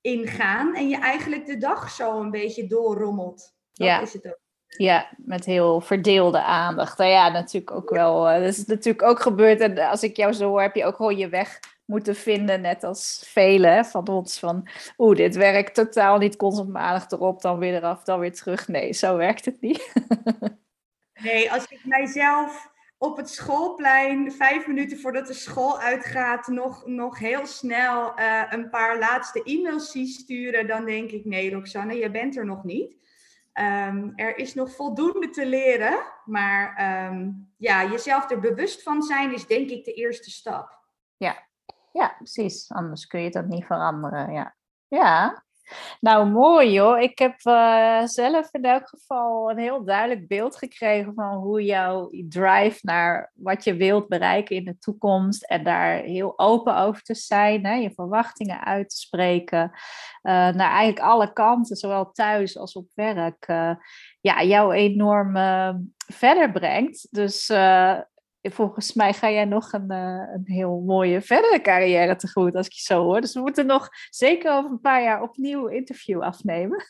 ingaan 0.00 0.74
en 0.74 0.88
je 0.88 0.96
eigenlijk 0.96 1.46
de 1.46 1.56
dag 1.56 1.90
zo 1.90 2.20
een 2.20 2.30
beetje 2.30 2.66
doorrommelt. 2.66 3.54
Dat 3.72 3.86
ja. 3.86 4.00
is 4.00 4.12
het 4.12 4.26
ook. 4.26 4.38
Ja, 4.66 5.10
met 5.16 5.44
heel 5.44 5.80
verdeelde 5.80 6.42
aandacht. 6.42 6.98
Nou 6.98 7.10
ja, 7.10 7.28
natuurlijk 7.28 7.72
ook 7.72 7.90
wel. 7.90 8.24
dat 8.24 8.42
is 8.42 8.66
natuurlijk 8.66 9.02
ook 9.02 9.20
gebeurd. 9.20 9.60
En 9.60 9.78
als 9.78 10.02
ik 10.02 10.16
jou 10.16 10.32
zo 10.32 10.48
hoor, 10.48 10.60
heb 10.60 10.74
je 10.74 10.84
ook 10.84 10.96
gewoon 10.96 11.16
je 11.16 11.28
weg 11.28 11.60
moeten 11.84 12.16
vinden, 12.16 12.60
net 12.60 12.84
als 12.84 13.22
velen 13.26 13.84
van 13.84 14.08
ons. 14.08 14.38
Van, 14.38 14.68
oeh, 14.98 15.16
dit 15.16 15.36
werkt 15.36 15.74
totaal 15.74 16.18
niet. 16.18 16.36
Constant 16.36 16.68
mijn 16.68 16.84
aandacht 16.84 17.12
erop, 17.12 17.42
dan 17.42 17.58
weer 17.58 17.74
eraf, 17.74 18.02
dan 18.02 18.18
weer 18.18 18.32
terug. 18.32 18.68
Nee, 18.68 18.92
zo 18.92 19.16
werkt 19.16 19.44
het 19.44 19.60
niet. 19.60 19.92
nee, 21.22 21.52
als 21.52 21.66
ik 21.68 21.80
mijzelf 21.84 22.70
op 23.02 23.16
het 23.16 23.30
schoolplein, 23.30 24.32
vijf 24.32 24.66
minuten 24.66 24.98
voordat 24.98 25.26
de 25.26 25.32
school 25.32 25.80
uitgaat, 25.80 26.46
nog, 26.46 26.86
nog 26.86 27.18
heel 27.18 27.46
snel 27.46 28.18
uh, 28.18 28.42
een 28.48 28.70
paar 28.70 28.98
laatste 28.98 29.42
e-mails 29.42 29.90
zie 29.90 30.06
sturen, 30.06 30.66
dan 30.66 30.84
denk 30.84 31.10
ik, 31.10 31.24
nee 31.24 31.54
Roxanne, 31.54 31.94
je 31.94 32.10
bent 32.10 32.36
er 32.36 32.46
nog 32.46 32.64
niet. 32.64 32.98
Um, 33.54 34.12
er 34.16 34.36
is 34.36 34.54
nog 34.54 34.74
voldoende 34.74 35.30
te 35.30 35.46
leren, 35.46 35.98
maar 36.24 36.86
um, 37.10 37.52
ja, 37.56 37.84
jezelf 37.90 38.30
er 38.30 38.40
bewust 38.40 38.82
van 38.82 39.02
zijn 39.02 39.34
is 39.34 39.46
denk 39.46 39.70
ik 39.70 39.84
de 39.84 39.92
eerste 39.92 40.30
stap. 40.30 40.78
Ja, 41.16 41.46
ja 41.92 42.14
precies. 42.16 42.72
Anders 42.72 43.06
kun 43.06 43.20
je 43.20 43.30
dat 43.30 43.46
niet 43.46 43.64
veranderen. 43.64 44.32
Ja, 44.32 44.56
ja 44.88 45.44
nou, 46.00 46.28
mooi 46.30 46.72
joh. 46.72 47.00
Ik 47.00 47.18
heb 47.18 47.34
uh, 47.44 48.04
zelf 48.04 48.48
in 48.52 48.62
elk 48.62 48.88
geval 48.88 49.50
een 49.50 49.58
heel 49.58 49.84
duidelijk 49.84 50.28
beeld 50.28 50.56
gekregen 50.56 51.14
van 51.14 51.36
hoe 51.36 51.64
jouw 51.64 52.10
drive 52.28 52.78
naar 52.82 53.32
wat 53.34 53.64
je 53.64 53.74
wilt 53.74 54.08
bereiken 54.08 54.56
in 54.56 54.64
de 54.64 54.78
toekomst 54.78 55.42
en 55.42 55.64
daar 55.64 55.96
heel 55.96 56.38
open 56.38 56.76
over 56.76 57.02
te 57.02 57.14
zijn, 57.14 57.66
hè, 57.66 57.74
je 57.74 57.92
verwachtingen 57.94 58.64
uit 58.64 58.88
te 58.88 58.96
spreken, 58.96 59.70
uh, 60.22 60.32
naar 60.32 60.70
eigenlijk 60.70 60.98
alle 60.98 61.32
kanten, 61.32 61.76
zowel 61.76 62.10
thuis 62.12 62.58
als 62.58 62.74
op 62.74 62.86
werk, 62.94 63.48
uh, 63.48 63.74
ja, 64.20 64.42
jou 64.42 64.74
enorm 64.74 65.32
verder 66.06 66.52
brengt. 66.52 67.08
Dus 67.10 67.48
volgens 68.42 68.92
mij 68.92 69.12
ga 69.12 69.30
jij 69.30 69.44
nog 69.44 69.72
een, 69.72 69.92
uh, 69.92 70.32
een 70.32 70.42
heel 70.44 70.82
mooie 70.86 71.20
verdere 71.20 71.60
carrière 71.60 72.16
tegemoet, 72.16 72.54
als 72.54 72.66
ik 72.66 72.72
je 72.72 72.82
zo 72.82 73.02
hoor. 73.02 73.20
Dus 73.20 73.34
we 73.34 73.40
moeten 73.40 73.66
nog 73.66 73.88
zeker 74.10 74.52
over 74.52 74.70
een 74.70 74.80
paar 74.80 75.02
jaar 75.02 75.22
opnieuw 75.22 75.66
interview 75.66 76.22
afnemen. 76.22 76.84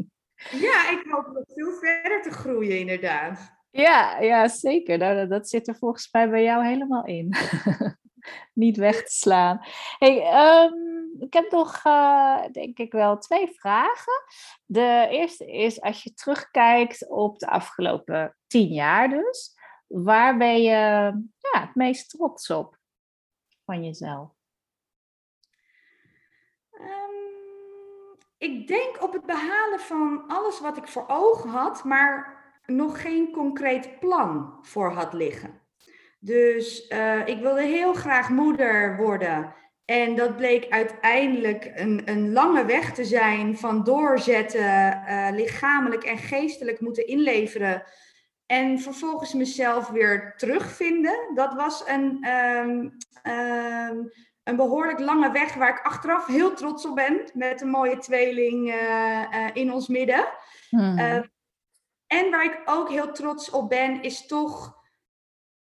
ja, 0.66 0.90
ik 0.90 1.04
hoop 1.08 1.26
nog 1.26 1.44
veel 1.46 1.72
verder 1.72 2.22
te 2.22 2.30
groeien, 2.30 2.78
inderdaad. 2.78 3.56
Ja, 3.70 4.18
ja 4.18 4.48
zeker. 4.48 4.98
Nou, 4.98 5.16
dat, 5.16 5.30
dat 5.30 5.48
zit 5.48 5.68
er 5.68 5.76
volgens 5.76 6.08
mij 6.12 6.30
bij 6.30 6.42
jou 6.42 6.66
helemaal 6.66 7.04
in. 7.04 7.34
Niet 8.52 8.76
weg 8.76 8.96
te 9.02 9.12
slaan. 9.12 9.60
Hey, 9.98 10.16
um, 10.64 11.16
ik 11.18 11.32
heb 11.32 11.50
nog, 11.50 11.84
uh, 11.86 12.46
denk 12.52 12.78
ik 12.78 12.92
wel, 12.92 13.18
twee 13.18 13.48
vragen. 13.54 14.22
De 14.64 15.06
eerste 15.10 15.52
is, 15.52 15.80
als 15.80 16.02
je 16.02 16.14
terugkijkt 16.14 17.08
op 17.08 17.38
de 17.38 17.46
afgelopen 17.46 18.36
tien 18.46 18.72
jaar 18.72 19.08
dus 19.08 19.56
Waar 19.88 20.36
ben 20.36 20.62
je 20.62 20.70
ja, 21.38 21.60
het 21.60 21.74
meest 21.74 22.10
trots 22.10 22.50
op 22.50 22.78
van 23.64 23.84
jezelf? 23.84 24.30
Um, 26.72 28.16
ik 28.38 28.66
denk 28.66 29.02
op 29.02 29.12
het 29.12 29.26
behalen 29.26 29.80
van 29.80 30.24
alles 30.26 30.60
wat 30.60 30.76
ik 30.76 30.88
voor 30.88 31.04
ogen 31.06 31.50
had, 31.50 31.84
maar 31.84 32.36
nog 32.66 33.00
geen 33.00 33.32
concreet 33.32 33.98
plan 33.98 34.58
voor 34.62 34.92
had 34.92 35.12
liggen. 35.12 35.60
Dus 36.20 36.90
uh, 36.90 37.26
ik 37.26 37.40
wilde 37.40 37.62
heel 37.62 37.94
graag 37.94 38.28
moeder 38.28 38.96
worden. 38.96 39.54
En 39.84 40.16
dat 40.16 40.36
bleek 40.36 40.70
uiteindelijk 40.70 41.72
een, 41.74 42.02
een 42.04 42.32
lange 42.32 42.64
weg 42.64 42.94
te 42.94 43.04
zijn 43.04 43.58
van 43.58 43.84
doorzetten, 43.84 44.60
uh, 45.08 45.28
lichamelijk 45.32 46.04
en 46.04 46.18
geestelijk 46.18 46.80
moeten 46.80 47.06
inleveren 47.06 47.82
en 48.48 48.78
vervolgens 48.78 49.32
mezelf 49.32 49.88
weer 49.88 50.34
terugvinden. 50.36 51.30
Dat 51.34 51.54
was 51.54 51.82
een, 51.86 52.28
um, 52.28 52.96
um, 53.32 54.12
een 54.42 54.56
behoorlijk 54.56 54.98
lange 54.98 55.30
weg 55.30 55.54
waar 55.54 55.78
ik 55.78 55.84
achteraf 55.84 56.26
heel 56.26 56.54
trots 56.54 56.86
op 56.86 56.94
ben. 56.94 57.30
Met 57.34 57.60
een 57.60 57.68
mooie 57.68 57.98
tweeling 57.98 58.68
uh, 58.68 59.22
uh, 59.32 59.48
in 59.52 59.72
ons 59.72 59.88
midden. 59.88 60.26
Hmm. 60.68 60.98
Uh, 60.98 61.22
en 62.06 62.30
waar 62.30 62.44
ik 62.44 62.62
ook 62.64 62.88
heel 62.88 63.12
trots 63.12 63.50
op 63.50 63.68
ben, 63.68 64.02
is 64.02 64.26
toch 64.26 64.76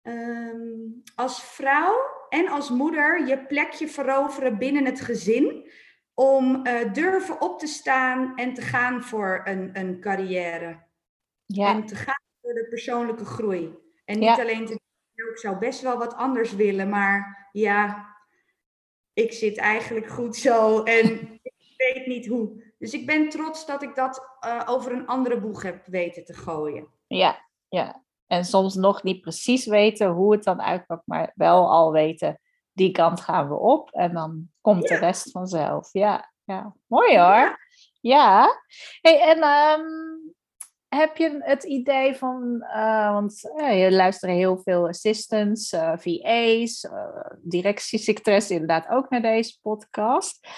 um, 0.03 1.03
als 1.15 1.45
vrouw 1.45 1.95
en 2.29 2.49
als 2.49 2.71
moeder 2.71 3.27
je 3.27 3.47
plekje 3.47 3.89
veroveren 3.89 4.59
binnen 4.59 4.85
het 4.85 5.01
gezin. 5.01 5.71
Om 6.15 6.67
eh, 6.67 6.93
durven 6.93 7.41
op 7.41 7.59
te 7.59 7.67
staan 7.67 8.37
en 8.37 8.55
te 8.55 8.63
gaan 8.63 9.03
voor 9.03 9.41
een, 9.45 9.71
een 9.73 10.01
carrière. 10.01 10.87
Ja. 11.47 11.69
En 11.75 11.87
te 11.87 11.95
gaan 11.95 12.22
voor 12.43 12.53
de 12.53 12.67
persoonlijke 12.69 13.25
groei. 13.25 13.79
En 14.05 14.19
niet 14.19 14.41
alleen 14.41 14.67
te 14.67 14.81
ik 15.31 15.39
zou 15.39 15.59
best 15.59 15.81
wel 15.81 15.99
wat 15.99 16.15
anders 16.15 16.55
willen, 16.55 16.89
maar 16.89 17.49
ja, 17.53 18.09
ik 19.13 19.33
zit 19.33 19.59
eigenlijk 19.59 20.09
goed 20.09 20.37
zo 20.37 20.83
en 20.83 21.05
ik 21.43 21.75
weet 21.77 22.07
niet 22.07 22.27
hoe. 22.27 22.73
Dus 22.79 22.93
ik 22.93 23.07
ben 23.07 23.29
trots 23.29 23.67
dat 23.67 23.83
ik 23.83 23.95
dat 23.95 24.39
uh, 24.47 24.63
over 24.67 24.93
een 24.93 25.07
andere 25.07 25.41
boeg 25.41 25.63
heb 25.63 25.87
weten 25.87 26.25
te 26.25 26.35
gooien. 26.35 26.89
Ja, 27.07 27.49
ja. 27.69 28.03
En 28.27 28.45
soms 28.45 28.75
nog 28.75 29.03
niet 29.03 29.21
precies 29.21 29.67
weten 29.67 30.09
hoe 30.09 30.33
het 30.33 30.45
dan 30.45 30.63
uitpakt, 30.63 31.07
maar 31.07 31.33
wel 31.35 31.71
al 31.71 31.93
weten, 31.93 32.41
die 32.73 32.91
kant 32.91 33.21
gaan 33.21 33.49
we 33.49 33.55
op 33.55 33.91
en 33.91 34.13
dan 34.13 34.49
komt 34.61 34.89
de 34.89 34.97
rest 34.97 35.31
vanzelf. 35.31 35.89
Ja, 35.93 36.33
ja. 36.45 36.75
mooi 36.87 37.19
hoor. 37.19 37.19
Ja. 37.19 37.59
ja. 38.01 38.63
Hey, 39.01 39.21
en 39.21 39.43
um, 39.45 40.12
heb 40.97 41.17
je 41.17 41.37
het 41.41 41.63
idee 41.63 42.15
van, 42.15 42.65
uh, 42.75 43.13
want 43.13 43.53
uh, 43.57 43.83
je 43.83 43.93
luistert 43.93 44.33
heel 44.33 44.59
veel 44.59 44.89
assistants, 44.89 45.73
uh, 45.73 45.93
VA's, 45.97 46.89
directiesecretaris 47.43 48.51
inderdaad 48.51 48.89
ook 48.89 49.11
naar 49.11 49.23
deze 49.23 49.59
podcast. 49.63 50.49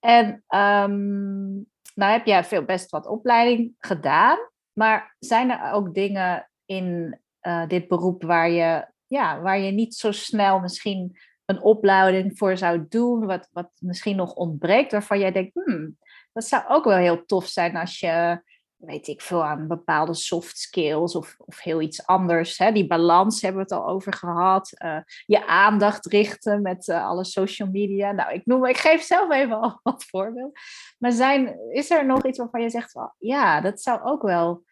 En 0.00 0.26
um, 0.48 1.66
nou 1.94 2.12
heb 2.12 2.26
jij 2.26 2.44
veel 2.44 2.64
best 2.64 2.90
wat 2.90 3.06
opleiding 3.06 3.74
gedaan, 3.78 4.38
maar 4.72 5.16
zijn 5.18 5.50
er 5.50 5.72
ook 5.72 5.94
dingen 5.94 6.50
in 6.64 7.20
dit 7.68 7.88
beroep 7.88 8.22
waar 8.22 8.50
je, 8.50 8.86
ja, 9.06 9.40
waar 9.40 9.58
je 9.58 9.72
niet 9.72 9.94
zo 9.94 10.12
snel 10.12 10.60
misschien 10.60 11.18
een 11.44 11.62
opleiding 11.62 12.38
voor 12.38 12.56
zou 12.56 12.86
doen, 12.88 13.26
wat, 13.26 13.48
wat 13.52 13.70
misschien 13.78 14.16
nog 14.16 14.34
ontbreekt, 14.34 14.92
waarvan 14.92 15.18
jij 15.18 15.32
denkt, 15.32 15.54
hmm, 15.54 15.98
dat 16.32 16.44
zou 16.44 16.64
ook 16.68 16.84
wel 16.84 16.96
heel 16.96 17.24
tof 17.24 17.46
zijn 17.46 17.76
als 17.76 18.00
je 18.00 18.42
weet 18.76 19.06
ik 19.06 19.20
veel, 19.20 19.44
aan 19.44 19.68
bepaalde 19.68 20.14
soft 20.14 20.58
skills 20.58 21.14
of, 21.14 21.36
of 21.38 21.60
heel 21.60 21.80
iets 21.80 22.06
anders. 22.06 22.58
Hè? 22.58 22.72
Die 22.72 22.86
balans 22.86 23.42
hebben 23.42 23.66
we 23.66 23.74
het 23.74 23.82
al 23.82 23.88
over 23.88 24.12
gehad. 24.12 24.72
Uh, 24.84 24.98
je 25.26 25.46
aandacht 25.46 26.06
richten 26.06 26.62
met 26.62 26.88
uh, 26.88 27.06
alle 27.06 27.24
social 27.24 27.70
media. 27.70 28.12
Nou, 28.12 28.32
ik, 28.32 28.46
noem, 28.46 28.64
ik 28.64 28.76
geef 28.76 29.02
zelf 29.02 29.30
even 29.32 29.60
al 29.60 29.80
wat 29.82 30.04
voorbeelden. 30.04 30.60
Maar 30.98 31.12
zijn, 31.12 31.58
is 31.70 31.90
er 31.90 32.06
nog 32.06 32.26
iets 32.26 32.38
waarvan 32.38 32.62
je 32.62 32.70
zegt, 32.70 32.90
van, 32.90 33.14
ja, 33.18 33.60
dat 33.60 33.82
zou 33.82 34.02
ook 34.02 34.22
wel 34.22 34.64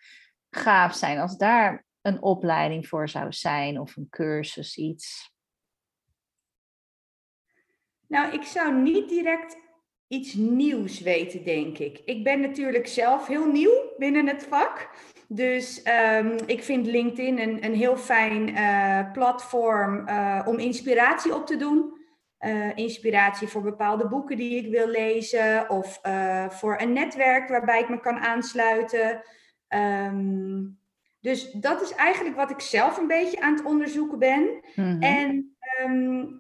gaaf 0.51 0.95
zijn 0.95 1.19
als 1.19 1.37
daar 1.37 1.85
een 2.01 2.23
opleiding 2.23 2.89
voor 2.89 3.09
zou 3.09 3.33
zijn 3.33 3.81
of 3.81 3.97
een 3.97 4.09
cursus, 4.11 4.77
iets? 4.77 5.33
Nou, 8.07 8.33
ik 8.33 8.43
zou 8.43 8.75
niet 8.75 9.09
direct 9.09 9.64
iets 10.15 10.35
nieuws 10.35 11.01
weten, 11.01 11.45
denk 11.45 11.79
ik. 11.79 12.01
Ik 12.05 12.25
ben 12.25 12.41
natuurlijk 12.41 12.87
zelf 12.87 13.27
heel 13.27 13.47
nieuw 13.47 13.93
binnen 13.99 14.27
het 14.27 14.47
vak. 14.49 14.91
Dus 15.29 15.83
um, 16.19 16.37
ik 16.47 16.63
vind 16.63 16.87
LinkedIn 16.87 17.39
een, 17.39 17.65
een 17.65 17.75
heel 17.75 17.97
fijn 17.97 18.49
uh, 18.49 19.13
platform 19.13 20.09
uh, 20.09 20.43
om 20.47 20.59
inspiratie 20.59 21.35
op 21.35 21.47
te 21.47 21.57
doen. 21.57 22.03
Uh, 22.41 22.77
inspiratie 22.77 23.49
voor 23.49 23.63
bepaalde 23.63 24.09
boeken 24.09 24.37
die 24.37 24.65
ik 24.65 24.71
wil 24.71 24.87
lezen 24.87 25.71
of 25.71 26.01
voor 26.49 26.81
een 26.81 26.93
netwerk 26.93 27.49
waarbij 27.49 27.81
ik 27.81 27.89
me 27.89 28.01
kan 28.01 28.19
aansluiten. 28.19 29.23
Um, 29.69 30.79
dus 31.21 31.51
dat 31.53 31.83
is 31.83 31.95
eigenlijk 31.95 32.37
wat 32.37 32.51
ik 32.51 32.61
zelf 32.61 32.99
een 32.99 33.07
beetje 33.07 33.41
aan 33.41 33.55
het 33.55 33.65
onderzoeken 33.65 34.19
ben. 34.19 34.43
Mm 34.43 34.85
-hmm. 34.85 35.03
En 35.03 35.57
um, 35.85 36.39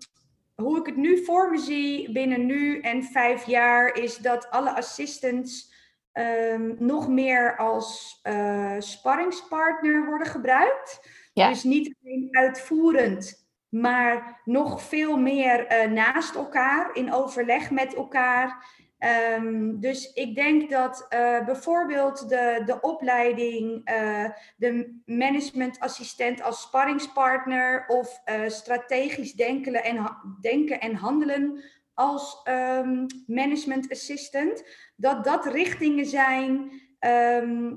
hoe 0.55 0.78
ik 0.78 0.86
het 0.86 0.96
nu 0.96 1.24
voor 1.24 1.50
me 1.50 1.59
zie 1.59 2.12
binnen 2.12 2.46
nu 2.46 2.80
en 2.80 3.02
vijf 3.02 3.46
jaar, 3.46 3.94
is 3.94 4.16
dat 4.16 4.50
alle 4.50 4.76
assistants 4.76 5.72
um, 6.12 6.76
nog 6.78 7.09
meer 7.09 7.57
als 7.57 8.20
uh, 8.22 8.74
sparringspartner 8.78 10.07
worden 10.07 10.26
gebruikt. 10.26 11.09
Dus 11.32 11.62
niet 11.62 11.94
alleen 12.02 12.28
uitvoerend, 12.30 13.46
maar 13.68 14.40
nog 14.44 14.82
veel 14.82 15.16
meer 15.16 15.84
uh, 15.84 15.90
naast 15.90 16.34
elkaar, 16.34 16.90
in 16.94 17.12
overleg 17.12 17.70
met 17.70 17.94
elkaar. 17.94 18.66
Um, 19.05 19.80
dus 19.80 20.12
ik 20.12 20.34
denk 20.34 20.70
dat 20.70 21.07
uh, 21.11 21.44
bijvoorbeeld 21.44 22.28
de, 22.28 22.62
de 22.64 22.80
opleiding, 22.80 23.90
uh, 23.90 24.30
de 24.57 25.00
managementassistent 25.05 26.42
als 26.42 26.62
sparringspartner 26.62 27.84
of 27.86 28.22
strategisch 28.46 29.32
denken 29.32 29.84
en, 29.84 30.16
denken 30.40 30.80
en 30.80 30.94
handelen 30.94 31.64
als 31.94 32.40
um, 32.48 33.07
management 33.26 33.90
assistant, 33.90 34.64
dat 34.96 35.24
dat 35.24 35.46
richtingen 35.46 36.07
zijn 36.07 36.70
um, 37.00 37.74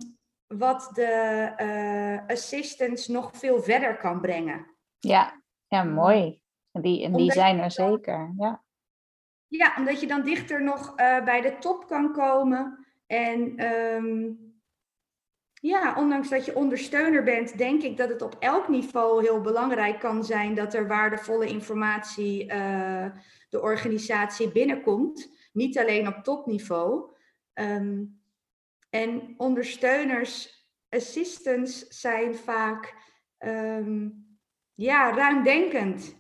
wat 0.48 0.90
de 0.94 2.24
assistants 2.28 3.08
nog 3.08 3.32
veel 3.34 3.62
verder 3.62 3.98
kan 3.98 4.22
brengen. 4.22 4.66
Ja, 5.00 5.42
ja 5.68 5.84
mooi. 5.84 6.42
En 6.72 6.82
die, 6.82 7.04
en 7.04 7.14
die 7.14 7.32
zijn 7.32 7.60
er 7.60 7.72
zeker. 7.72 8.34
Ja. 8.38 8.66
Ja, 9.48 9.74
omdat 9.78 10.02
je 10.02 10.08
dan 10.08 10.24
dichter 10.24 10.64
nog 10.64 10.90
uh, 10.90 11.24
bij 11.24 11.42
de 11.42 11.58
top 11.60 11.88
kan 11.88 12.14
komen. 12.14 12.86
En 13.08 13.66
um, 13.74 14.40
ja, 15.62 15.96
ondanks 15.98 16.30
dat 16.30 16.46
je 16.46 16.56
ondersteuner 16.56 17.24
bent, 17.24 17.58
denk 17.58 17.82
ik 17.82 17.98
dat 17.98 18.10
het 18.10 18.22
op 18.22 18.36
elk 18.40 18.68
niveau 18.68 19.24
heel 19.24 19.42
belangrijk 19.42 20.00
kan 20.00 20.24
zijn 20.24 20.56
dat 20.56 20.74
er 20.74 20.88
waardevolle 20.88 21.48
informatie 21.48 22.44
uh, 22.54 23.06
de 23.50 23.62
organisatie 23.62 24.52
binnenkomt. 24.52 25.30
Niet 25.54 25.78
alleen 25.78 26.08
op 26.08 26.24
topniveau. 26.24 27.12
Um, 27.54 28.22
en 28.90 29.34
ondersteuners, 29.38 30.66
assistants 30.90 31.88
zijn 31.88 32.36
vaak 32.36 32.94
um, 33.40 34.26
ja, 34.74 35.12
ruimdenkend, 35.16 36.17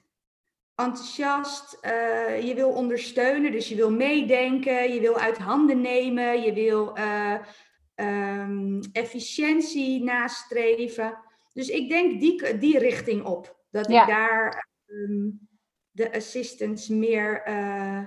enthousiast. 0.77 1.77
Uh, 1.81 2.47
je 2.47 2.53
wil 2.55 2.69
ondersteunen, 2.69 3.51
dus 3.51 3.69
je 3.69 3.75
wil 3.75 3.91
meedenken, 3.91 4.93
je 4.93 4.99
wil 4.99 5.17
uit 5.17 5.37
handen 5.37 5.81
nemen, 5.81 6.41
je 6.41 6.53
wil 6.53 6.97
uh, 6.97 7.37
um, 7.95 8.79
efficiëntie 8.91 10.03
nastreven. 10.03 11.17
Dus 11.53 11.69
ik 11.69 11.89
denk 11.89 12.19
die, 12.19 12.57
die 12.57 12.79
richting 12.79 13.25
op. 13.25 13.57
Dat 13.69 13.89
ik 13.89 14.07
daar 14.07 14.67
um, 14.85 15.47
de 15.91 16.13
assistants 16.15 16.87
meer 16.87 17.47
uh, 17.47 18.05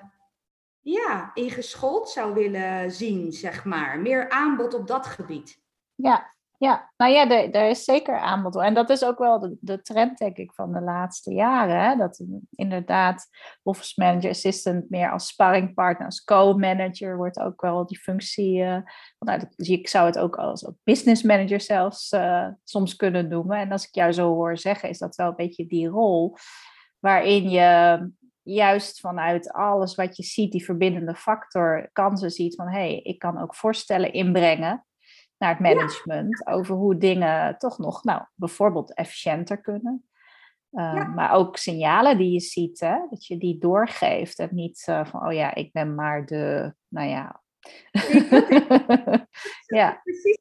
ja, 0.80 1.30
ingeschoold 1.34 2.10
zou 2.10 2.34
willen 2.34 2.90
zien, 2.90 3.32
zeg 3.32 3.64
maar. 3.64 4.00
Meer 4.00 4.28
aanbod 4.28 4.74
op 4.74 4.86
dat 4.86 5.06
gebied. 5.06 5.62
Ja, 5.94 6.34
ja. 6.60 6.90
nou 6.96 7.12
ja, 7.12 7.28
er, 7.52 7.68
is 7.68 7.84
zeker 7.84 8.18
aanbod. 8.18 8.56
En 8.56 8.74
dat 8.74 8.90
is 8.90 9.04
ook 9.04 9.18
wel 9.18 9.56
de, 9.60 9.82
trend, 9.82 10.18
denk 10.18 10.36
ik, 10.36 10.52
van 10.52 10.72
de 10.72 10.80
laatste 10.80 11.32
jaren. 11.32 11.80
Hè? 11.82 11.96
Dat 11.96 12.24
inderdaad 12.50 13.28
office 13.62 13.92
manager, 13.96 14.30
assistant 14.30 14.90
meer 14.90 15.10
als 15.10 15.26
sparringpartner, 15.26 16.06
als 16.06 16.24
co-manager 16.24 17.16
wordt 17.16 17.38
ook 17.38 17.60
wel 17.60 17.86
die 17.86 17.98
functie. 17.98 18.58
Uh, 18.58 18.76
nou, 19.18 19.42
ik 19.56 19.88
zou 19.88 20.06
het 20.06 20.18
ook 20.18 20.36
als 20.36 20.70
business 20.84 21.22
manager 21.22 21.60
zelfs 21.60 22.12
uh, 22.12 22.48
soms 22.64 22.96
kunnen 22.96 23.28
noemen. 23.28 23.58
En 23.58 23.72
als 23.72 23.86
ik 23.86 23.94
jou 23.94 24.12
zo 24.12 24.34
hoor 24.34 24.58
zeggen, 24.58 24.88
is 24.88 24.98
dat 24.98 25.16
wel 25.16 25.28
een 25.28 25.36
beetje 25.36 25.66
die 25.66 25.88
rol 25.88 26.36
waarin 26.98 27.50
je 27.50 28.10
juist 28.42 29.00
vanuit 29.00 29.52
alles 29.52 29.94
wat 29.94 30.16
je 30.16 30.22
ziet, 30.22 30.52
die 30.52 30.64
verbindende 30.64 31.14
factor, 31.14 31.88
kansen 31.92 32.30
ziet 32.30 32.54
van 32.54 32.68
hé, 32.68 32.78
hey, 32.78 33.00
ik 33.02 33.18
kan 33.18 33.42
ook 33.42 33.54
voorstellen 33.54 34.12
inbrengen 34.12 34.84
naar 35.40 35.50
het 35.50 35.58
management 35.58 36.46
over 36.46 36.74
hoe 36.74 36.96
dingen 36.96 37.58
toch 37.58 37.78
nog, 37.78 38.04
nou, 38.04 38.22
bijvoorbeeld 38.34 38.94
efficiënter 38.94 39.60
kunnen. 39.60 40.04
Uh, 40.72 41.14
Maar 41.14 41.32
ook 41.32 41.56
signalen 41.56 42.18
die 42.18 42.32
je 42.32 42.40
ziet, 42.40 42.80
hè? 42.80 42.98
dat 43.10 43.26
je 43.26 43.38
die 43.38 43.58
doorgeeft 43.58 44.38
en 44.38 44.48
niet 44.52 44.86
uh, 44.88 45.04
van, 45.04 45.26
oh 45.26 45.32
ja, 45.32 45.54
ik 45.54 45.72
ben 45.72 45.94
maar 45.94 46.26
de, 46.26 46.74
nou 46.88 47.08
ja. 47.08 47.42
ja. 49.78 50.00
Precies 50.02 50.40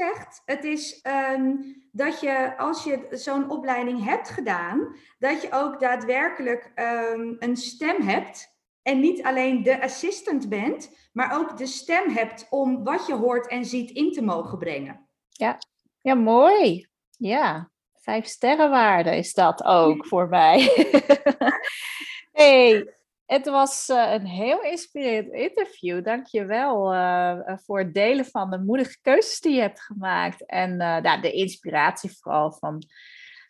zegt, 0.00 0.42
het 0.44 0.64
is 0.64 1.04
um, 1.36 1.76
dat 1.92 2.20
je 2.20 2.58
als 2.58 2.84
je 2.84 3.06
zo'n 3.10 3.50
opleiding 3.50 4.04
hebt 4.04 4.30
gedaan, 4.30 4.96
dat 5.18 5.42
je 5.42 5.52
ook 5.52 5.80
daadwerkelijk 5.80 6.72
um, 6.74 7.36
een 7.38 7.56
stem 7.56 8.02
hebt. 8.02 8.49
En 8.82 9.00
niet 9.00 9.22
alleen 9.22 9.62
de 9.62 9.82
assistant 9.82 10.48
bent, 10.48 11.08
maar 11.12 11.38
ook 11.38 11.56
de 11.56 11.66
stem 11.66 12.10
hebt 12.10 12.46
om 12.50 12.84
wat 12.84 13.06
je 13.06 13.14
hoort 13.14 13.48
en 13.48 13.64
ziet 13.64 13.90
in 13.90 14.12
te 14.12 14.22
mogen 14.22 14.58
brengen. 14.58 15.08
Ja, 15.28 15.58
ja 16.00 16.14
mooi. 16.14 16.88
Ja, 17.16 17.70
vijf 17.92 18.26
sterrenwaarde 18.26 19.16
is 19.16 19.32
dat 19.32 19.64
ook 19.64 20.06
voor 20.06 20.28
mij. 20.28 20.58
hey, 22.32 22.94
het 23.26 23.46
was 23.46 23.88
uh, 23.88 24.12
een 24.12 24.26
heel 24.26 24.62
inspirerend 24.62 25.32
interview. 25.32 26.04
Dank 26.04 26.26
je 26.26 26.44
wel 26.44 26.94
uh, 26.94 27.38
voor 27.64 27.78
het 27.78 27.94
delen 27.94 28.24
van 28.24 28.50
de 28.50 28.58
moedige 28.58 28.98
keuzes 29.02 29.40
die 29.40 29.54
je 29.54 29.60
hebt 29.60 29.80
gemaakt. 29.80 30.46
En 30.46 30.70
uh, 30.70 30.96
nou, 30.96 31.20
de 31.20 31.32
inspiratie 31.32 32.18
vooral 32.20 32.52
van 32.52 32.82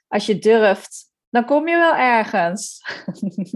als 0.08 0.26
je 0.26 0.38
durft, 0.38 1.12
dan 1.28 1.44
kom 1.44 1.68
je 1.68 1.76
wel 1.76 1.94
ergens. 1.94 2.82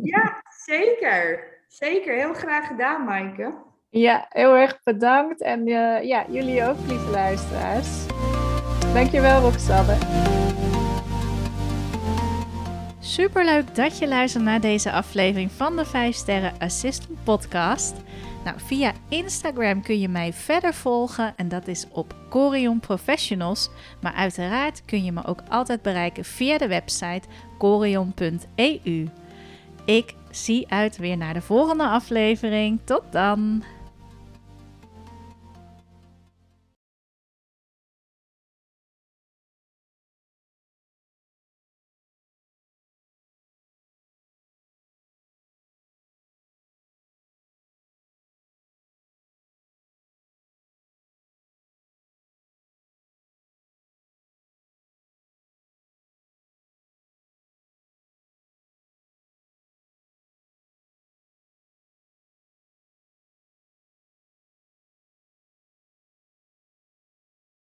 Ja, 0.02 0.42
zeker. 0.64 1.53
Zeker. 1.74 2.14
Heel 2.14 2.34
graag 2.34 2.66
gedaan, 2.66 3.04
Maaike. 3.04 3.54
Ja, 3.90 4.26
heel 4.28 4.56
erg 4.56 4.82
bedankt. 4.82 5.42
En 5.42 5.66
ja, 6.06 6.24
jullie 6.28 6.64
ook, 6.64 6.76
lieve 6.86 7.10
luisteraars. 7.10 8.06
Dankjewel, 8.92 9.40
Roxanne. 9.40 9.96
Superleuk 13.00 13.74
dat 13.74 13.98
je 13.98 14.08
luistert 14.08 14.44
naar 14.44 14.60
deze 14.60 14.92
aflevering 14.92 15.52
van 15.52 15.76
de 15.76 15.84
5 15.84 16.14
Sterren 16.14 16.52
Assistant 16.58 17.24
Podcast. 17.24 17.94
Nou, 18.44 18.60
via 18.60 18.92
Instagram 19.08 19.82
kun 19.82 20.00
je 20.00 20.08
mij 20.08 20.32
verder 20.32 20.74
volgen 20.74 21.32
en 21.36 21.48
dat 21.48 21.68
is 21.68 21.86
op 21.92 22.14
Corion 22.30 22.80
Professionals. 22.80 23.70
Maar 24.00 24.14
uiteraard 24.14 24.84
kun 24.84 25.04
je 25.04 25.12
me 25.12 25.24
ook 25.24 25.40
altijd 25.48 25.82
bereiken 25.82 26.24
via 26.24 26.58
de 26.58 26.68
website 26.68 27.28
corion.eu. 27.58 29.08
Ik 29.84 30.14
zie 30.34 30.68
uit 30.68 30.96
weer 30.96 31.16
naar 31.16 31.34
de 31.34 31.40
volgende 31.40 31.84
aflevering. 31.86 32.80
Tot 32.84 33.02
dan! 33.10 33.62